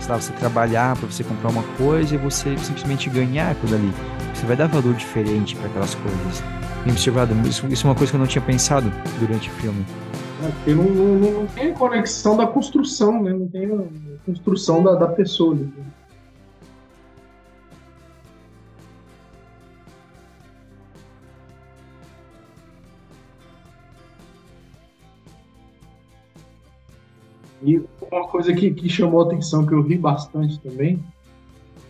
Sei 0.00 0.10
lá, 0.10 0.20
você 0.20 0.32
trabalhar 0.34 0.96
para 0.96 1.06
você 1.06 1.24
comprar 1.24 1.50
uma 1.50 1.62
coisa 1.78 2.14
e 2.14 2.18
você 2.18 2.56
simplesmente 2.58 3.08
ganhar 3.08 3.52
aquilo 3.52 3.74
ali. 3.74 3.92
Você 4.34 4.44
vai 4.44 4.54
dar 4.54 4.66
valor 4.66 4.94
diferente 4.94 5.56
para 5.56 5.66
aquelas 5.68 5.94
coisas. 5.94 6.42
Observado, 6.86 7.34
isso, 7.48 7.66
isso 7.68 7.86
é 7.86 7.90
uma 7.90 7.96
coisa 7.96 8.12
que 8.12 8.16
eu 8.16 8.20
não 8.20 8.26
tinha 8.26 8.42
pensado 8.42 8.92
durante 9.18 9.48
o 9.48 9.52
filme. 9.54 9.84
É, 10.40 10.50
porque 10.50 10.72
não, 10.72 10.84
não, 10.84 11.32
não 11.32 11.46
tem 11.48 11.74
conexão 11.74 12.36
da 12.36 12.46
construção, 12.46 13.22
né? 13.22 13.32
Não 13.32 13.48
tem 13.48 13.66
a 13.66 14.24
construção 14.24 14.84
da, 14.84 14.94
da 14.94 15.08
pessoa. 15.08 15.56
Né? 15.56 15.68
E 27.60 27.82
uma 28.00 28.28
coisa 28.28 28.54
que, 28.54 28.70
que 28.70 28.88
chamou 28.88 29.22
a 29.22 29.26
atenção, 29.26 29.66
que 29.66 29.74
eu 29.74 29.82
ri 29.82 29.98
bastante 29.98 30.60
também, 30.60 31.02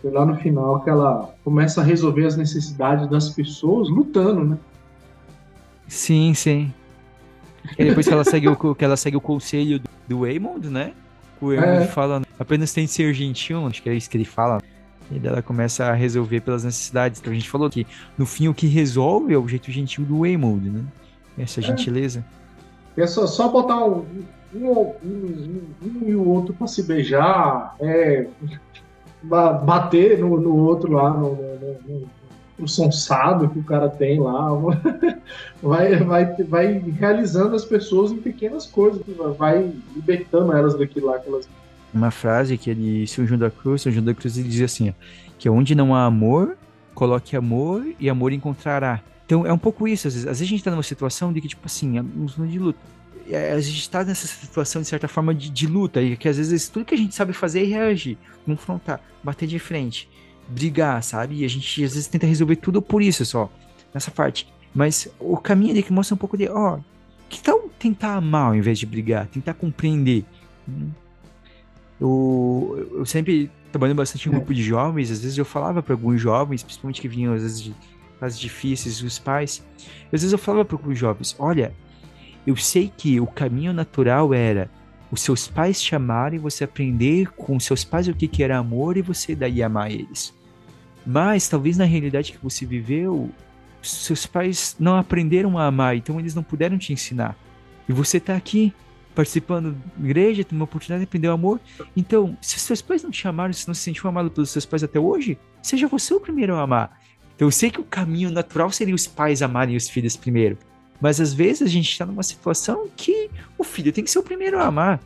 foi 0.01 0.09
lá 0.09 0.25
no 0.25 0.35
final 0.35 0.81
que 0.81 0.89
ela 0.89 1.35
começa 1.43 1.81
a 1.81 1.83
resolver 1.83 2.25
as 2.25 2.35
necessidades 2.35 3.07
das 3.07 3.29
pessoas 3.29 3.89
lutando, 3.89 4.43
né? 4.43 4.57
Sim, 5.87 6.33
sim. 6.33 6.73
E 7.77 7.85
depois 7.85 8.07
que 8.07 8.13
ela 8.13 8.23
segue 8.23 8.47
o, 8.47 8.75
que 8.75 8.85
ela 8.85 8.97
segue 8.97 9.17
o 9.17 9.21
conselho 9.21 9.79
do, 9.79 9.89
do 10.07 10.19
Waymond, 10.21 10.69
né? 10.69 10.93
O 11.41 11.47
Waymond 11.47 11.83
é. 11.83 11.87
fala, 11.87 12.21
apenas 12.37 12.73
tem 12.73 12.85
que 12.85 12.91
ser 12.91 13.13
gentil, 13.13 13.65
acho 13.67 13.81
que 13.81 13.89
é 13.89 13.93
isso 13.93 14.09
que 14.09 14.17
ele 14.17 14.25
fala. 14.25 14.61
E 15.11 15.17
daí 15.17 15.31
ela 15.31 15.41
começa 15.41 15.85
a 15.85 15.93
resolver 15.93 16.41
pelas 16.41 16.63
necessidades. 16.63 17.19
Então 17.19 17.31
a 17.31 17.35
gente 17.35 17.49
falou 17.49 17.69
que, 17.69 17.87
no 18.17 18.25
fim, 18.25 18.47
o 18.47 18.53
que 18.53 18.67
resolve 18.67 19.33
é 19.33 19.37
o 19.37 19.47
jeito 19.47 19.71
gentil 19.71 20.05
do 20.05 20.19
Waymond, 20.19 20.69
né? 20.69 20.83
Essa 21.37 21.59
é. 21.61 21.63
gentileza. 21.63 22.23
É 22.95 23.07
só, 23.07 23.25
só 23.25 23.47
botar 23.47 23.83
um, 23.85 24.05
um, 24.53 24.69
um, 25.03 25.61
um, 25.81 26.09
e 26.09 26.15
o 26.15 26.27
outro 26.27 26.53
para 26.53 26.67
se 26.67 26.83
beijar, 26.83 27.75
é, 27.79 28.27
bater 29.23 30.19
no, 30.19 30.39
no 30.39 30.55
outro 30.55 30.91
lá, 30.91 31.09
no, 31.09 31.35
no, 31.35 32.09
no 32.59 32.67
sonsado 32.67 33.49
que 33.49 33.59
o 33.59 33.63
cara 33.63 33.89
tem 33.89 34.19
lá, 34.19 34.49
vai, 35.63 35.95
vai, 35.97 36.35
vai 36.43 36.77
realizando 36.77 37.55
as 37.55 37.65
pessoas 37.65 38.11
em 38.11 38.17
pequenas 38.17 38.65
coisas, 38.65 39.01
vai 39.37 39.71
libertando 39.95 40.51
elas 40.53 40.77
daquilo 40.77 41.07
lá 41.07 41.19
que 41.19 41.27
elas 41.27 41.47
uma 41.93 42.11
frase 42.11 42.57
que 42.57 42.69
ele, 42.69 43.07
São 43.07 43.25
João 43.25 43.39
da 43.39 43.49
Cruz, 43.49 43.81
São 43.81 43.91
João 43.91 44.05
da 44.05 44.13
Cruz, 44.13 44.37
ele 44.37 44.47
dizia 44.47 44.65
assim, 44.65 44.93
que 45.37 45.49
onde 45.49 45.73
não 45.73 45.95
há 45.95 46.05
amor, 46.05 46.57
coloque 46.93 47.35
amor 47.35 47.85
e 47.99 48.09
amor 48.09 48.31
encontrará. 48.31 49.01
Então 49.25 49.45
é 49.45 49.53
um 49.53 49.57
pouco 49.57 49.87
isso, 49.87 50.07
às 50.07 50.13
vezes, 50.13 50.27
às 50.27 50.39
vezes 50.39 50.47
a 50.47 50.49
gente 50.49 50.63
tá 50.63 50.71
numa 50.71 50.83
situação 50.83 51.31
de 51.33 51.41
que, 51.41 51.47
tipo 51.47 51.65
assim, 51.65 51.97
é 51.97 52.01
um 52.01 52.47
de 52.47 52.59
luta. 52.59 52.79
É, 53.29 53.51
a 53.51 53.59
gente 53.59 53.79
está 53.79 54.03
nessa 54.03 54.25
situação, 54.27 54.81
de 54.81 54.87
certa 54.87 55.07
forma, 55.07 55.35
de, 55.35 55.49
de, 55.49 55.67
luta, 55.67 56.01
e 56.01 56.17
que 56.17 56.27
às 56.27 56.37
vezes 56.37 56.67
tudo 56.67 56.85
que 56.85 56.95
a 56.95 56.97
gente 56.97 57.13
sabe 57.13 57.31
fazer 57.31 57.61
é 57.61 57.65
reagir, 57.65 58.17
confrontar, 58.43 58.99
bater 59.23 59.47
de 59.47 59.59
frente, 59.59 60.09
brigar, 60.49 61.01
sabe? 61.03 61.35
E 61.35 61.45
a 61.45 61.47
gente 61.47 61.83
às 61.83 61.93
vezes 61.93 62.07
tenta 62.07 62.25
resolver 62.25 62.55
tudo 62.57 62.81
por 62.81 63.01
isso 63.01 63.25
só, 63.25 63.51
nessa 63.93 64.11
parte. 64.11 64.47
Mas 64.73 65.07
o 65.19 65.37
caminho 65.37 65.71
ali 65.71 65.83
que 65.83 65.93
mostra 65.93 66.15
um 66.15 66.17
pouco 66.17 66.37
de, 66.37 66.47
ó, 66.47 66.79
que 67.27 67.41
tal 67.41 67.69
tentar 67.79 68.15
amar 68.15 68.47
ao 68.47 68.55
invés 68.55 68.77
de 68.79 68.85
brigar, 68.85 69.27
tentar 69.27 69.53
compreender? 69.53 70.25
Eu, 71.99 72.89
eu 72.93 73.05
sempre 73.05 73.51
trabalhando 73.71 73.97
bastante 73.97 74.25
em 74.25 74.29
um 74.31 74.35
grupo 74.35 74.53
de 74.53 74.63
jovens, 74.63 75.11
às 75.11 75.21
vezes 75.21 75.37
eu 75.37 75.45
falava 75.45 75.81
para 75.81 75.93
alguns 75.93 76.19
jovens, 76.19 76.63
principalmente 76.63 77.01
que 77.01 77.07
vinham 77.07 77.33
às 77.33 77.41
vezes 77.41 77.61
de 77.61 77.75
fases 78.19 78.39
difíceis, 78.39 79.01
os 79.01 79.19
pais, 79.19 79.63
às 80.05 80.21
vezes 80.21 80.31
eu 80.31 80.37
falava 80.37 80.65
para 80.65 80.75
alguns 80.75 80.97
jovens, 80.97 81.35
olha, 81.39 81.73
eu 82.45 82.55
sei 82.55 82.91
que 82.95 83.19
o 83.19 83.27
caminho 83.27 83.71
natural 83.71 84.33
era 84.33 84.69
os 85.11 85.21
seus 85.21 85.47
pais 85.47 85.81
te 85.81 85.95
amarem, 85.95 86.39
você 86.39 86.63
aprender 86.63 87.31
com 87.31 87.59
seus 87.59 87.83
pais 87.83 88.07
o 88.07 88.13
que, 88.13 88.27
que 88.27 88.43
era 88.43 88.57
amor 88.57 88.97
e 88.97 89.01
você 89.01 89.35
daí 89.35 89.61
amar 89.63 89.91
eles. 89.91 90.33
Mas 91.11 91.47
talvez 91.47 91.75
na 91.75 91.85
realidade 91.85 92.31
que 92.31 92.37
você 92.37 92.67
viveu, 92.67 93.31
seus 93.81 94.27
pais 94.27 94.75
não 94.79 94.95
aprenderam 94.95 95.57
a 95.57 95.65
amar, 95.65 95.95
então 95.97 96.19
eles 96.19 96.35
não 96.35 96.43
puderam 96.43 96.77
te 96.77 96.93
ensinar. 96.93 97.35
E 97.87 97.91
você 97.91 98.17
está 98.17 98.35
aqui 98.35 98.71
participando 99.15 99.71
da 99.97 100.05
igreja, 100.05 100.43
tendo 100.43 100.59
uma 100.59 100.65
oportunidade 100.65 100.99
de 100.99 101.05
aprender 101.05 101.27
o 101.27 101.31
amor. 101.31 101.59
Então, 101.97 102.37
se 102.39 102.59
seus 102.59 102.79
pais 102.79 103.01
não 103.01 103.09
te 103.09 103.27
amaram, 103.27 103.51
se 103.51 103.67
não 103.67 103.73
se 103.73 103.81
sentiu 103.81 104.07
amado 104.07 104.29
pelos 104.29 104.51
seus 104.51 104.67
pais 104.67 104.83
até 104.83 104.99
hoje, 104.99 105.35
seja 105.63 105.87
você 105.87 106.13
o 106.13 106.19
primeiro 106.19 106.53
a 106.53 106.61
amar. 106.61 107.01
Então, 107.35 107.47
eu 107.47 107.51
sei 107.51 107.71
que 107.71 107.81
o 107.81 107.83
caminho 107.83 108.29
natural 108.29 108.69
seria 108.69 108.93
os 108.93 109.07
pais 109.07 109.41
amarem 109.41 109.75
os 109.75 109.89
filhos 109.89 110.15
primeiro. 110.15 110.59
Mas 111.01 111.19
às 111.19 111.33
vezes 111.33 111.63
a 111.63 111.67
gente 111.67 111.89
está 111.89 112.05
numa 112.05 112.21
situação 112.21 112.87
que 112.95 113.31
o 113.57 113.63
filho 113.63 113.91
tem 113.91 114.03
que 114.03 114.11
ser 114.11 114.19
o 114.19 114.23
primeiro 114.23 114.59
a 114.59 114.67
amar. 114.67 114.99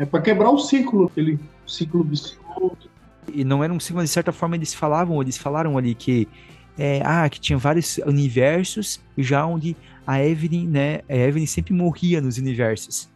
É 0.00 0.04
para 0.04 0.20
quebrar 0.20 0.50
o 0.50 0.58
ciclo, 0.58 1.06
aquele 1.06 1.38
ciclo 1.64 2.02
vicioso. 2.02 2.92
E 3.32 3.44
não 3.44 3.62
era 3.62 3.72
um 3.72 3.80
ciclo, 3.80 4.02
de 4.02 4.08
certa 4.08 4.32
forma 4.32 4.56
eles 4.56 4.74
falavam, 4.74 5.20
eles 5.20 5.36
falaram 5.36 5.78
ali 5.78 5.94
que 5.94 6.28
é, 6.78 7.02
ah, 7.04 7.28
que 7.28 7.40
tinha 7.40 7.56
vários 7.58 7.98
universos 7.98 9.00
já 9.16 9.46
onde 9.46 9.76
a 10.06 10.22
Evelyn, 10.22 10.66
né, 10.68 11.00
a 11.08 11.14
Evelyn 11.14 11.46
sempre 11.46 11.72
morria 11.72 12.20
nos 12.20 12.36
universos. 12.36 13.08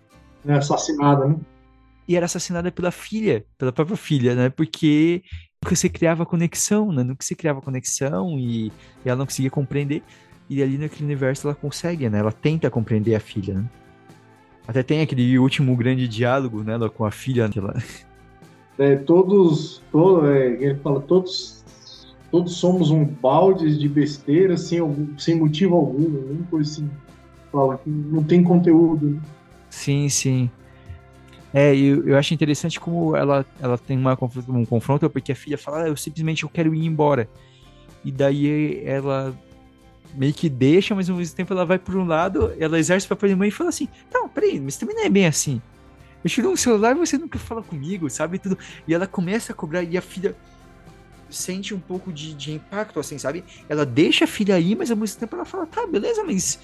É 0.47 0.55
assassinada, 0.55 1.27
né? 1.27 1.37
E 2.07 2.17
era 2.17 2.25
assassinada 2.25 2.73
pela 2.73 2.91
filha, 2.91 3.45
pela 3.59 3.71
própria 3.71 3.97
filha, 3.97 4.35
né? 4.35 4.49
Porque 4.49 5.23
você 5.63 5.91
criava 5.91 6.25
conexão, 6.25 6.91
né? 6.91 7.03
Nunca 7.03 7.23
se 7.23 7.35
criava 7.35 7.61
conexão 7.61 8.39
e, 8.39 8.69
e 8.69 8.73
ela 9.05 9.17
não 9.17 9.27
conseguia 9.27 9.51
compreender. 9.51 10.03
E 10.49 10.63
ali 10.63 10.79
naquele 10.79 11.05
universo 11.05 11.47
ela 11.47 11.55
consegue, 11.55 12.09
né? 12.09 12.21
Ela 12.21 12.33
tenta 12.33 12.71
compreender 12.71 13.15
a 13.15 13.21
filha, 13.21 13.55
né? 13.55 13.69
Até 14.67 14.83
tem 14.83 15.03
aquele 15.03 15.39
último 15.39 15.77
grande 15.77 16.09
diálogo, 16.09 16.63
né? 16.63 16.79
Com 16.97 17.05
a 17.05 17.11
filha. 17.11 17.51
Ela... 17.55 17.75
É, 18.79 18.97
todos, 18.97 19.83
todo, 19.91 20.26
é, 20.26 20.53
ele 20.62 20.76
fala, 20.76 21.01
todos, 21.01 21.64
todos 22.31 22.55
somos 22.55 22.91
um 22.91 23.05
balde 23.05 23.76
de 23.76 23.89
besteira 23.89 24.57
sem, 24.57 24.79
algum, 24.79 25.18
sem 25.18 25.37
motivo 25.37 25.74
algum, 25.74 26.05
alguma 26.05 26.47
coisa 26.51 26.70
assim. 26.70 26.91
Fala 27.51 27.79
que 27.79 27.91
não 27.91 28.22
tem 28.22 28.43
conteúdo. 28.43 29.11
Né? 29.11 29.20
Sim, 29.68 30.09
sim. 30.09 30.51
É, 31.53 31.74
eu, 31.74 32.07
eu 32.07 32.16
acho 32.16 32.35
interessante 32.35 32.79
como 32.79 33.16
ela, 33.16 33.45
ela 33.61 33.79
tem 33.79 33.97
uma, 33.97 34.16
um 34.49 34.64
confronto, 34.64 35.09
porque 35.11 35.33
a 35.33 35.37
filha 35.37 35.59
fala, 35.59 35.85
ah, 35.85 35.89
eu 35.89 35.97
simplesmente 35.97 36.45
eu 36.45 36.49
quero 36.49 36.74
ir 36.74 36.87
embora. 36.87 37.29
E 38.05 38.12
daí 38.12 38.83
ela 38.85 39.35
meio 40.14 40.33
que 40.33 40.49
deixa, 40.49 40.95
mas 40.95 41.09
ao 41.11 41.16
mesmo 41.16 41.35
tempo 41.35 41.53
ela 41.53 41.64
vai 41.64 41.79
por 41.79 41.97
um 41.97 42.07
lado, 42.07 42.53
ela 42.59 42.79
exerce 42.79 43.07
papel 43.07 43.31
de 43.31 43.35
mãe 43.35 43.49
e 43.49 43.53
fala 43.53 43.70
assim: 43.70 43.89
Não, 44.12 44.29
peraí, 44.29 44.61
mas 44.61 44.76
também 44.76 44.95
não 44.95 45.05
é 45.05 45.09
bem 45.09 45.26
assim. 45.26 45.61
Eu 46.23 46.31
tiro 46.31 46.51
um 46.51 46.57
celular 46.57 46.97
e 46.97 46.99
você 46.99 47.16
nunca 47.16 47.39
fala 47.39 47.62
comigo, 47.62 48.09
sabe? 48.11 48.39
Tudo. 48.39 48.59
E 48.87 48.95
ela 48.95 49.07
começa 49.07 49.53
a 49.53 49.55
cobrar 49.55 49.83
e 49.83 49.97
a 49.97 50.03
filha 50.03 50.37
sente 51.31 51.75
um 51.75 51.81
pouco 51.81 52.12
de, 52.12 52.35
de 52.35 52.53
impacto, 52.53 52.99
assim, 52.99 53.19
sabe? 53.19 53.45
Ela 53.69 53.85
deixa 53.85 54.25
a 54.25 54.29
filha 54.29 54.55
aí, 54.55 54.75
mas 54.75 54.91
ao 54.91 54.97
mesmo 54.97 55.19
tempo 55.19 55.37
ela 55.37 55.45
fala: 55.45 55.66
Tá, 55.66 55.87
beleza, 55.87 56.25
mas 56.25 56.59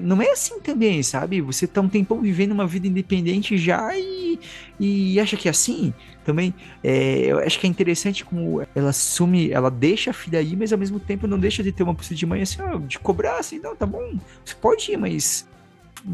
não 0.00 0.20
é 0.20 0.30
assim 0.30 0.60
também, 0.60 1.02
sabe? 1.02 1.40
Você 1.40 1.66
tá 1.66 1.80
um 1.80 1.88
tempão 1.88 2.20
vivendo 2.20 2.52
uma 2.52 2.66
vida 2.66 2.86
independente 2.86 3.56
já 3.56 3.96
e, 3.96 4.38
e 4.78 5.18
acha 5.20 5.36
que 5.36 5.48
é 5.48 5.50
assim 5.50 5.92
também. 6.24 6.54
É, 6.82 7.26
eu 7.26 7.38
acho 7.38 7.58
que 7.58 7.66
é 7.66 7.70
interessante 7.70 8.24
como 8.24 8.66
ela 8.74 8.90
assume, 8.90 9.50
ela 9.50 9.70
deixa 9.70 10.10
a 10.10 10.14
filha 10.14 10.38
aí, 10.38 10.56
mas 10.56 10.72
ao 10.72 10.78
mesmo 10.78 11.00
tempo 11.00 11.26
não 11.26 11.38
deixa 11.38 11.62
de 11.62 11.72
ter 11.72 11.82
uma 11.82 11.94
postura 11.94 12.18
de 12.18 12.26
mãe 12.26 12.42
assim, 12.42 12.60
ó, 12.62 12.78
de 12.78 12.98
cobrar 12.98 13.38
assim, 13.38 13.58
não, 13.58 13.74
tá 13.74 13.86
bom, 13.86 14.18
você 14.44 14.54
pode 14.54 14.90
ir, 14.92 14.96
mas 14.96 15.46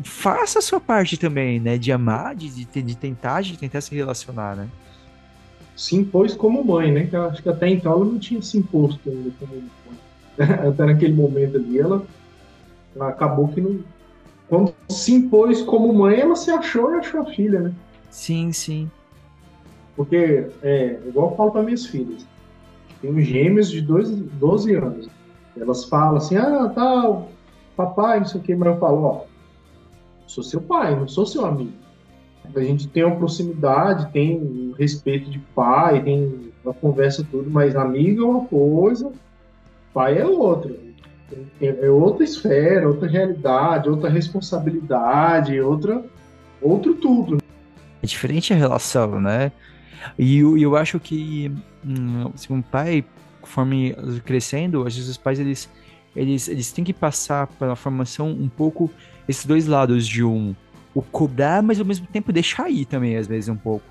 faça 0.04 0.58
a 0.58 0.62
sua 0.62 0.80
parte 0.80 1.16
também, 1.16 1.60
né? 1.60 1.76
De 1.76 1.92
amar, 1.92 2.34
de, 2.34 2.48
de, 2.48 2.82
de 2.82 2.96
tentar, 2.96 3.42
de 3.42 3.58
tentar 3.58 3.80
se 3.80 3.94
relacionar, 3.94 4.56
né? 4.56 4.68
Se 5.76 5.96
impôs 5.96 6.34
como 6.34 6.64
mãe, 6.64 6.92
né? 6.92 7.06
Que 7.06 7.16
eu 7.16 7.26
acho 7.26 7.42
que 7.42 7.48
até 7.48 7.68
então 7.68 7.92
ela 7.92 8.04
não 8.04 8.18
tinha 8.18 8.40
se 8.40 8.58
imposto 8.58 9.08
ainda 9.08 9.30
como 9.38 9.54
mãe. 9.54 9.68
Até 10.68 10.86
naquele 10.86 11.12
momento 11.12 11.56
ali, 11.56 11.78
ela 11.78 12.06
acabou 13.00 13.48
que 13.48 13.60
não. 13.60 13.80
Quando 14.48 14.74
se 14.88 15.12
impôs 15.14 15.62
como 15.62 15.92
mãe, 15.92 16.20
ela 16.20 16.36
se 16.36 16.50
achou 16.50 16.92
e 16.92 16.98
achou 16.98 17.20
a 17.20 17.26
filha, 17.26 17.60
né? 17.60 17.72
Sim, 18.10 18.52
sim. 18.52 18.90
Porque, 19.96 20.46
é, 20.62 21.00
igual 21.06 21.30
eu 21.30 21.36
falo 21.36 21.50
para 21.50 21.62
minhas 21.62 21.86
filhas, 21.86 22.26
tenho 23.00 23.20
gêmeos 23.20 23.70
de 23.70 23.80
dois, 23.80 24.10
12 24.10 24.74
anos. 24.74 25.08
Elas 25.58 25.84
falam 25.84 26.16
assim, 26.16 26.36
ah, 26.36 26.68
tá, 26.68 27.22
papai, 27.76 28.20
não 28.20 28.26
sei 28.26 28.40
o 28.40 28.44
que, 28.44 28.54
mas 28.54 28.68
eu 28.68 28.78
falo, 28.78 29.02
ó, 29.02 29.31
sou 30.26 30.42
seu 30.42 30.60
pai, 30.60 30.94
não 30.94 31.08
sou 31.08 31.26
seu 31.26 31.44
amigo. 31.44 31.72
A 32.54 32.60
gente 32.60 32.88
tem 32.88 33.04
uma 33.04 33.16
proximidade, 33.16 34.12
tem 34.12 34.36
um 34.36 34.74
respeito 34.78 35.30
de 35.30 35.38
pai, 35.54 36.02
tem 36.02 36.52
uma 36.64 36.74
conversa 36.74 37.26
tudo, 37.30 37.50
mas 37.50 37.76
amigo 37.76 38.22
é 38.22 38.26
uma 38.26 38.44
coisa, 38.44 39.12
pai 39.94 40.18
é 40.18 40.26
outra. 40.26 40.74
É, 41.60 41.88
outra 41.90 42.24
esfera, 42.24 42.86
outra 42.86 43.08
realidade, 43.08 43.88
outra 43.88 44.10
responsabilidade, 44.10 45.58
outra, 45.60 46.04
outro 46.60 46.94
tudo. 46.94 47.38
É 48.02 48.06
diferente 48.06 48.52
a 48.52 48.56
relação, 48.56 49.18
né? 49.20 49.50
E 50.18 50.38
eu, 50.38 50.58
eu 50.58 50.76
acho 50.76 50.98
que 51.00 51.50
hum, 51.84 52.30
se 52.34 52.52
um 52.52 52.60
pai, 52.60 53.04
conforme 53.40 53.94
crescendo, 54.24 54.86
às 54.86 54.94
vezes 54.94 55.08
os 55.08 55.16
pais 55.16 55.38
eles, 55.38 55.70
eles, 56.14 56.48
eles 56.48 56.72
têm 56.72 56.84
que 56.84 56.92
passar 56.92 57.46
pela 57.46 57.76
formação 57.76 58.30
um 58.30 58.48
pouco 58.48 58.90
esses 59.28 59.46
dois 59.46 59.66
lados 59.66 60.06
de 60.06 60.22
um 60.22 60.54
o 60.94 61.00
cobrar, 61.00 61.62
mas 61.62 61.80
ao 61.80 61.86
mesmo 61.86 62.06
tempo 62.06 62.32
deixar 62.32 62.68
ir 62.70 62.84
também, 62.84 63.16
às 63.16 63.26
vezes, 63.26 63.48
um 63.48 63.56
pouco. 63.56 63.84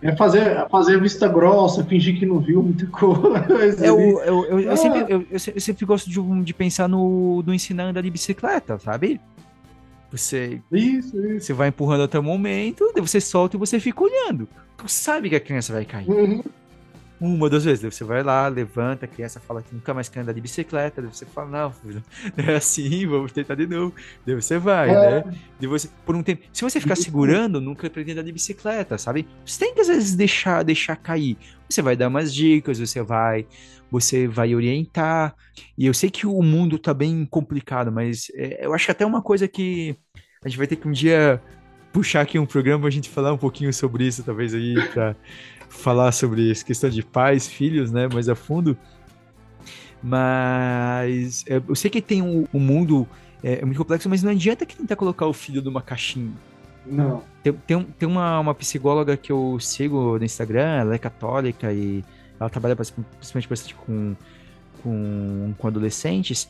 É 0.00 0.14
fazer, 0.14 0.68
fazer 0.68 1.00
vista 1.00 1.26
grossa, 1.28 1.84
fingir 1.84 2.18
que 2.18 2.26
não 2.26 2.38
viu 2.38 2.62
muita 2.62 2.86
coisa. 2.86 3.84
Eu, 3.84 3.98
eu, 4.00 4.44
eu, 4.44 4.60
eu, 4.60 4.76
sempre, 4.76 5.12
eu, 5.12 5.26
eu, 5.30 5.60
sempre 5.60 5.84
gosto 5.84 6.08
de, 6.08 6.20
de 6.44 6.54
pensar 6.54 6.88
no, 6.88 7.42
no 7.42 7.52
ensinar 7.52 7.84
a 7.84 7.86
andar 7.88 8.02
de 8.02 8.10
bicicleta, 8.10 8.78
sabe? 8.78 9.20
Você, 10.10 10.62
isso, 10.72 11.20
isso. 11.20 11.46
você 11.46 11.52
vai 11.52 11.68
empurrando 11.68 12.04
até 12.04 12.18
o 12.18 12.22
momento, 12.22 12.90
daí 12.94 13.02
você 13.02 13.20
solta 13.20 13.56
e 13.56 13.58
você 13.58 13.78
fica 13.78 14.02
olhando. 14.02 14.48
Tu 14.76 14.88
sabe 14.88 15.28
que 15.28 15.36
a 15.36 15.40
criança 15.40 15.72
vai 15.72 15.84
cair. 15.84 16.08
Uhum. 16.08 16.42
Uma, 17.20 17.50
duas 17.50 17.64
vezes. 17.64 17.80
Daí 17.80 17.90
você 17.90 18.04
vai 18.04 18.22
lá, 18.22 18.46
levanta, 18.48 19.04
a 19.04 19.08
criança 19.08 19.40
fala 19.40 19.62
que 19.62 19.74
nunca 19.74 19.92
mais 19.92 20.08
quer 20.08 20.20
andar 20.20 20.32
de 20.32 20.40
bicicleta. 20.40 21.02
Daí 21.02 21.12
você 21.12 21.26
fala, 21.26 21.48
não, 21.48 21.72
filho, 21.72 22.02
não 22.36 22.44
é 22.44 22.56
assim, 22.56 23.06
vamos 23.06 23.32
tentar 23.32 23.54
de 23.54 23.66
novo. 23.66 23.94
Daí 24.24 24.34
você 24.34 24.58
vai, 24.58 24.90
é. 24.90 25.24
né? 25.24 25.34
Você, 25.62 25.88
por 26.06 26.14
um 26.14 26.22
tempo. 26.22 26.42
Se 26.52 26.62
você 26.62 26.80
ficar 26.80 26.96
segurando, 26.96 27.60
nunca 27.60 27.86
aprende 27.86 28.10
a 28.10 28.12
andar 28.14 28.22
de 28.22 28.32
bicicleta, 28.32 28.96
sabe? 28.96 29.26
Você 29.44 29.58
tem 29.58 29.74
que 29.74 29.80
às 29.80 29.88
vezes 29.88 30.14
deixar, 30.14 30.62
deixar 30.62 30.96
cair. 30.96 31.36
Você 31.68 31.82
vai 31.82 31.96
dar 31.96 32.08
umas 32.08 32.32
dicas, 32.32 32.78
você 32.78 33.02
vai. 33.02 33.46
Você 33.90 34.28
vai 34.28 34.54
orientar. 34.54 35.34
E 35.76 35.86
eu 35.86 35.94
sei 35.94 36.10
que 36.10 36.26
o 36.26 36.42
mundo 36.42 36.78
tá 36.78 36.94
bem 36.94 37.26
complicado, 37.26 37.90
mas 37.90 38.30
é, 38.34 38.64
eu 38.64 38.74
acho 38.74 38.84
que 38.84 38.92
até 38.92 39.04
uma 39.04 39.22
coisa 39.22 39.48
que 39.48 39.96
a 40.44 40.48
gente 40.48 40.58
vai 40.58 40.66
ter 40.66 40.76
que 40.76 40.86
um 40.86 40.92
dia 40.92 41.42
puxar 41.92 42.20
aqui 42.20 42.38
um 42.38 42.46
programa 42.46 42.82
pra 42.82 42.90
gente 42.90 43.08
falar 43.08 43.32
um 43.32 43.38
pouquinho 43.38 43.72
sobre 43.72 44.06
isso, 44.06 44.22
talvez 44.22 44.54
aí, 44.54 44.74
pra 44.92 45.16
falar 45.78 46.12
sobre 46.12 46.50
essa 46.50 46.64
questão 46.64 46.90
de 46.90 47.02
pais, 47.02 47.46
filhos, 47.46 47.90
né, 47.90 48.08
mais 48.12 48.28
a 48.28 48.34
fundo. 48.34 48.76
Mas 50.02 51.44
é, 51.48 51.60
eu 51.66 51.74
sei 51.74 51.90
que 51.90 52.00
tem 52.00 52.22
um, 52.22 52.46
um 52.52 52.60
mundo 52.60 53.06
é, 53.42 53.60
é, 53.60 53.64
muito 53.64 53.78
complexo, 53.78 54.08
mas 54.08 54.22
não 54.22 54.30
adianta 54.30 54.66
que 54.66 54.76
tentar 54.76 54.96
colocar 54.96 55.26
o 55.26 55.32
filho 55.32 55.62
numa 55.62 55.82
caixinha. 55.82 56.32
Não. 56.86 57.22
Tem, 57.42 57.52
tem, 57.52 57.82
tem 57.82 58.08
uma, 58.08 58.38
uma 58.40 58.54
psicóloga 58.54 59.16
que 59.16 59.32
eu 59.32 59.58
sigo 59.60 60.18
no 60.18 60.24
Instagram, 60.24 60.80
ela 60.80 60.94
é 60.94 60.98
católica 60.98 61.72
e 61.72 62.04
ela 62.38 62.48
trabalha 62.48 62.76
principalmente 62.76 63.48
bastante 63.48 63.74
com, 63.74 64.14
com, 64.82 65.54
com 65.58 65.66
adolescentes. 65.66 66.48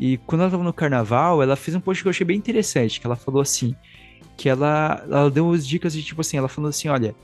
E 0.00 0.16
quando 0.18 0.40
ela 0.40 0.48
estava 0.48 0.64
no 0.64 0.72
carnaval, 0.72 1.42
ela 1.42 1.56
fez 1.56 1.74
um 1.74 1.80
post 1.80 2.02
que 2.02 2.08
eu 2.08 2.10
achei 2.10 2.26
bem 2.26 2.36
interessante, 2.36 3.00
que 3.00 3.06
ela 3.06 3.16
falou 3.16 3.40
assim, 3.40 3.74
que 4.36 4.48
ela, 4.48 5.02
ela 5.04 5.30
deu 5.30 5.50
as 5.52 5.66
dicas 5.66 5.92
de 5.92 6.02
tipo 6.02 6.20
assim, 6.20 6.36
ela 6.36 6.48
falou 6.48 6.68
assim, 6.68 6.88
olha, 6.88 7.14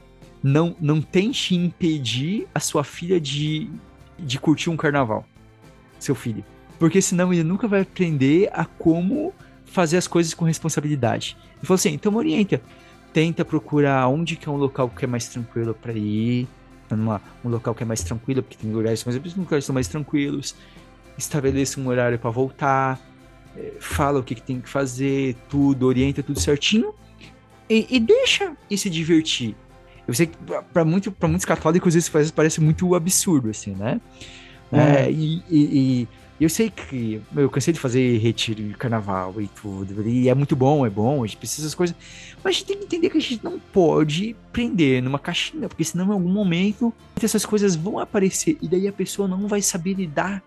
não, 0.43 0.75
não 0.81 1.01
tente 1.01 1.55
impedir 1.55 2.49
a 2.55 2.59
sua 2.59 2.83
filha 2.83 3.21
de, 3.21 3.71
de 4.19 4.39
curtir 4.39 4.71
um 4.71 4.77
carnaval. 4.77 5.25
Seu 5.99 6.15
filho. 6.15 6.45
Porque 6.79 7.01
senão 7.01 7.33
ele 7.33 7.45
nunca 7.45 7.69
vai 7.69 7.83
aprender 7.83 8.51
a 8.53 8.65
como 8.65 9.33
fazer 9.65 9.97
as 9.97 10.09
coisas 10.09 10.35
com 10.35 10.45
responsabilidade. 10.45 11.37
Ele 11.59 11.67
falou 11.67 11.77
assim: 11.77 11.93
então 11.93 12.15
orienta. 12.15 12.61
Tenta 13.13 13.45
procurar 13.45 14.09
onde 14.09 14.37
que 14.37 14.49
é 14.49 14.53
um 14.53 14.57
local 14.57 14.89
que 14.89 15.05
é 15.05 15.09
mais 15.09 15.29
tranquilo 15.29 15.75
para 15.75 15.93
ir. 15.93 16.49
Numa, 16.91 17.23
um 17.45 17.49
local 17.49 17.75
que 17.75 17.83
é 17.83 17.87
mais 17.87 18.03
tranquilo, 18.03 18.43
porque 18.43 18.57
tem 18.57 18.71
lugares 18.71 19.05
mais 19.05 19.17
lugares 19.35 19.65
são 19.65 19.73
mais 19.73 19.87
tranquilos. 19.87 20.55
Estabeleça 21.17 21.81
um 21.81 21.87
horário 21.89 22.19
para 22.19 22.31
voltar. 22.31 23.01
É, 23.57 23.75
fala 23.79 24.19
o 24.19 24.23
que, 24.23 24.35
que, 24.35 24.43
tem 24.43 24.61
que 24.61 24.69
fazer, 24.69 25.37
tudo, 25.49 25.87
orienta 25.87 26.23
tudo 26.23 26.41
certinho. 26.41 26.95
E, 27.69 27.87
e 27.91 28.01
deixa 28.01 28.57
e 28.71 28.77
se 28.77 28.91
divertir. 28.91 29.55
Eu 30.07 30.15
sei 30.15 30.27
que 30.27 30.37
para 30.73 30.85
muito, 30.85 31.15
muitos 31.23 31.45
católicos 31.45 31.95
isso 31.95 32.11
parece 32.35 32.61
muito 32.61 32.95
absurdo, 32.95 33.51
assim, 33.51 33.73
né? 33.73 34.01
É. 34.73 35.05
É, 35.05 35.11
e, 35.11 35.43
e, 35.51 35.59
e, 35.61 36.09
eu 36.41 36.49
sei 36.49 36.71
que 36.71 37.23
eu 37.37 37.49
cansei 37.49 37.73
de 37.73 37.79
fazer 37.79 38.19
retiro 38.19 38.63
de 38.63 38.75
carnaval 38.75 39.41
e 39.41 39.47
tudo, 39.47 40.09
e 40.09 40.29
é 40.29 40.35
muito 40.35 40.57
bom, 40.57 40.85
é 40.85 40.91
bom, 40.91 41.23
a 41.23 41.27
gente 41.27 41.37
precisa 41.37 41.67
das 41.69 41.75
coisas, 41.75 41.95
mas 42.43 42.57
a 42.57 42.59
gente 42.59 42.67
tem 42.67 42.79
que 42.79 42.85
entender 42.85 43.11
que 43.11 43.19
a 43.19 43.21
gente 43.21 43.45
não 43.45 43.61
pode 43.61 44.35
prender 44.53 45.03
numa 45.03 45.19
caixinha, 45.19 45.69
porque 45.69 45.85
senão 45.85 46.07
em 46.09 46.13
algum 46.13 46.31
momento 46.31 46.93
essas 47.23 47.47
coisas 47.47 47.77
vão 47.77 47.99
aparecer 47.99 48.59
e 48.61 48.67
daí 48.67 48.89
a 48.89 48.93
pessoa 48.93 49.29
não 49.29 49.47
vai 49.47 49.63
saber 49.63 49.95
lidar 49.95 50.43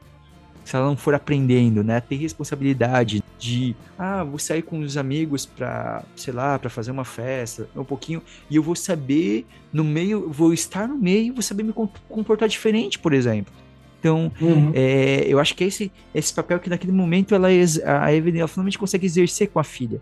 se 0.65 0.75
ela 0.75 0.87
não 0.87 0.97
for 0.97 1.13
aprendendo, 1.13 1.83
né? 1.83 2.01
Ter 2.01 2.15
responsabilidade 2.15 3.23
de, 3.37 3.75
ah, 3.97 4.23
vou 4.23 4.39
sair 4.39 4.63
com 4.63 4.79
os 4.79 4.97
amigos 4.97 5.45
para, 5.45 6.03
sei 6.15 6.33
lá, 6.33 6.57
para 6.57 6.69
fazer 6.69 6.91
uma 6.91 7.05
festa, 7.05 7.69
um 7.75 7.83
pouquinho, 7.83 8.21
e 8.49 8.55
eu 8.55 8.63
vou 8.63 8.75
saber 8.75 9.45
no 9.71 9.83
meio, 9.83 10.27
vou 10.29 10.51
estar 10.53 10.87
no 10.87 10.97
meio, 10.97 11.33
vou 11.33 11.43
saber 11.43 11.63
me 11.63 11.73
comportar 12.09 12.49
diferente, 12.49 12.97
por 12.97 13.13
exemplo. 13.13 13.53
Então, 13.99 14.31
uhum. 14.41 14.71
é, 14.73 15.23
eu 15.27 15.39
acho 15.39 15.55
que 15.55 15.63
é 15.63 15.67
esse, 15.67 15.91
esse 16.13 16.33
papel 16.33 16.59
que 16.59 16.69
naquele 16.69 16.91
momento 16.91 17.33
ela, 17.33 17.47
a 17.47 18.13
Evelyn 18.13 18.39
ela 18.39 18.47
finalmente 18.47 18.77
consegue 18.77 19.05
exercer 19.05 19.49
com 19.49 19.59
a 19.59 19.63
filha. 19.63 20.01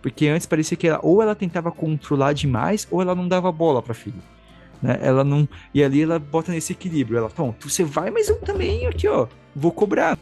Porque 0.00 0.26
antes 0.28 0.46
parecia 0.46 0.76
que 0.76 0.86
ela, 0.86 1.00
ou 1.02 1.20
ela 1.20 1.34
tentava 1.34 1.72
controlar 1.72 2.32
demais, 2.32 2.86
ou 2.90 3.02
ela 3.02 3.14
não 3.14 3.26
dava 3.26 3.50
bola 3.50 3.82
para 3.82 3.92
a 3.92 3.94
filha. 3.94 4.35
Né? 4.82 4.98
Ela 5.00 5.24
não. 5.24 5.48
E 5.74 5.82
ali 5.82 6.02
ela 6.02 6.18
bota 6.18 6.52
nesse 6.52 6.72
equilíbrio. 6.72 7.18
Ela, 7.18 7.30
então, 7.32 7.54
você 7.60 7.84
vai, 7.84 8.10
mas 8.10 8.28
eu 8.28 8.40
também 8.40 8.86
aqui, 8.86 9.08
ó, 9.08 9.26
vou 9.54 9.72
cobrar. 9.72 10.18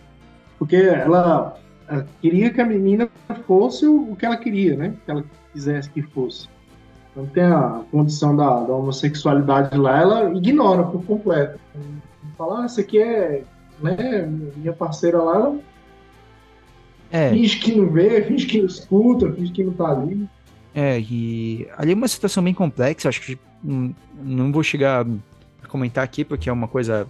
Porque 0.59 0.77
ela, 0.77 1.57
ela 1.89 2.07
queria 2.21 2.51
que 2.51 2.61
a 2.61 2.65
menina 2.65 3.09
fosse 3.47 3.87
o, 3.87 4.15
que 4.17 4.25
ela 4.25 4.37
queria, 4.37 4.77
né? 4.77 4.95
Que 5.05 5.11
ela 5.11 5.25
quisesse 5.53 5.91
que 5.91 6.03
fosse. 6.03 6.49
Então 7.13 7.27
tem 7.27 7.45
a 7.45 7.83
condição 7.91 8.37
da, 8.37 8.61
da 8.65 8.73
homossexualidade 8.75 9.77
lá, 9.77 10.01
ela 10.01 10.35
ignora 10.35 10.83
por 10.83 11.05
completo. 11.05 11.61
Fala, 12.37 12.63
ah, 12.63 12.65
essa 12.65 12.81
aqui 12.81 13.01
é 13.01 13.45
né, 13.81 14.29
minha 14.57 14.73
parceira 14.73 15.23
lá, 15.23 15.35
ela 15.37 15.59
é. 17.13 17.31
finge 17.31 17.61
que 17.61 17.77
não 17.77 17.89
vê, 17.89 18.23
finge 18.23 18.47
que 18.47 18.59
não 18.59 18.67
escuta, 18.67 19.33
finge 19.33 19.53
que 19.53 19.63
não 19.63 19.73
tá 19.73 19.93
ali. 19.93 20.29
É, 20.75 20.99
e 20.99 21.69
ali 21.77 21.93
é 21.93 21.95
uma 21.95 22.09
situação 22.09 22.43
bem 22.43 22.53
complexa, 22.53 23.09
acho 23.09 23.21
que 23.21 23.39
não, 23.63 24.53
vou 24.53 24.63
chegar 24.63 25.07
a 25.63 25.67
comentar 25.69 26.03
aqui, 26.03 26.25
porque 26.25 26.51
é 26.51 26.53
uma 26.53 26.67
coisa 26.67 27.09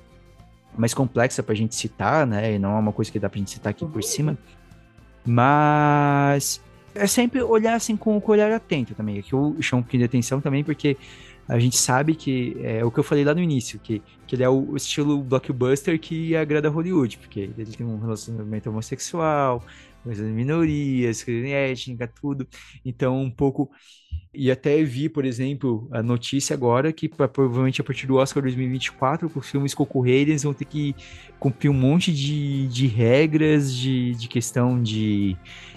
mais 0.77 0.93
complexa 0.93 1.43
pra 1.43 1.55
gente 1.55 1.75
citar, 1.75 2.27
né? 2.27 2.55
E 2.55 2.59
não 2.59 2.77
é 2.77 2.79
uma 2.79 2.93
coisa 2.93 3.11
que 3.11 3.19
dá 3.19 3.29
pra 3.29 3.39
gente 3.39 3.51
citar 3.53 3.71
aqui 3.71 3.87
por 3.87 4.03
cima. 4.03 4.37
Mas 5.25 6.61
é 6.95 7.07
sempre 7.07 7.43
olhar 7.43 7.75
assim 7.75 7.97
com 7.97 8.19
o 8.19 8.31
olhar 8.31 8.53
atento 8.53 8.95
também. 8.95 9.19
Aqui 9.19 9.33
eu 9.33 9.57
chamo 9.61 9.81
um 9.81 9.83
pouquinho 9.83 10.03
de 10.03 10.07
atenção 10.07 10.41
também, 10.41 10.63
porque 10.63 10.97
a 11.49 11.59
gente 11.59 11.77
sabe 11.77 12.15
que 12.15 12.57
é 12.63 12.85
o 12.85 12.91
que 12.91 13.01
eu 13.01 13.05
falei 13.05 13.25
lá 13.25 13.35
no 13.35 13.41
início, 13.41 13.79
que, 13.79 14.03
que 14.27 14.37
ele 14.37 14.43
é 14.43 14.49
o 14.49 14.77
estilo 14.77 15.23
blockbuster 15.23 15.99
que 15.99 16.37
agrada 16.37 16.69
Hollywood, 16.69 17.19
porque 17.19 17.51
ele 17.57 17.67
tem 17.67 17.87
um 17.87 17.99
relacionamento 17.99 18.71
homossexual, 18.71 19.63
coisas 20.05 20.31
minorias, 20.31 21.27
étnica, 21.27 22.07
tudo. 22.07 22.47
Então, 22.85 23.21
um 23.21 23.31
pouco. 23.31 23.71
E 24.33 24.51
até 24.51 24.83
vi, 24.83 25.09
por 25.09 25.25
exemplo, 25.25 25.89
a 25.91 26.03
notícia 26.03 26.55
agora 26.55 26.93
que 26.93 27.09
provavelmente 27.09 27.81
a 27.81 27.85
partir 27.85 28.07
do 28.07 28.17
Oscar 28.17 28.43
2024, 28.43 29.31
os 29.35 29.49
filmes 29.49 29.75
concorrerem, 29.75 30.33
eles 30.33 30.43
vão 30.43 30.53
ter 30.53 30.65
que 30.65 30.95
cumprir 31.39 31.71
um 31.71 31.75
monte 31.75 32.13
de, 32.13 32.67
de 32.69 32.87
regras 32.87 33.73
de, 33.73 34.15
de 34.15 34.29
questão 34.29 34.83
de 34.83 35.37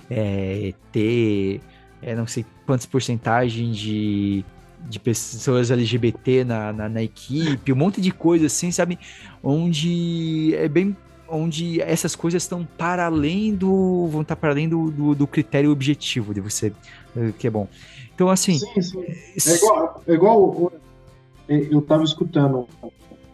é, 0.10 0.74
ter, 0.92 1.62
é, 2.02 2.16
não 2.16 2.28
sei 2.28 2.46
quantas 2.66 2.86
porcentagem 2.86 3.72
de 3.72 4.44
de 4.90 5.00
pessoas 5.00 5.70
LGBT 5.72 6.44
na, 6.46 6.72
na, 6.72 6.88
na, 6.88 7.04
equipe, 7.04 7.74
um 7.74 7.76
monte 7.76 8.00
de 8.00 8.12
coisa 8.12 8.46
assim, 8.46 8.72
sabe? 8.72 8.98
Onde 9.44 10.54
é 10.56 10.68
bem 10.70 10.96
onde 11.30 11.82
essas 11.82 12.16
coisas 12.16 12.44
estão 12.44 12.66
para 12.78 13.06
além 13.06 13.54
do. 13.54 14.08
vão 14.08 14.22
estar 14.22 14.36
para 14.36 14.52
além 14.52 14.68
do, 14.68 14.92
do, 14.92 15.16
do, 15.16 15.28
critério 15.28 15.72
objetivo 15.72 16.34
de 16.34 16.42
você, 16.42 16.72
eh, 17.16 17.32
que 17.38 17.48
é 17.48 17.50
bom. 17.50 17.68
Então, 18.14 18.30
assim. 18.30 18.58
Sim, 18.58 18.82
sim. 18.82 19.06
É 19.06 19.56
igual. 19.56 20.04
É 20.08 20.14
igual 20.14 20.72
eu 21.48 21.80
estava 21.80 22.04
escutando 22.04 22.68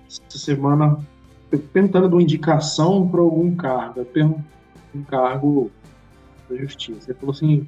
essa 0.08 0.38
semana 0.38 1.00
perguntando 1.72 2.08
de 2.08 2.16
uma 2.16 2.22
indicação 2.22 3.08
para 3.08 3.22
algum 3.22 3.56
cargo. 3.56 4.06
Um 4.96 5.04
cargo 5.04 5.72
da 6.50 6.56
justiça. 6.56 7.12
Ele 7.12 7.20
falou 7.20 7.34
assim: 7.34 7.68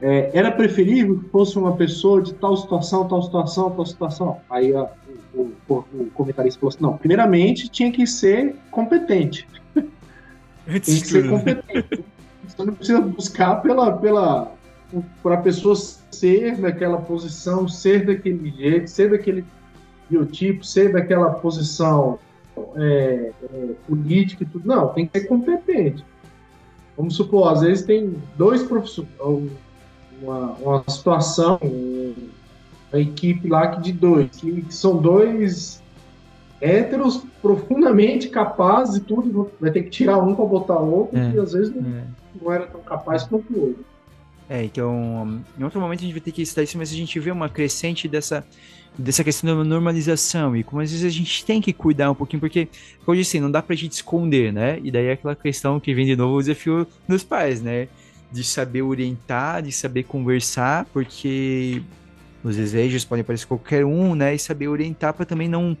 é, 0.00 0.30
era 0.32 0.50
preferível 0.50 1.18
que 1.18 1.28
fosse 1.30 1.58
uma 1.58 1.76
pessoa 1.76 2.20
de 2.20 2.34
tal 2.34 2.56
situação, 2.56 3.08
tal 3.08 3.22
situação, 3.22 3.70
tal 3.70 3.86
situação. 3.86 4.40
Aí 4.50 4.74
a, 4.74 4.90
o, 5.34 5.52
o, 5.68 5.74
o 5.74 6.10
comentarista 6.14 6.60
falou 6.60 6.70
assim: 6.70 6.82
não, 6.82 6.96
primeiramente 6.96 7.68
tinha 7.68 7.90
que 7.90 8.06
ser 8.06 8.56
competente. 8.70 9.48
tem 9.74 10.80
que 10.80 10.90
ser 10.90 11.28
competente. 11.28 12.04
Você 12.46 12.64
não 12.64 12.74
precisa 12.74 13.00
buscar 13.00 13.56
pela, 13.56 13.92
pela, 13.96 14.52
para 15.22 15.34
a 15.34 15.40
pessoa 15.40 15.74
ser 15.74 16.56
daquela 16.56 16.98
posição, 16.98 17.66
ser 17.68 18.06
daquele 18.06 18.50
jeito, 18.50 18.90
ser 18.90 19.10
daquele 19.10 19.44
biotipo, 20.08 20.64
ser 20.64 20.92
daquela 20.92 21.30
posição 21.30 22.18
é, 22.76 23.32
é, 23.42 23.74
política 23.86 24.44
e 24.44 24.46
tudo. 24.46 24.66
Não, 24.66 24.88
tem 24.88 25.06
que 25.06 25.18
ser 25.18 25.26
competente. 25.26 26.04
vamos 26.96 27.16
supor, 27.16 27.52
às 27.52 27.62
vezes 27.62 27.84
tem 27.84 28.14
dois 28.36 28.62
professores, 28.62 29.08
uma, 30.22 30.52
uma 30.54 30.84
situação, 30.88 31.58
uma 32.94 33.00
equipe 33.00 33.48
lá 33.48 33.66
de 33.66 33.92
dois, 33.92 34.30
que, 34.36 34.62
que 34.62 34.74
são 34.74 34.96
dois 34.96 35.82
héteros 36.60 37.24
profundamente 37.42 38.28
capazes 38.28 38.96
e 38.96 39.00
tudo, 39.00 39.50
vai 39.60 39.70
ter 39.70 39.82
que 39.82 39.90
tirar 39.90 40.18
um 40.18 40.34
para 40.34 40.44
botar 40.44 40.78
outro, 40.78 41.18
é, 41.18 41.32
e 41.32 41.38
às 41.38 41.52
vezes 41.52 41.74
não, 41.74 41.82
é. 41.82 42.04
não 42.40 42.52
era 42.52 42.66
tão 42.66 42.80
capaz 42.80 43.24
quanto 43.24 43.52
o 43.52 43.60
outro. 43.60 43.84
É, 44.48 44.62
então, 44.62 45.42
em 45.58 45.64
outro 45.64 45.80
momento 45.80 46.00
a 46.00 46.02
gente 46.02 46.12
vai 46.12 46.20
ter 46.20 46.30
que 46.30 46.42
estudar 46.42 46.62
isso, 46.62 46.78
mas 46.78 46.92
a 46.92 46.96
gente 46.96 47.18
vê 47.18 47.30
uma 47.30 47.48
crescente 47.48 48.06
dessa, 48.06 48.46
dessa 48.96 49.24
questão 49.24 49.56
da 49.56 49.64
normalização 49.64 50.56
e 50.56 50.62
como 50.62 50.80
às 50.80 50.90
vezes 50.90 51.04
a 51.04 51.10
gente 51.10 51.44
tem 51.44 51.60
que 51.60 51.72
cuidar 51.72 52.10
um 52.10 52.14
pouquinho, 52.14 52.40
porque, 52.40 52.68
como 53.04 53.16
eu 53.16 53.22
disse, 53.22 53.40
não 53.40 53.50
dá 53.50 53.60
pra 53.60 53.74
gente 53.74 53.92
esconder, 53.92 54.52
né? 54.52 54.78
E 54.82 54.90
daí 54.90 55.06
é 55.06 55.12
aquela 55.12 55.34
questão 55.34 55.80
que 55.80 55.92
vem 55.92 56.06
de 56.06 56.14
novo 56.14 56.36
o 56.36 56.40
desafio 56.40 56.86
dos 57.08 57.24
pais, 57.24 57.60
né? 57.60 57.88
De 58.30 58.44
saber 58.44 58.82
orientar, 58.82 59.62
de 59.62 59.72
saber 59.72 60.04
conversar, 60.04 60.86
porque 60.92 61.82
os 62.44 62.56
desejos 62.56 63.04
podem 63.04 63.24
parecer 63.24 63.46
qualquer 63.46 63.84
um, 63.84 64.14
né? 64.14 64.34
E 64.34 64.38
saber 64.38 64.68
orientar 64.68 65.14
para 65.14 65.24
também 65.24 65.48
não, 65.48 65.76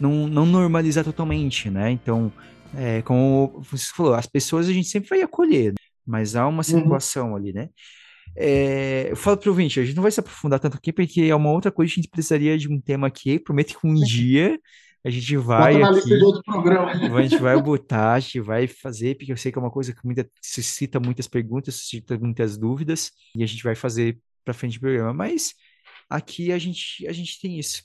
não, 0.00 0.26
não 0.26 0.46
normalizar 0.46 1.04
totalmente, 1.04 1.68
né? 1.70 1.90
Então, 1.90 2.32
é, 2.74 3.02
como 3.02 3.62
você 3.70 3.86
falou, 3.94 4.14
as 4.14 4.26
pessoas 4.26 4.68
a 4.68 4.72
gente 4.72 4.88
sempre 4.88 5.10
vai 5.10 5.22
acolher, 5.22 5.72
né? 5.72 5.76
mas 6.06 6.34
há 6.34 6.46
uma 6.48 6.58
uhum. 6.58 6.62
situação 6.62 7.30
uhum. 7.30 7.36
ali, 7.36 7.52
né? 7.52 7.68
É, 8.34 9.08
eu 9.10 9.16
falo 9.16 9.36
para 9.36 9.48
o 9.48 9.52
ouvinte, 9.52 9.80
a 9.80 9.84
gente 9.84 9.96
não 9.96 10.02
vai 10.02 10.12
se 10.12 10.20
aprofundar 10.20 10.58
tanto 10.60 10.76
aqui, 10.76 10.92
porque 10.92 11.22
é 11.22 11.34
uma 11.34 11.50
outra 11.50 11.70
coisa 11.70 11.92
que 11.92 12.00
a 12.00 12.02
gente 12.02 12.10
precisaria 12.10 12.58
de 12.58 12.68
um 12.68 12.80
tema 12.80 13.06
aqui. 13.06 13.38
Prometo 13.38 13.78
que 13.78 13.86
um 13.86 13.94
dia 13.94 14.58
a 15.04 15.10
gente 15.10 15.36
vai. 15.36 15.82
Aqui. 15.82 16.12
A 17.14 17.22
gente 17.22 17.38
vai 17.38 17.62
botar, 17.62 18.14
a 18.14 18.20
gente 18.20 18.40
vai 18.40 18.66
fazer, 18.66 19.16
porque 19.16 19.32
eu 19.32 19.36
sei 19.36 19.52
que 19.52 19.58
é 19.58 19.60
uma 19.60 19.70
coisa 19.70 19.94
que 19.94 20.04
muita, 20.04 20.28
suscita 20.42 20.98
muitas 20.98 21.28
perguntas, 21.28 21.76
suscita 21.76 22.18
muitas 22.18 22.58
dúvidas, 22.58 23.12
e 23.34 23.42
a 23.42 23.46
gente 23.46 23.62
vai 23.62 23.74
fazer 23.74 24.18
para 24.44 24.52
frente 24.52 24.78
do 24.78 24.80
programa. 24.80 25.14
Mas 25.14 25.54
aqui 26.08 26.52
a 26.52 26.58
gente, 26.58 27.06
a 27.06 27.12
gente 27.12 27.40
tem 27.40 27.58
isso. 27.58 27.82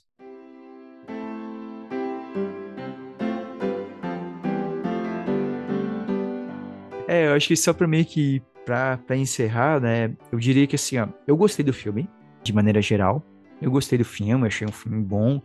É, 7.08 7.26
eu 7.26 7.34
acho 7.34 7.48
que 7.48 7.56
só 7.56 7.72
para 7.72 7.86
meio 7.86 8.06
que 8.06 8.42
para 8.64 9.16
encerrar, 9.16 9.80
né, 9.80 10.16
eu 10.30 10.38
diria 10.38 10.66
que 10.66 10.76
assim, 10.76 10.98
ó, 10.98 11.08
eu 11.26 11.36
gostei 11.36 11.64
do 11.64 11.72
filme, 11.72 12.08
de 12.42 12.52
maneira 12.52 12.80
geral. 12.80 13.22
Eu 13.60 13.70
gostei 13.70 13.98
do 13.98 14.04
filme, 14.04 14.46
achei 14.46 14.66
um 14.66 14.72
filme 14.72 15.02
bom. 15.02 15.40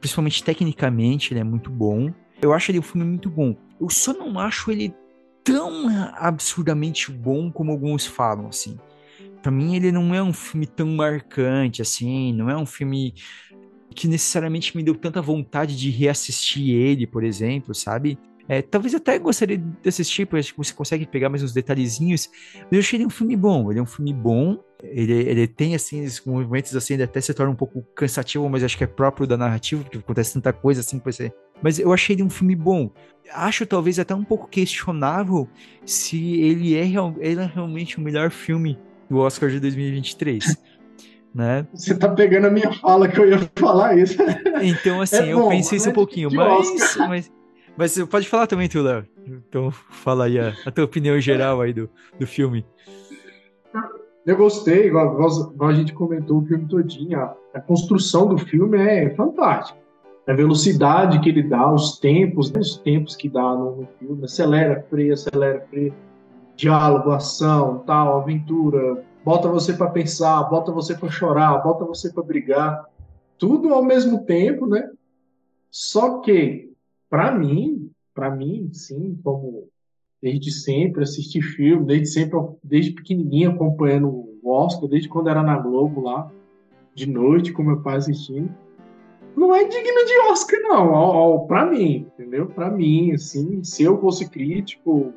Principalmente 0.00 0.44
tecnicamente, 0.44 1.32
ele 1.32 1.40
é 1.40 1.44
muito 1.44 1.70
bom. 1.70 2.12
Eu 2.40 2.52
acho 2.52 2.70
ele 2.70 2.78
um 2.78 2.82
filme 2.82 3.04
muito 3.04 3.28
bom. 3.28 3.56
Eu 3.80 3.90
só 3.90 4.12
não 4.12 4.38
acho 4.38 4.70
ele 4.70 4.94
tão 5.42 5.88
absurdamente 6.14 7.10
bom 7.10 7.50
como 7.50 7.72
alguns 7.72 8.06
falam, 8.06 8.48
assim. 8.48 8.78
Para 9.42 9.52
mim, 9.52 9.76
ele 9.76 9.92
não 9.92 10.14
é 10.14 10.22
um 10.22 10.32
filme 10.32 10.66
tão 10.66 10.88
marcante, 10.88 11.80
assim. 11.82 12.32
Não 12.32 12.50
é 12.50 12.56
um 12.56 12.66
filme 12.66 13.14
que 13.94 14.06
necessariamente 14.08 14.76
me 14.76 14.82
deu 14.82 14.94
tanta 14.94 15.20
vontade 15.20 15.76
de 15.76 15.90
reassistir 15.90 16.70
ele, 16.70 17.06
por 17.06 17.24
exemplo, 17.24 17.74
sabe? 17.74 18.18
É, 18.48 18.62
talvez 18.62 18.94
até 18.94 19.18
gostaria 19.18 19.58
de 19.58 19.88
assistir, 19.88 20.24
porque 20.24 20.40
acho 20.40 20.52
que 20.52 20.58
você 20.58 20.72
consegue 20.72 21.06
pegar 21.06 21.28
mais 21.28 21.42
uns 21.42 21.52
detalhezinhos. 21.52 22.30
Mas 22.62 22.72
eu 22.72 22.78
achei 22.78 22.96
ele 22.96 23.06
um 23.06 23.10
filme 23.10 23.36
bom. 23.36 23.70
Ele 23.70 23.78
é 23.78 23.82
um 23.82 23.86
filme 23.86 24.14
bom. 24.14 24.58
Ele, 24.82 25.12
ele 25.12 25.46
tem, 25.46 25.74
assim, 25.74 26.02
esses 26.02 26.24
movimentos 26.24 26.74
assim, 26.74 26.94
ele 26.94 27.02
até 27.02 27.20
se 27.20 27.34
torna 27.34 27.52
um 27.52 27.56
pouco 27.56 27.82
cansativo, 27.94 28.48
mas 28.48 28.64
acho 28.64 28.78
que 28.78 28.84
é 28.84 28.86
próprio 28.86 29.26
da 29.26 29.36
narrativa, 29.36 29.82
porque 29.82 29.98
acontece 29.98 30.32
tanta 30.32 30.52
coisa 30.52 30.80
assim 30.80 30.98
você. 31.04 31.30
Mas 31.62 31.78
eu 31.78 31.92
achei 31.92 32.16
ele 32.16 32.22
um 32.22 32.30
filme 32.30 32.54
bom. 32.54 32.90
Acho 33.32 33.66
talvez 33.66 33.98
até 33.98 34.14
um 34.14 34.24
pouco 34.24 34.48
questionável 34.48 35.46
se 35.84 36.40
ele 36.40 36.74
é, 36.74 36.86
ele 37.18 37.40
é 37.40 37.50
realmente 37.52 37.98
o 37.98 38.00
melhor 38.00 38.30
filme 38.30 38.78
do 39.08 39.18
Oscar 39.18 39.50
de 39.50 39.60
2023. 39.60 40.56
Né? 41.34 41.66
Você 41.74 41.96
tá 41.96 42.08
pegando 42.08 42.46
a 42.46 42.50
minha 42.50 42.72
fala 42.72 43.06
que 43.06 43.18
eu 43.20 43.28
ia 43.28 43.38
falar 43.54 43.96
isso. 43.96 44.16
Então, 44.62 45.00
assim, 45.00 45.16
é 45.16 45.32
eu 45.32 45.38
bom, 45.38 45.50
pensei 45.50 45.76
isso 45.76 45.90
um 45.90 45.92
pouquinho, 45.92 46.30
mas, 46.32 46.96
mas, 46.96 47.32
mas 47.76 47.92
você 47.92 48.06
pode 48.06 48.28
falar 48.28 48.46
também, 48.46 48.68
tu, 48.68 48.82
Léo. 48.82 49.06
Então, 49.26 49.70
fala 49.70 50.24
aí 50.24 50.38
a, 50.38 50.54
a, 50.66 50.70
tua 50.70 50.84
opinião 50.84 51.20
geral 51.20 51.60
aí 51.60 51.72
do, 51.72 51.88
do 52.18 52.26
filme. 52.26 52.64
Eu 54.26 54.36
gostei, 54.36 54.86
igual, 54.86 55.14
igual 55.14 55.70
a 55.70 55.74
gente 55.74 55.92
comentou 55.92 56.38
o 56.38 56.46
filme 56.46 56.66
todinho. 56.66 57.20
A, 57.20 57.36
a, 57.54 57.60
construção 57.60 58.26
do 58.26 58.38
filme 58.38 58.78
é 58.78 59.14
fantástica. 59.14 59.78
A 60.26 60.32
velocidade 60.32 61.20
que 61.20 61.28
ele 61.28 61.42
dá, 61.42 61.72
os 61.72 61.98
tempos, 61.98 62.50
né, 62.50 62.60
os 62.60 62.76
tempos 62.78 63.16
que 63.16 63.28
dá 63.28 63.54
no, 63.54 63.76
no 63.76 63.88
filme. 63.98 64.24
Acelera, 64.24 64.84
freia, 64.90 65.14
acelera, 65.14 65.64
freia. 65.70 65.94
Diálogo, 66.58 67.12
ação, 67.12 67.84
tal, 67.86 68.18
aventura. 68.18 69.04
Bota 69.24 69.48
você 69.48 69.72
para 69.72 69.90
pensar, 69.90 70.42
bota 70.50 70.72
você 70.72 70.92
para 70.92 71.08
chorar, 71.08 71.62
bota 71.62 71.84
você 71.84 72.12
para 72.12 72.24
brigar. 72.24 72.84
Tudo 73.38 73.72
ao 73.72 73.84
mesmo 73.84 74.24
tempo, 74.24 74.66
né? 74.66 74.90
Só 75.70 76.18
que 76.18 76.72
para 77.08 77.30
mim, 77.30 77.92
para 78.12 78.28
mim, 78.28 78.70
sim, 78.72 79.16
como 79.22 79.68
desde 80.20 80.50
sempre 80.50 81.04
assisti 81.04 81.40
filme, 81.40 81.86
desde 81.86 82.06
sempre, 82.08 82.36
desde 82.64 82.90
pequenininho 82.90 83.52
acompanhando 83.52 84.08
o 84.08 84.50
Oscar, 84.50 84.88
desde 84.88 85.08
quando 85.08 85.30
era 85.30 85.44
na 85.44 85.56
Globo 85.56 86.00
lá, 86.00 86.28
de 86.92 87.06
noite 87.06 87.52
com 87.52 87.62
meu 87.62 87.80
pai 87.80 87.98
assistindo. 87.98 88.52
Não 89.36 89.54
é 89.54 89.62
digno 89.62 90.04
de 90.04 90.18
Oscar, 90.32 90.60
não, 90.62 91.46
para 91.46 91.66
mim, 91.66 92.08
entendeu? 92.12 92.46
Para 92.46 92.68
mim, 92.68 93.12
assim, 93.12 93.62
se 93.62 93.84
eu 93.84 94.00
fosse 94.00 94.28
crítico, 94.28 95.12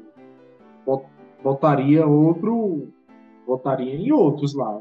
votaria 1.44 2.06
outro, 2.06 2.88
votaria 3.46 3.96
em 3.96 4.12
outros 4.12 4.54
lá. 4.54 4.80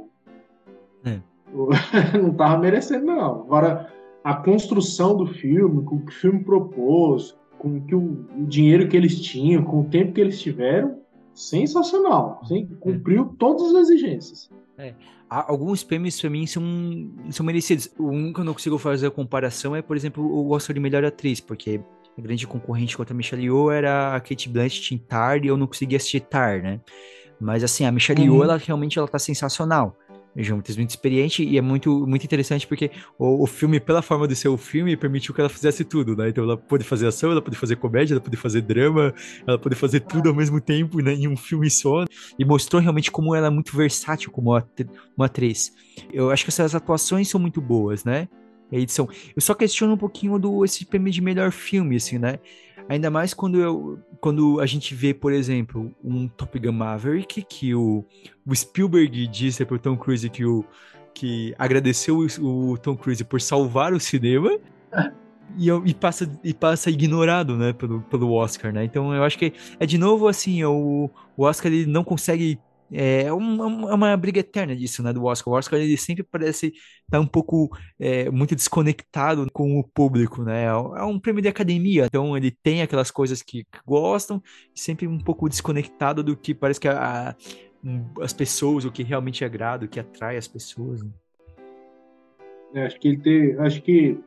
É. 1.04 1.20
não 2.18 2.32
tava 2.34 2.58
merecendo, 2.58 3.06
não. 3.06 3.42
Agora, 3.42 3.92
a 4.22 4.34
construção 4.34 5.16
do 5.16 5.26
filme, 5.26 5.82
com 5.84 5.96
o 5.96 6.00
que 6.00 6.12
o 6.12 6.14
filme 6.14 6.44
propôs, 6.44 7.36
com 7.58 7.80
que 7.80 7.94
o, 7.94 8.26
o, 8.38 8.46
dinheiro 8.46 8.88
que 8.88 8.96
eles 8.96 9.20
tinham, 9.20 9.62
com 9.64 9.80
o 9.80 9.84
tempo 9.84 10.12
que 10.12 10.20
eles 10.20 10.40
tiveram, 10.40 10.98
sensacional. 11.34 12.40
Sim, 12.46 12.66
cumpriu 12.80 13.30
é. 13.32 13.36
todas 13.38 13.74
as 13.74 13.88
exigências. 13.88 14.50
É. 14.76 14.94
Alguns 15.28 15.84
prêmios 15.84 16.20
para 16.20 16.28
mim 16.28 16.44
são, 16.44 16.62
são 17.30 17.46
merecidos. 17.46 17.88
O 17.96 18.08
único 18.08 18.34
que 18.34 18.40
eu 18.40 18.44
não 18.44 18.52
consigo 18.52 18.76
fazer 18.78 19.06
a 19.06 19.10
comparação 19.10 19.76
é, 19.76 19.82
por 19.82 19.96
exemplo, 19.96 20.24
o 20.24 20.50
Oscar 20.50 20.74
de 20.74 20.80
melhor 20.80 21.04
atriz, 21.04 21.38
porque 21.38 21.80
a 22.16 22.20
grande 22.20 22.46
concorrente 22.46 22.96
contra 22.96 23.14
a 23.14 23.16
Michelle 23.16 23.42
Yeoh 23.42 23.70
era 23.70 24.14
a 24.14 24.20
Kate 24.20 24.48
Blanchett 24.48 24.94
em 24.94 24.98
Tar 24.98 25.44
e 25.44 25.48
eu 25.48 25.56
não 25.56 25.66
conseguia 25.66 25.96
assistir 25.96 26.20
Tar, 26.20 26.62
né? 26.62 26.80
Mas 27.40 27.64
assim, 27.64 27.84
a 27.84 27.92
Michelle 27.92 28.20
uhum. 28.20 28.36
Yeoh, 28.36 28.44
ela 28.44 28.56
realmente 28.56 28.98
ela 28.98 29.08
tá 29.08 29.18
sensacional 29.18 29.96
juntas, 30.36 30.76
muito 30.76 30.90
experiente 30.90 31.42
e 31.42 31.58
é 31.58 31.60
muito, 31.60 32.06
muito 32.06 32.24
interessante 32.24 32.66
porque 32.66 32.90
o, 33.18 33.42
o, 33.42 33.46
filme, 33.46 33.80
pela 33.80 34.00
forma 34.02 34.28
de 34.28 34.36
ser 34.36 34.48
o 34.48 34.56
filme, 34.56 34.96
permitiu 34.96 35.34
que 35.34 35.40
ela 35.40 35.50
fizesse 35.50 35.84
tudo, 35.84 36.16
né? 36.16 36.28
Então 36.28 36.44
ela 36.44 36.56
pôde 36.56 36.84
fazer 36.84 37.06
ação, 37.06 37.30
ela 37.30 37.42
pôde 37.42 37.56
fazer 37.56 37.76
comédia, 37.76 38.14
ela 38.14 38.20
pôde 38.20 38.36
fazer 38.36 38.62
drama, 38.62 39.12
ela 39.46 39.58
pôde 39.58 39.74
fazer 39.74 40.00
tudo 40.00 40.28
ao 40.28 40.34
mesmo 40.34 40.60
tempo, 40.60 41.00
né? 41.00 41.14
Em 41.14 41.28
um 41.28 41.36
filme 41.36 41.70
só. 41.70 42.04
E 42.38 42.44
mostrou 42.44 42.80
realmente 42.80 43.10
como 43.10 43.34
ela 43.34 43.48
é 43.48 43.50
muito 43.50 43.76
versátil 43.76 44.30
como 44.30 44.56
uma 45.16 45.26
atriz. 45.26 45.72
Eu 46.12 46.30
acho 46.30 46.44
que 46.44 46.50
essas 46.50 46.74
atuações 46.74 47.28
são 47.28 47.40
muito 47.40 47.60
boas, 47.60 48.04
né? 48.04 48.28
Edição. 48.78 49.08
Eu 49.34 49.42
só 49.42 49.54
questiono 49.54 49.94
um 49.94 49.96
pouquinho 49.96 50.38
do 50.38 50.64
esse 50.64 50.84
prêmio 50.84 51.12
de 51.12 51.20
melhor 51.20 51.50
filme, 51.50 51.96
assim, 51.96 52.18
né? 52.18 52.38
Ainda 52.88 53.10
mais 53.10 53.32
quando, 53.32 53.60
eu, 53.60 54.00
quando 54.20 54.60
a 54.60 54.66
gente 54.66 54.94
vê, 54.94 55.14
por 55.14 55.32
exemplo, 55.32 55.94
um 56.02 56.26
Top 56.26 56.58
Gun 56.58 56.72
Maverick, 56.72 57.42
que 57.42 57.74
o, 57.74 58.04
o 58.44 58.54
Spielberg 58.54 59.26
disse 59.28 59.64
pro 59.64 59.78
Tom 59.78 59.96
Cruise 59.96 60.28
que, 60.28 60.44
o, 60.44 60.64
que 61.14 61.54
agradeceu 61.56 62.18
o, 62.40 62.72
o 62.72 62.78
Tom 62.78 62.96
Cruise 62.96 63.22
por 63.22 63.40
salvar 63.40 63.92
o 63.92 64.00
cinema. 64.00 64.58
e, 65.56 65.68
e, 65.68 65.94
passa, 65.94 66.30
e 66.42 66.52
passa 66.52 66.90
ignorado, 66.90 67.56
né, 67.56 67.72
pelo, 67.72 68.00
pelo 68.02 68.32
Oscar, 68.32 68.72
né? 68.72 68.84
Então 68.84 69.14
eu 69.14 69.22
acho 69.22 69.38
que 69.38 69.52
é 69.78 69.86
de 69.86 69.98
novo 69.98 70.28
assim, 70.28 70.64
o, 70.64 71.10
o 71.36 71.44
Oscar 71.44 71.72
ele 71.72 71.86
não 71.86 72.04
consegue 72.04 72.58
é 72.92 73.32
uma, 73.32 73.90
é 73.90 73.94
uma 73.94 74.16
briga 74.16 74.40
eterna 74.40 74.74
disso, 74.74 75.02
né, 75.02 75.12
do 75.12 75.24
Oscar. 75.24 75.52
O 75.52 75.56
Oscar 75.56 75.78
ele 75.78 75.96
sempre 75.96 76.22
parece 76.22 76.68
estar 76.68 76.82
tá 77.10 77.20
um 77.20 77.26
pouco 77.26 77.70
é, 77.98 78.30
muito 78.30 78.54
desconectado 78.54 79.46
com 79.52 79.78
o 79.78 79.84
público, 79.84 80.42
né? 80.42 80.64
É 80.64 81.04
um 81.04 81.18
prêmio 81.18 81.42
de 81.42 81.48
academia, 81.48 82.06
então 82.06 82.36
ele 82.36 82.50
tem 82.50 82.82
aquelas 82.82 83.10
coisas 83.10 83.42
que 83.42 83.64
gostam, 83.86 84.42
sempre 84.74 85.06
um 85.06 85.18
pouco 85.18 85.48
desconectado 85.48 86.22
do 86.22 86.36
que 86.36 86.54
parece 86.54 86.80
que 86.80 86.88
a, 86.88 87.30
a, 87.30 87.36
as 88.22 88.32
pessoas, 88.32 88.84
o 88.84 88.92
que 88.92 89.02
realmente 89.02 89.44
agrada, 89.44 89.84
o 89.84 89.88
que 89.88 90.00
atrai 90.00 90.36
as 90.36 90.48
pessoas. 90.48 91.02
Né? 91.02 91.10
É, 92.74 92.86
acho 92.86 92.98
que 93.00 93.08
ele 93.08 93.18
tem, 93.18 93.58
acho 93.58 93.82
que 93.82 94.18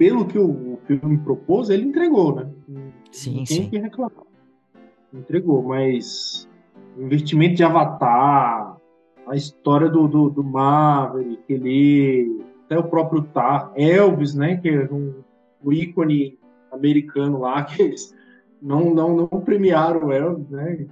pelo 0.00 0.24
que 0.24 0.38
o, 0.38 0.78
filme 0.86 1.18
propôs, 1.18 1.68
ele 1.68 1.84
entregou, 1.84 2.34
né? 2.34 2.50
Sim, 3.12 3.36
Não 3.36 3.44
tem 3.44 3.64
sim. 3.64 3.68
que 3.68 3.78
reclamar. 3.78 4.24
Entregou, 5.12 5.62
mas 5.62 6.48
investimento 7.04 7.54
de 7.54 7.64
Avatar, 7.64 8.76
a 9.26 9.36
história 9.36 9.88
do, 9.88 10.08
do, 10.08 10.30
do 10.30 10.44
Maverick, 10.44 11.42
ele, 11.48 12.44
até 12.64 12.78
o 12.78 12.84
próprio 12.84 13.22
Tar, 13.22 13.72
Elvis, 13.76 14.34
né, 14.34 14.56
que 14.56 14.68
é 14.68 14.88
um, 14.90 15.14
o 15.62 15.72
ícone 15.72 16.38
americano 16.72 17.40
lá, 17.40 17.62
que 17.64 17.82
eles 17.82 18.14
não, 18.60 18.94
não, 18.94 19.16
não 19.16 19.26
premiaram 19.26 20.06
o 20.06 20.12
Elvis, 20.12 20.48
né, 20.50 20.86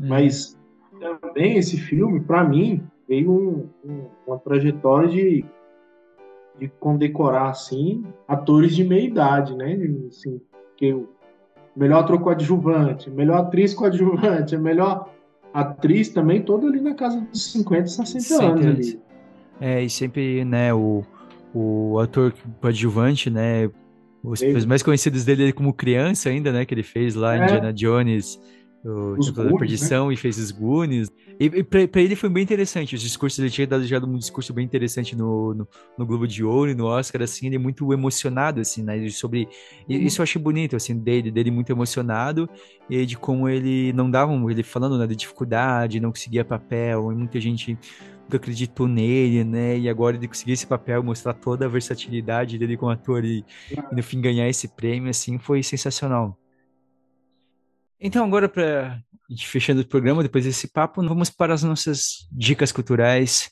Hum. 0.00 0.08
Mas 0.08 0.58
também 0.98 1.56
esse 1.56 1.76
filme, 1.76 2.20
para 2.20 2.42
mim, 2.42 2.82
veio 3.06 3.30
um, 3.30 3.68
um, 3.84 4.06
uma 4.26 4.38
trajetória 4.38 5.08
de, 5.08 5.44
de 6.58 6.68
condecorar, 6.80 7.50
assim, 7.50 8.04
atores 8.26 8.74
de 8.74 8.82
meia 8.82 9.06
idade, 9.06 9.56
né? 9.56 9.78
Assim, 10.08 10.40
que 10.76 11.04
melhor 11.76 12.00
ator 12.00 12.20
coadjuvante, 12.20 13.10
melhor 13.10 13.40
atriz 13.40 13.74
coadjuvante, 13.74 14.56
melhor 14.58 15.10
atriz 15.52 16.08
também, 16.08 16.42
toda 16.42 16.66
ali 16.66 16.80
na 16.80 16.94
casa 16.94 17.20
dos 17.20 17.52
50, 17.52 17.86
60 17.86 18.44
anos 18.44 18.66
ali. 18.66 19.00
É, 19.60 19.82
e 19.82 19.88
sempre, 19.90 20.44
né, 20.44 20.72
o, 20.74 21.04
o 21.54 21.98
ator 21.98 22.34
coadjuvante, 22.60 23.30
né, 23.30 23.70
os, 24.22 24.40
os, 24.40 24.64
mais 24.64 24.82
conhecidos 24.82 25.24
dele 25.24 25.52
como 25.52 25.72
criança 25.72 26.28
ainda, 26.28 26.52
né? 26.52 26.64
Que 26.64 26.74
ele 26.74 26.82
fez 26.82 27.14
lá 27.14 27.36
é. 27.36 27.42
Indiana 27.42 27.72
Jones, 27.72 28.40
o 28.84 29.14
Templo 29.14 29.44
da 29.44 29.44
né? 29.44 29.58
Perdição, 29.58 30.08
né? 30.08 30.14
e 30.14 30.16
fez 30.16 30.38
os 30.38 30.50
Goonies. 30.50 31.08
E, 31.38 31.44
e 31.44 31.62
pra, 31.62 31.86
pra, 31.86 32.00
ele 32.00 32.16
foi 32.16 32.28
bem 32.28 32.42
interessante. 32.42 32.94
Os 32.94 33.00
discursos, 33.00 33.38
ele 33.38 33.50
tinha 33.50 33.66
dado 33.66 33.86
já 33.86 33.98
um 33.98 34.16
discurso 34.16 34.52
bem 34.52 34.64
interessante 34.64 35.14
no, 35.14 35.54
no, 35.54 35.68
no, 35.96 36.06
Globo 36.06 36.26
de 36.26 36.42
Ouro 36.42 36.70
e 36.70 36.74
no 36.74 36.86
Oscar, 36.86 37.22
assim, 37.22 37.46
ele 37.46 37.56
é 37.56 37.58
muito 37.58 37.92
emocionado, 37.92 38.60
assim, 38.60 38.82
né? 38.82 39.08
Sobre. 39.08 39.48
Uhum. 39.88 39.96
Isso 39.96 40.20
eu 40.20 40.24
achei 40.24 40.40
bonito, 40.40 40.74
assim, 40.74 40.98
dele, 40.98 41.30
dele 41.30 41.50
muito 41.50 41.70
emocionado, 41.70 42.48
e 42.90 43.06
de 43.06 43.16
como 43.16 43.48
ele 43.48 43.92
não 43.92 44.10
dava, 44.10 44.32
ele 44.50 44.62
falando 44.62 44.98
né, 44.98 45.06
de 45.06 45.14
dificuldade, 45.14 46.00
não 46.00 46.10
conseguia 46.10 46.44
papel, 46.44 47.12
e 47.12 47.14
muita 47.14 47.40
gente 47.40 47.78
nunca 48.24 48.36
acreditou 48.36 48.88
nele, 48.88 49.44
né? 49.44 49.78
E 49.78 49.88
agora 49.88 50.16
ele 50.16 50.26
conseguir 50.26 50.52
esse 50.52 50.66
papel, 50.66 51.02
mostrar 51.02 51.34
toda 51.34 51.66
a 51.66 51.68
versatilidade 51.68 52.58
dele 52.58 52.76
como 52.76 52.90
ator 52.90 53.24
e, 53.24 53.44
e 53.70 53.94
no 53.94 54.02
fim 54.02 54.20
ganhar 54.20 54.48
esse 54.48 54.68
prêmio, 54.68 55.08
assim, 55.10 55.38
foi 55.38 55.62
sensacional. 55.62 56.36
Então, 58.04 58.24
agora, 58.24 58.48
para 58.48 59.00
fechando 59.38 59.80
o 59.80 59.86
programa, 59.86 60.24
depois 60.24 60.44
desse 60.44 60.66
papo, 60.66 61.00
vamos 61.06 61.30
para 61.30 61.54
as 61.54 61.62
nossas 61.62 62.28
dicas 62.32 62.72
culturais. 62.72 63.48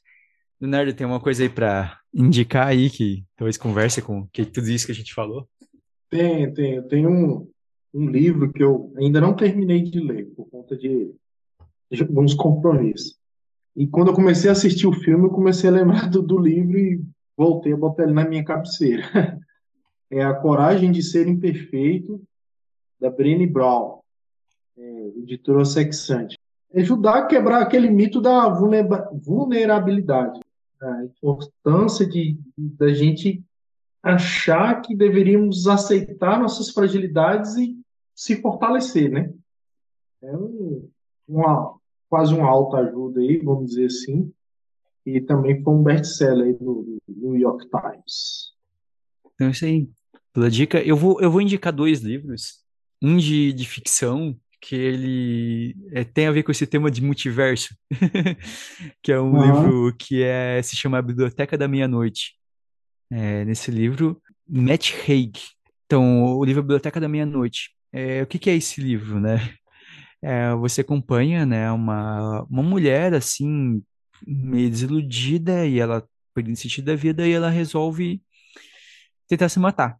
Leonardo, 0.60 0.92
tem 0.92 1.06
uma 1.06 1.20
coisa 1.20 1.44
aí 1.44 1.48
para 1.48 2.00
indicar 2.12 2.66
aí 2.66 2.90
que 2.90 3.24
talvez 3.36 3.56
converse 3.56 4.02
com 4.02 4.26
que 4.32 4.44
tudo 4.44 4.68
isso 4.68 4.86
que 4.86 4.92
a 4.92 4.94
gente 4.94 5.14
falou? 5.14 5.48
Tem, 6.10 6.52
tem. 6.52 6.82
Tem 6.88 7.06
um, 7.06 7.48
um 7.94 8.10
livro 8.10 8.52
que 8.52 8.60
eu 8.60 8.92
ainda 8.98 9.20
não 9.20 9.36
terminei 9.36 9.82
de 9.82 10.00
ler 10.00 10.26
por 10.34 10.50
conta 10.50 10.76
de 10.76 11.14
alguns 12.00 12.34
compromissos. 12.34 13.14
E 13.76 13.86
quando 13.86 14.08
eu 14.08 14.14
comecei 14.14 14.50
a 14.50 14.52
assistir 14.52 14.88
o 14.88 14.92
filme, 14.92 15.26
eu 15.26 15.30
comecei 15.30 15.70
a 15.70 15.72
lembrar 15.72 16.10
do, 16.10 16.20
do 16.20 16.36
livro 16.36 16.76
e 16.76 17.00
voltei 17.36 17.72
a 17.72 17.76
botar 17.76 18.02
ele 18.02 18.14
na 18.14 18.28
minha 18.28 18.44
cabeceira. 18.44 19.04
É 20.12 20.24
A 20.24 20.34
Coragem 20.34 20.90
de 20.90 21.04
Ser 21.04 21.28
Imperfeito, 21.28 22.20
da 23.00 23.08
Brené 23.08 23.46
Brown, 23.46 23.99
é, 25.16 25.18
editora 25.20 25.64
sexante. 25.64 26.38
É 26.72 26.80
ajudar 26.80 27.18
a 27.18 27.26
quebrar 27.26 27.62
aquele 27.62 27.90
mito 27.90 28.20
da 28.20 28.48
vulnerabilidade, 28.48 30.40
a 30.80 31.04
importância 31.04 32.06
de 32.06 32.38
da 32.56 32.92
gente 32.92 33.42
achar 34.02 34.80
que 34.80 34.94
deveríamos 34.94 35.66
aceitar 35.66 36.38
nossas 36.38 36.70
fragilidades 36.70 37.56
e 37.56 37.76
se 38.14 38.40
fortalecer, 38.40 39.10
né? 39.10 39.32
É 40.22 40.32
uma, 41.28 41.74
quase 42.08 42.34
uma 42.34 42.48
alta 42.48 42.78
ajuda 42.78 43.20
aí, 43.20 43.38
vamos 43.38 43.70
dizer 43.70 43.86
assim, 43.86 44.32
e 45.04 45.20
também 45.20 45.62
foi 45.62 45.74
um 45.74 45.82
best-seller 45.82 46.56
do, 46.58 46.98
New 47.08 47.36
York 47.36 47.66
Times. 47.68 48.52
Então, 49.34 49.48
é 49.48 49.50
isso 49.50 49.64
aí. 49.64 49.88
Pela 50.32 50.50
dica, 50.50 50.80
eu 50.82 50.96
vou, 50.96 51.20
eu 51.20 51.30
vou 51.30 51.40
indicar 51.40 51.72
dois 51.72 52.00
livros. 52.00 52.60
Um 53.02 53.16
de, 53.16 53.52
de 53.52 53.66
ficção, 53.66 54.36
que 54.60 54.76
ele 54.76 55.76
é, 55.92 56.04
tem 56.04 56.26
a 56.26 56.32
ver 56.32 56.42
com 56.42 56.52
esse 56.52 56.66
tema 56.66 56.90
de 56.90 57.02
multiverso, 57.02 57.74
que 59.02 59.10
é 59.10 59.18
um 59.20 59.32
uhum. 59.32 59.42
livro 59.42 59.96
que 59.96 60.22
é, 60.22 60.60
se 60.62 60.76
chama 60.76 61.00
Biblioteca 61.00 61.56
da 61.56 61.66
Meia-Noite. 61.66 62.34
É, 63.10 63.44
nesse 63.44 63.70
livro, 63.70 64.20
Matt 64.48 64.92
Haig. 65.08 65.32
Então, 65.86 66.24
o 66.24 66.44
livro 66.44 66.62
Biblioteca 66.62 67.00
da 67.00 67.08
Meia-Noite. 67.08 67.70
É, 67.92 68.22
o 68.22 68.26
que, 68.26 68.38
que 68.38 68.50
é 68.50 68.54
esse 68.54 68.80
livro, 68.80 69.18
né? 69.18 69.36
é, 70.22 70.54
você 70.54 70.82
acompanha, 70.82 71.46
né, 71.46 71.70
uma, 71.72 72.42
uma 72.44 72.62
mulher, 72.62 73.14
assim, 73.14 73.82
meio 74.26 74.70
desiludida 74.70 75.66
e 75.66 75.80
ela 75.80 76.06
perdendo 76.34 76.56
sentido 76.56 76.84
da 76.86 76.94
vida 76.94 77.26
e 77.26 77.32
ela 77.32 77.50
resolve 77.50 78.22
tentar 79.26 79.48
se 79.48 79.58
matar. 79.58 79.98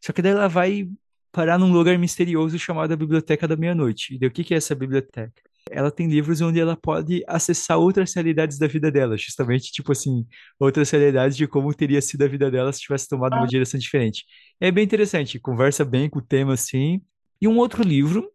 Só 0.00 0.12
que 0.12 0.22
daí 0.22 0.32
ela 0.32 0.48
vai 0.48 0.88
parar 1.32 1.58
num 1.58 1.72
lugar 1.72 1.98
misterioso 1.98 2.58
chamado 2.58 2.92
a 2.92 2.96
Biblioteca 2.96 3.48
da 3.48 3.56
Meia-Noite. 3.56 4.18
E 4.20 4.26
o 4.26 4.30
que 4.30 4.44
que 4.44 4.52
é 4.54 4.58
essa 4.58 4.74
biblioteca? 4.74 5.32
Ela 5.70 5.90
tem 5.90 6.06
livros 6.08 6.40
onde 6.40 6.60
ela 6.60 6.76
pode 6.76 7.24
acessar 7.26 7.78
outras 7.78 8.14
realidades 8.14 8.58
da 8.58 8.66
vida 8.66 8.90
dela, 8.90 9.16
justamente, 9.16 9.72
tipo 9.72 9.92
assim, 9.92 10.26
outras 10.60 10.90
realidades 10.90 11.36
de 11.36 11.46
como 11.46 11.72
teria 11.72 12.02
sido 12.02 12.22
a 12.22 12.28
vida 12.28 12.50
dela 12.50 12.72
se 12.72 12.80
tivesse 12.80 13.08
tomado 13.08 13.34
uma 13.36 13.46
direção 13.46 13.80
diferente. 13.80 14.24
É 14.60 14.70
bem 14.70 14.84
interessante, 14.84 15.38
conversa 15.38 15.84
bem 15.84 16.10
com 16.10 16.18
o 16.18 16.22
tema, 16.22 16.52
assim. 16.54 17.00
E 17.40 17.48
um 17.48 17.56
outro 17.58 17.82
livro 17.82 18.28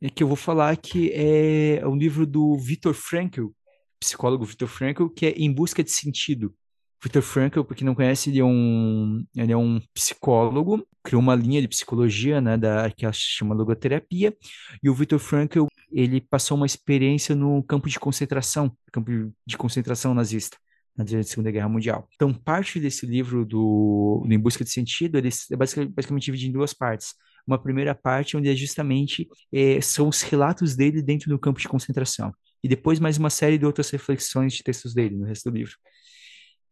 é 0.00 0.08
que 0.08 0.22
eu 0.22 0.28
vou 0.28 0.36
falar 0.36 0.76
que 0.76 1.10
é 1.12 1.86
um 1.86 1.96
livro 1.96 2.26
do 2.26 2.56
Viktor 2.58 2.94
Frankl, 2.94 3.46
psicólogo 3.98 4.44
Viktor 4.44 4.68
Frankl, 4.68 5.08
que 5.08 5.26
é 5.26 5.30
Em 5.30 5.52
Busca 5.52 5.82
de 5.82 5.90
Sentido. 5.90 6.54
Viktor 7.02 7.22
Frankl, 7.22 7.62
para 7.62 7.76
quem 7.76 7.84
não 7.84 7.94
conhece, 7.94 8.30
ele 8.30 8.40
é 8.40 8.44
um, 8.44 9.24
ele 9.36 9.52
é 9.52 9.56
um 9.56 9.80
psicólogo, 9.94 10.86
criou 11.02 11.20
uma 11.20 11.34
linha 11.34 11.60
de 11.60 11.68
psicologia, 11.68 12.40
né, 12.40 12.56
da, 12.56 12.90
que 12.90 13.06
se 13.12 13.20
chama 13.20 13.54
logoterapia, 13.54 14.34
e 14.82 14.88
o 14.88 14.94
Viktor 14.94 15.18
Frankl, 15.18 15.66
ele 15.92 16.20
passou 16.20 16.56
uma 16.56 16.66
experiência 16.66 17.34
no 17.34 17.62
campo 17.62 17.88
de 17.88 17.98
concentração, 18.00 18.74
campo 18.92 19.10
de 19.46 19.56
concentração 19.56 20.14
nazista, 20.14 20.56
na 20.96 21.04
Segunda 21.22 21.50
Guerra 21.50 21.68
Mundial. 21.68 22.08
Então, 22.14 22.32
parte 22.32 22.80
desse 22.80 23.06
livro 23.06 23.44
do, 23.44 24.24
do 24.26 24.32
Em 24.32 24.38
Busca 24.38 24.64
de 24.64 24.70
Sentido, 24.70 25.18
ele 25.18 25.28
é 25.28 25.56
basicamente, 25.56 25.92
basicamente 25.92 26.24
dividido 26.24 26.50
em 26.50 26.52
duas 26.52 26.72
partes 26.72 27.14
uma 27.46 27.58
primeira 27.62 27.94
parte 27.94 28.36
onde 28.36 28.48
é 28.48 28.56
justamente 28.56 29.28
é, 29.52 29.80
são 29.80 30.08
os 30.08 30.22
relatos 30.22 30.74
dele 30.74 31.00
dentro 31.00 31.30
do 31.30 31.38
campo 31.38 31.60
de 31.60 31.68
concentração. 31.68 32.34
E 32.62 32.68
depois 32.68 32.98
mais 32.98 33.16
uma 33.16 33.30
série 33.30 33.56
de 33.56 33.64
outras 33.64 33.88
reflexões 33.90 34.54
de 34.54 34.62
textos 34.62 34.92
dele 34.92 35.16
no 35.16 35.24
resto 35.24 35.50
do 35.50 35.56
livro. 35.56 35.76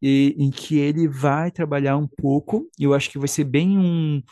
E, 0.02 0.34
em 0.38 0.50
que 0.50 0.78
ele 0.78 1.08
vai 1.08 1.50
trabalhar 1.50 1.96
um 1.96 2.06
pouco, 2.06 2.68
e 2.78 2.84
eu 2.84 2.94
acho 2.94 3.10
que 3.10 3.18
vai 3.18 3.28
ser 3.28 3.44
bem 3.44 3.78
um, 3.78 4.22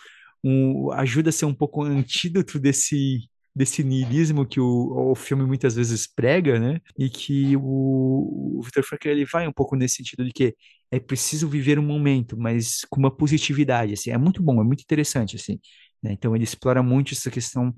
um 0.45 0.93
ajuda 0.93 1.31
a 1.31 1.33
ser 1.33 1.47
um 1.47 1.55
pouco 1.55 1.85
um 1.85 1.87
antídoto 1.87 2.59
desse 2.59 3.21
desse 3.55 3.85
niilismo 3.85 4.47
que 4.47 4.59
o, 4.59 5.11
o 5.11 5.15
filme 5.15 5.45
muitas 5.45 5.77
vezes 5.77 6.07
prega, 6.07 6.59
né? 6.59 6.81
E 6.99 7.11
que 7.11 7.57
o, 7.57 8.59
o 8.59 8.63
Victor 8.63 8.83
Frankl 8.83 9.09
ele 9.09 9.25
vai 9.27 9.47
um 9.47 9.53
pouco 9.53 9.77
nesse 9.77 9.97
sentido 9.97 10.25
de 10.25 10.33
que 10.33 10.57
é 10.91 10.99
preciso 10.99 11.49
viver 11.49 11.79
um 11.79 11.83
momento, 11.85 12.37
mas 12.37 12.85
com 12.91 12.99
uma 12.99 13.15
positividade, 13.15 13.93
assim. 13.93 14.11
É 14.11 14.19
muito 14.19 14.43
bom, 14.43 14.61
é 14.61 14.65
muito 14.65 14.83
interessante, 14.83 15.37
assim. 15.37 15.59
Né? 16.03 16.13
Então 16.13 16.35
ele 16.35 16.45
explora 16.45 16.83
muito 16.83 17.13
essa 17.13 17.31
questão 17.31 17.75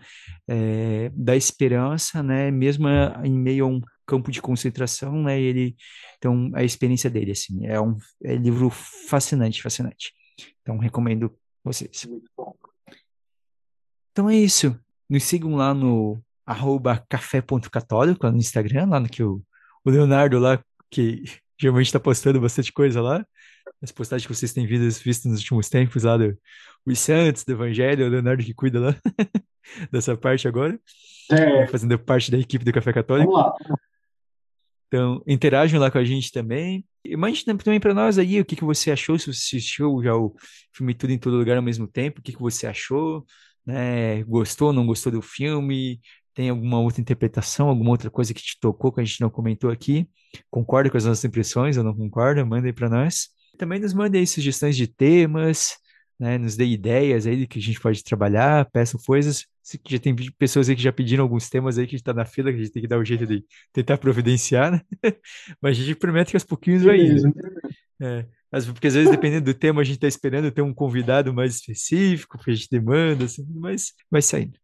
é, 0.49 1.11
da 1.15 1.37
esperança, 1.37 2.23
né? 2.23 2.51
Mesmo 2.51 2.89
em 3.25 3.33
meio 3.39 3.65
a 3.65 3.69
um 3.69 3.81
campo 4.07 4.31
de 4.31 4.41
concentração, 4.41 5.23
né? 5.23 5.41
Ele, 5.41 5.77
então 6.19 6.51
a 6.55 6.63
experiência 6.63 7.11
dele, 7.11 7.33
assim, 7.33 7.67
é 7.67 7.81
um, 7.81 7.97
é 8.23 8.35
livro 8.35 8.71
fascinante, 8.71 9.63
fascinante. 9.63 10.13
Então 10.63 10.79
recomendo 10.79 11.37
vocês. 11.63 12.07
Então 14.13 14.31
é 14.31 14.37
isso. 14.37 14.79
Nos 15.09 15.25
sigam 15.25 15.55
lá 15.55 15.75
no 15.75 16.23
arroba 16.47 17.05
café.católico, 17.09 18.25
lá 18.25 18.33
no 18.33 18.39
Instagram, 18.39 18.87
lá 18.87 19.01
no 19.01 19.09
que 19.09 19.23
o, 19.23 19.43
o 19.85 19.91
Leonardo 19.91 20.39
lá, 20.39 20.63
que 20.91 21.25
geralmente 21.61 21.87
está 21.87 22.01
postando 22.01 22.41
bastante 22.41 22.73
coisa 22.73 23.01
lá. 23.01 23.25
As 23.83 23.93
postagens 23.93 24.27
que 24.27 24.35
vocês 24.35 24.53
têm 24.53 24.67
visto, 24.67 25.03
visto 25.03 25.29
nos 25.29 25.41
últimos 25.41 25.69
tempos 25.69 26.05
lá 26.05 26.17
do 26.17 26.39
os 26.87 26.99
Santos, 26.99 27.45
do 27.45 27.53
Evangelho, 27.53 28.07
o 28.07 28.09
Leonardo 28.11 28.45
que 28.45 28.53
cuida 28.53 28.79
lá 28.79 28.97
dessa 29.91 30.17
parte 30.17 30.47
agora. 30.47 30.79
É. 31.31 31.67
Fazendo 31.69 31.99
parte 31.99 32.31
da 32.31 32.39
equipe 32.39 32.65
do 32.65 32.73
Café 32.73 32.93
Católico. 32.93 33.33
Vamos 33.33 33.59
lá. 33.69 33.77
Então, 34.95 35.21
interajam 35.27 35.81
lá 35.81 35.91
com 35.91 35.99
a 35.99 36.05
gente 36.05 36.31
também. 36.31 36.85
E 37.05 37.17
mande 37.17 37.45
também 37.45 37.81
para 37.81 37.93
nós 37.93 38.17
aí 38.17 38.41
o 38.41 38.45
que, 38.45 38.55
que 38.55 38.63
você 38.63 38.93
achou, 38.93 39.19
se 39.19 39.27
você 39.27 39.57
assistiu 39.57 40.01
já 40.05 40.15
o 40.15 40.33
filme 40.73 40.95
Tudo 40.95 41.13
em 41.13 41.19
Todo 41.19 41.37
Lugar 41.37 41.57
ao 41.57 41.63
mesmo 41.65 41.89
tempo, 41.89 42.21
o 42.21 42.23
que, 42.23 42.33
que 42.33 42.41
você 42.41 42.65
achou, 42.65 43.27
né? 43.67 44.23
Gostou, 44.23 44.73
não 44.73 44.87
gostou 44.87 45.11
do 45.11 45.21
filme? 45.21 46.01
Tem 46.33 46.49
alguma 46.49 46.79
outra 46.79 47.01
interpretação, 47.01 47.69
alguma 47.69 47.91
outra 47.91 48.09
coisa 48.09 48.33
que 48.33 48.41
te 48.41 48.57
tocou 48.61 48.93
que 48.93 49.01
a 49.01 49.05
gente 49.05 49.21
não 49.21 49.29
comentou 49.29 49.69
aqui? 49.69 50.09
Concorda 50.49 50.89
com 50.89 50.97
as 50.97 51.05
nossas 51.05 51.25
impressões 51.25 51.77
ou 51.77 51.83
não 51.83 51.95
concorda? 51.95 52.45
Manda 52.45 52.69
aí 52.69 52.73
para 52.73 52.89
nós. 52.89 53.31
Também 53.59 53.81
nos 53.81 53.93
mande 53.93 54.17
aí 54.17 54.27
sugestões 54.29 54.77
de 54.77 54.87
temas, 54.87 55.77
né, 56.21 56.39
nos 56.39 56.55
dê 56.57 56.67
ideias 56.67 57.27
aí 57.27 57.49
que 57.49 57.59
a 57.59 57.63
gente 57.63 57.81
pode 57.81 58.05
trabalhar, 58.05 58.71
peçam 58.71 59.01
coisas. 59.05 59.45
Já 59.89 59.99
tem 59.99 60.15
pessoas 60.39 60.69
aí 60.69 60.77
que 60.77 60.83
já 60.83 60.93
pediram 60.93 61.25
alguns 61.25 61.49
temas 61.49 61.79
aí 61.79 61.87
que 61.87 61.97
está 61.97 62.13
na 62.13 62.27
fila, 62.27 62.53
que 62.53 62.59
a 62.59 62.63
gente 62.63 62.73
tem 62.73 62.83
que 62.83 62.89
dar 62.89 62.99
um 62.99 63.05
jeito 63.05 63.27
de 63.27 63.45
tentar 63.73 63.97
providenciar, 63.97 64.71
né? 64.73 64.81
Mas 65.61 65.79
a 65.79 65.83
gente 65.83 65.97
promete 65.97 66.31
que 66.31 66.37
aos 66.37 66.45
pouquinhos 66.45 66.83
vai 66.83 67.01
indo. 67.01 67.33
É, 68.01 68.27
porque 68.73 68.89
às 68.89 68.95
vezes, 68.95 69.11
dependendo 69.11 69.47
do 69.47 69.55
tema, 69.55 69.81
a 69.81 69.85
gente 69.85 69.97
está 69.97 70.07
esperando 70.07 70.51
ter 70.53 70.63
um 70.63 70.75
convidado 70.75 71.33
mais 71.33 71.55
específico, 71.55 72.39
que 72.39 72.51
a 72.51 72.55
gente 72.55 72.69
demanda, 72.71 73.25
assim, 73.25 73.47
mas 73.55 73.93
vai 74.11 74.21
saindo. 74.21 74.59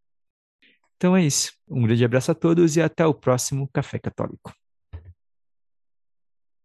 Então 0.96 1.16
é 1.16 1.24
isso. 1.24 1.52
Um 1.66 1.82
grande 1.82 2.04
abraço 2.04 2.30
a 2.30 2.34
todos 2.34 2.76
e 2.76 2.82
até 2.82 3.06
o 3.06 3.14
próximo 3.14 3.68
Café 3.72 3.98
Católico. 3.98 4.52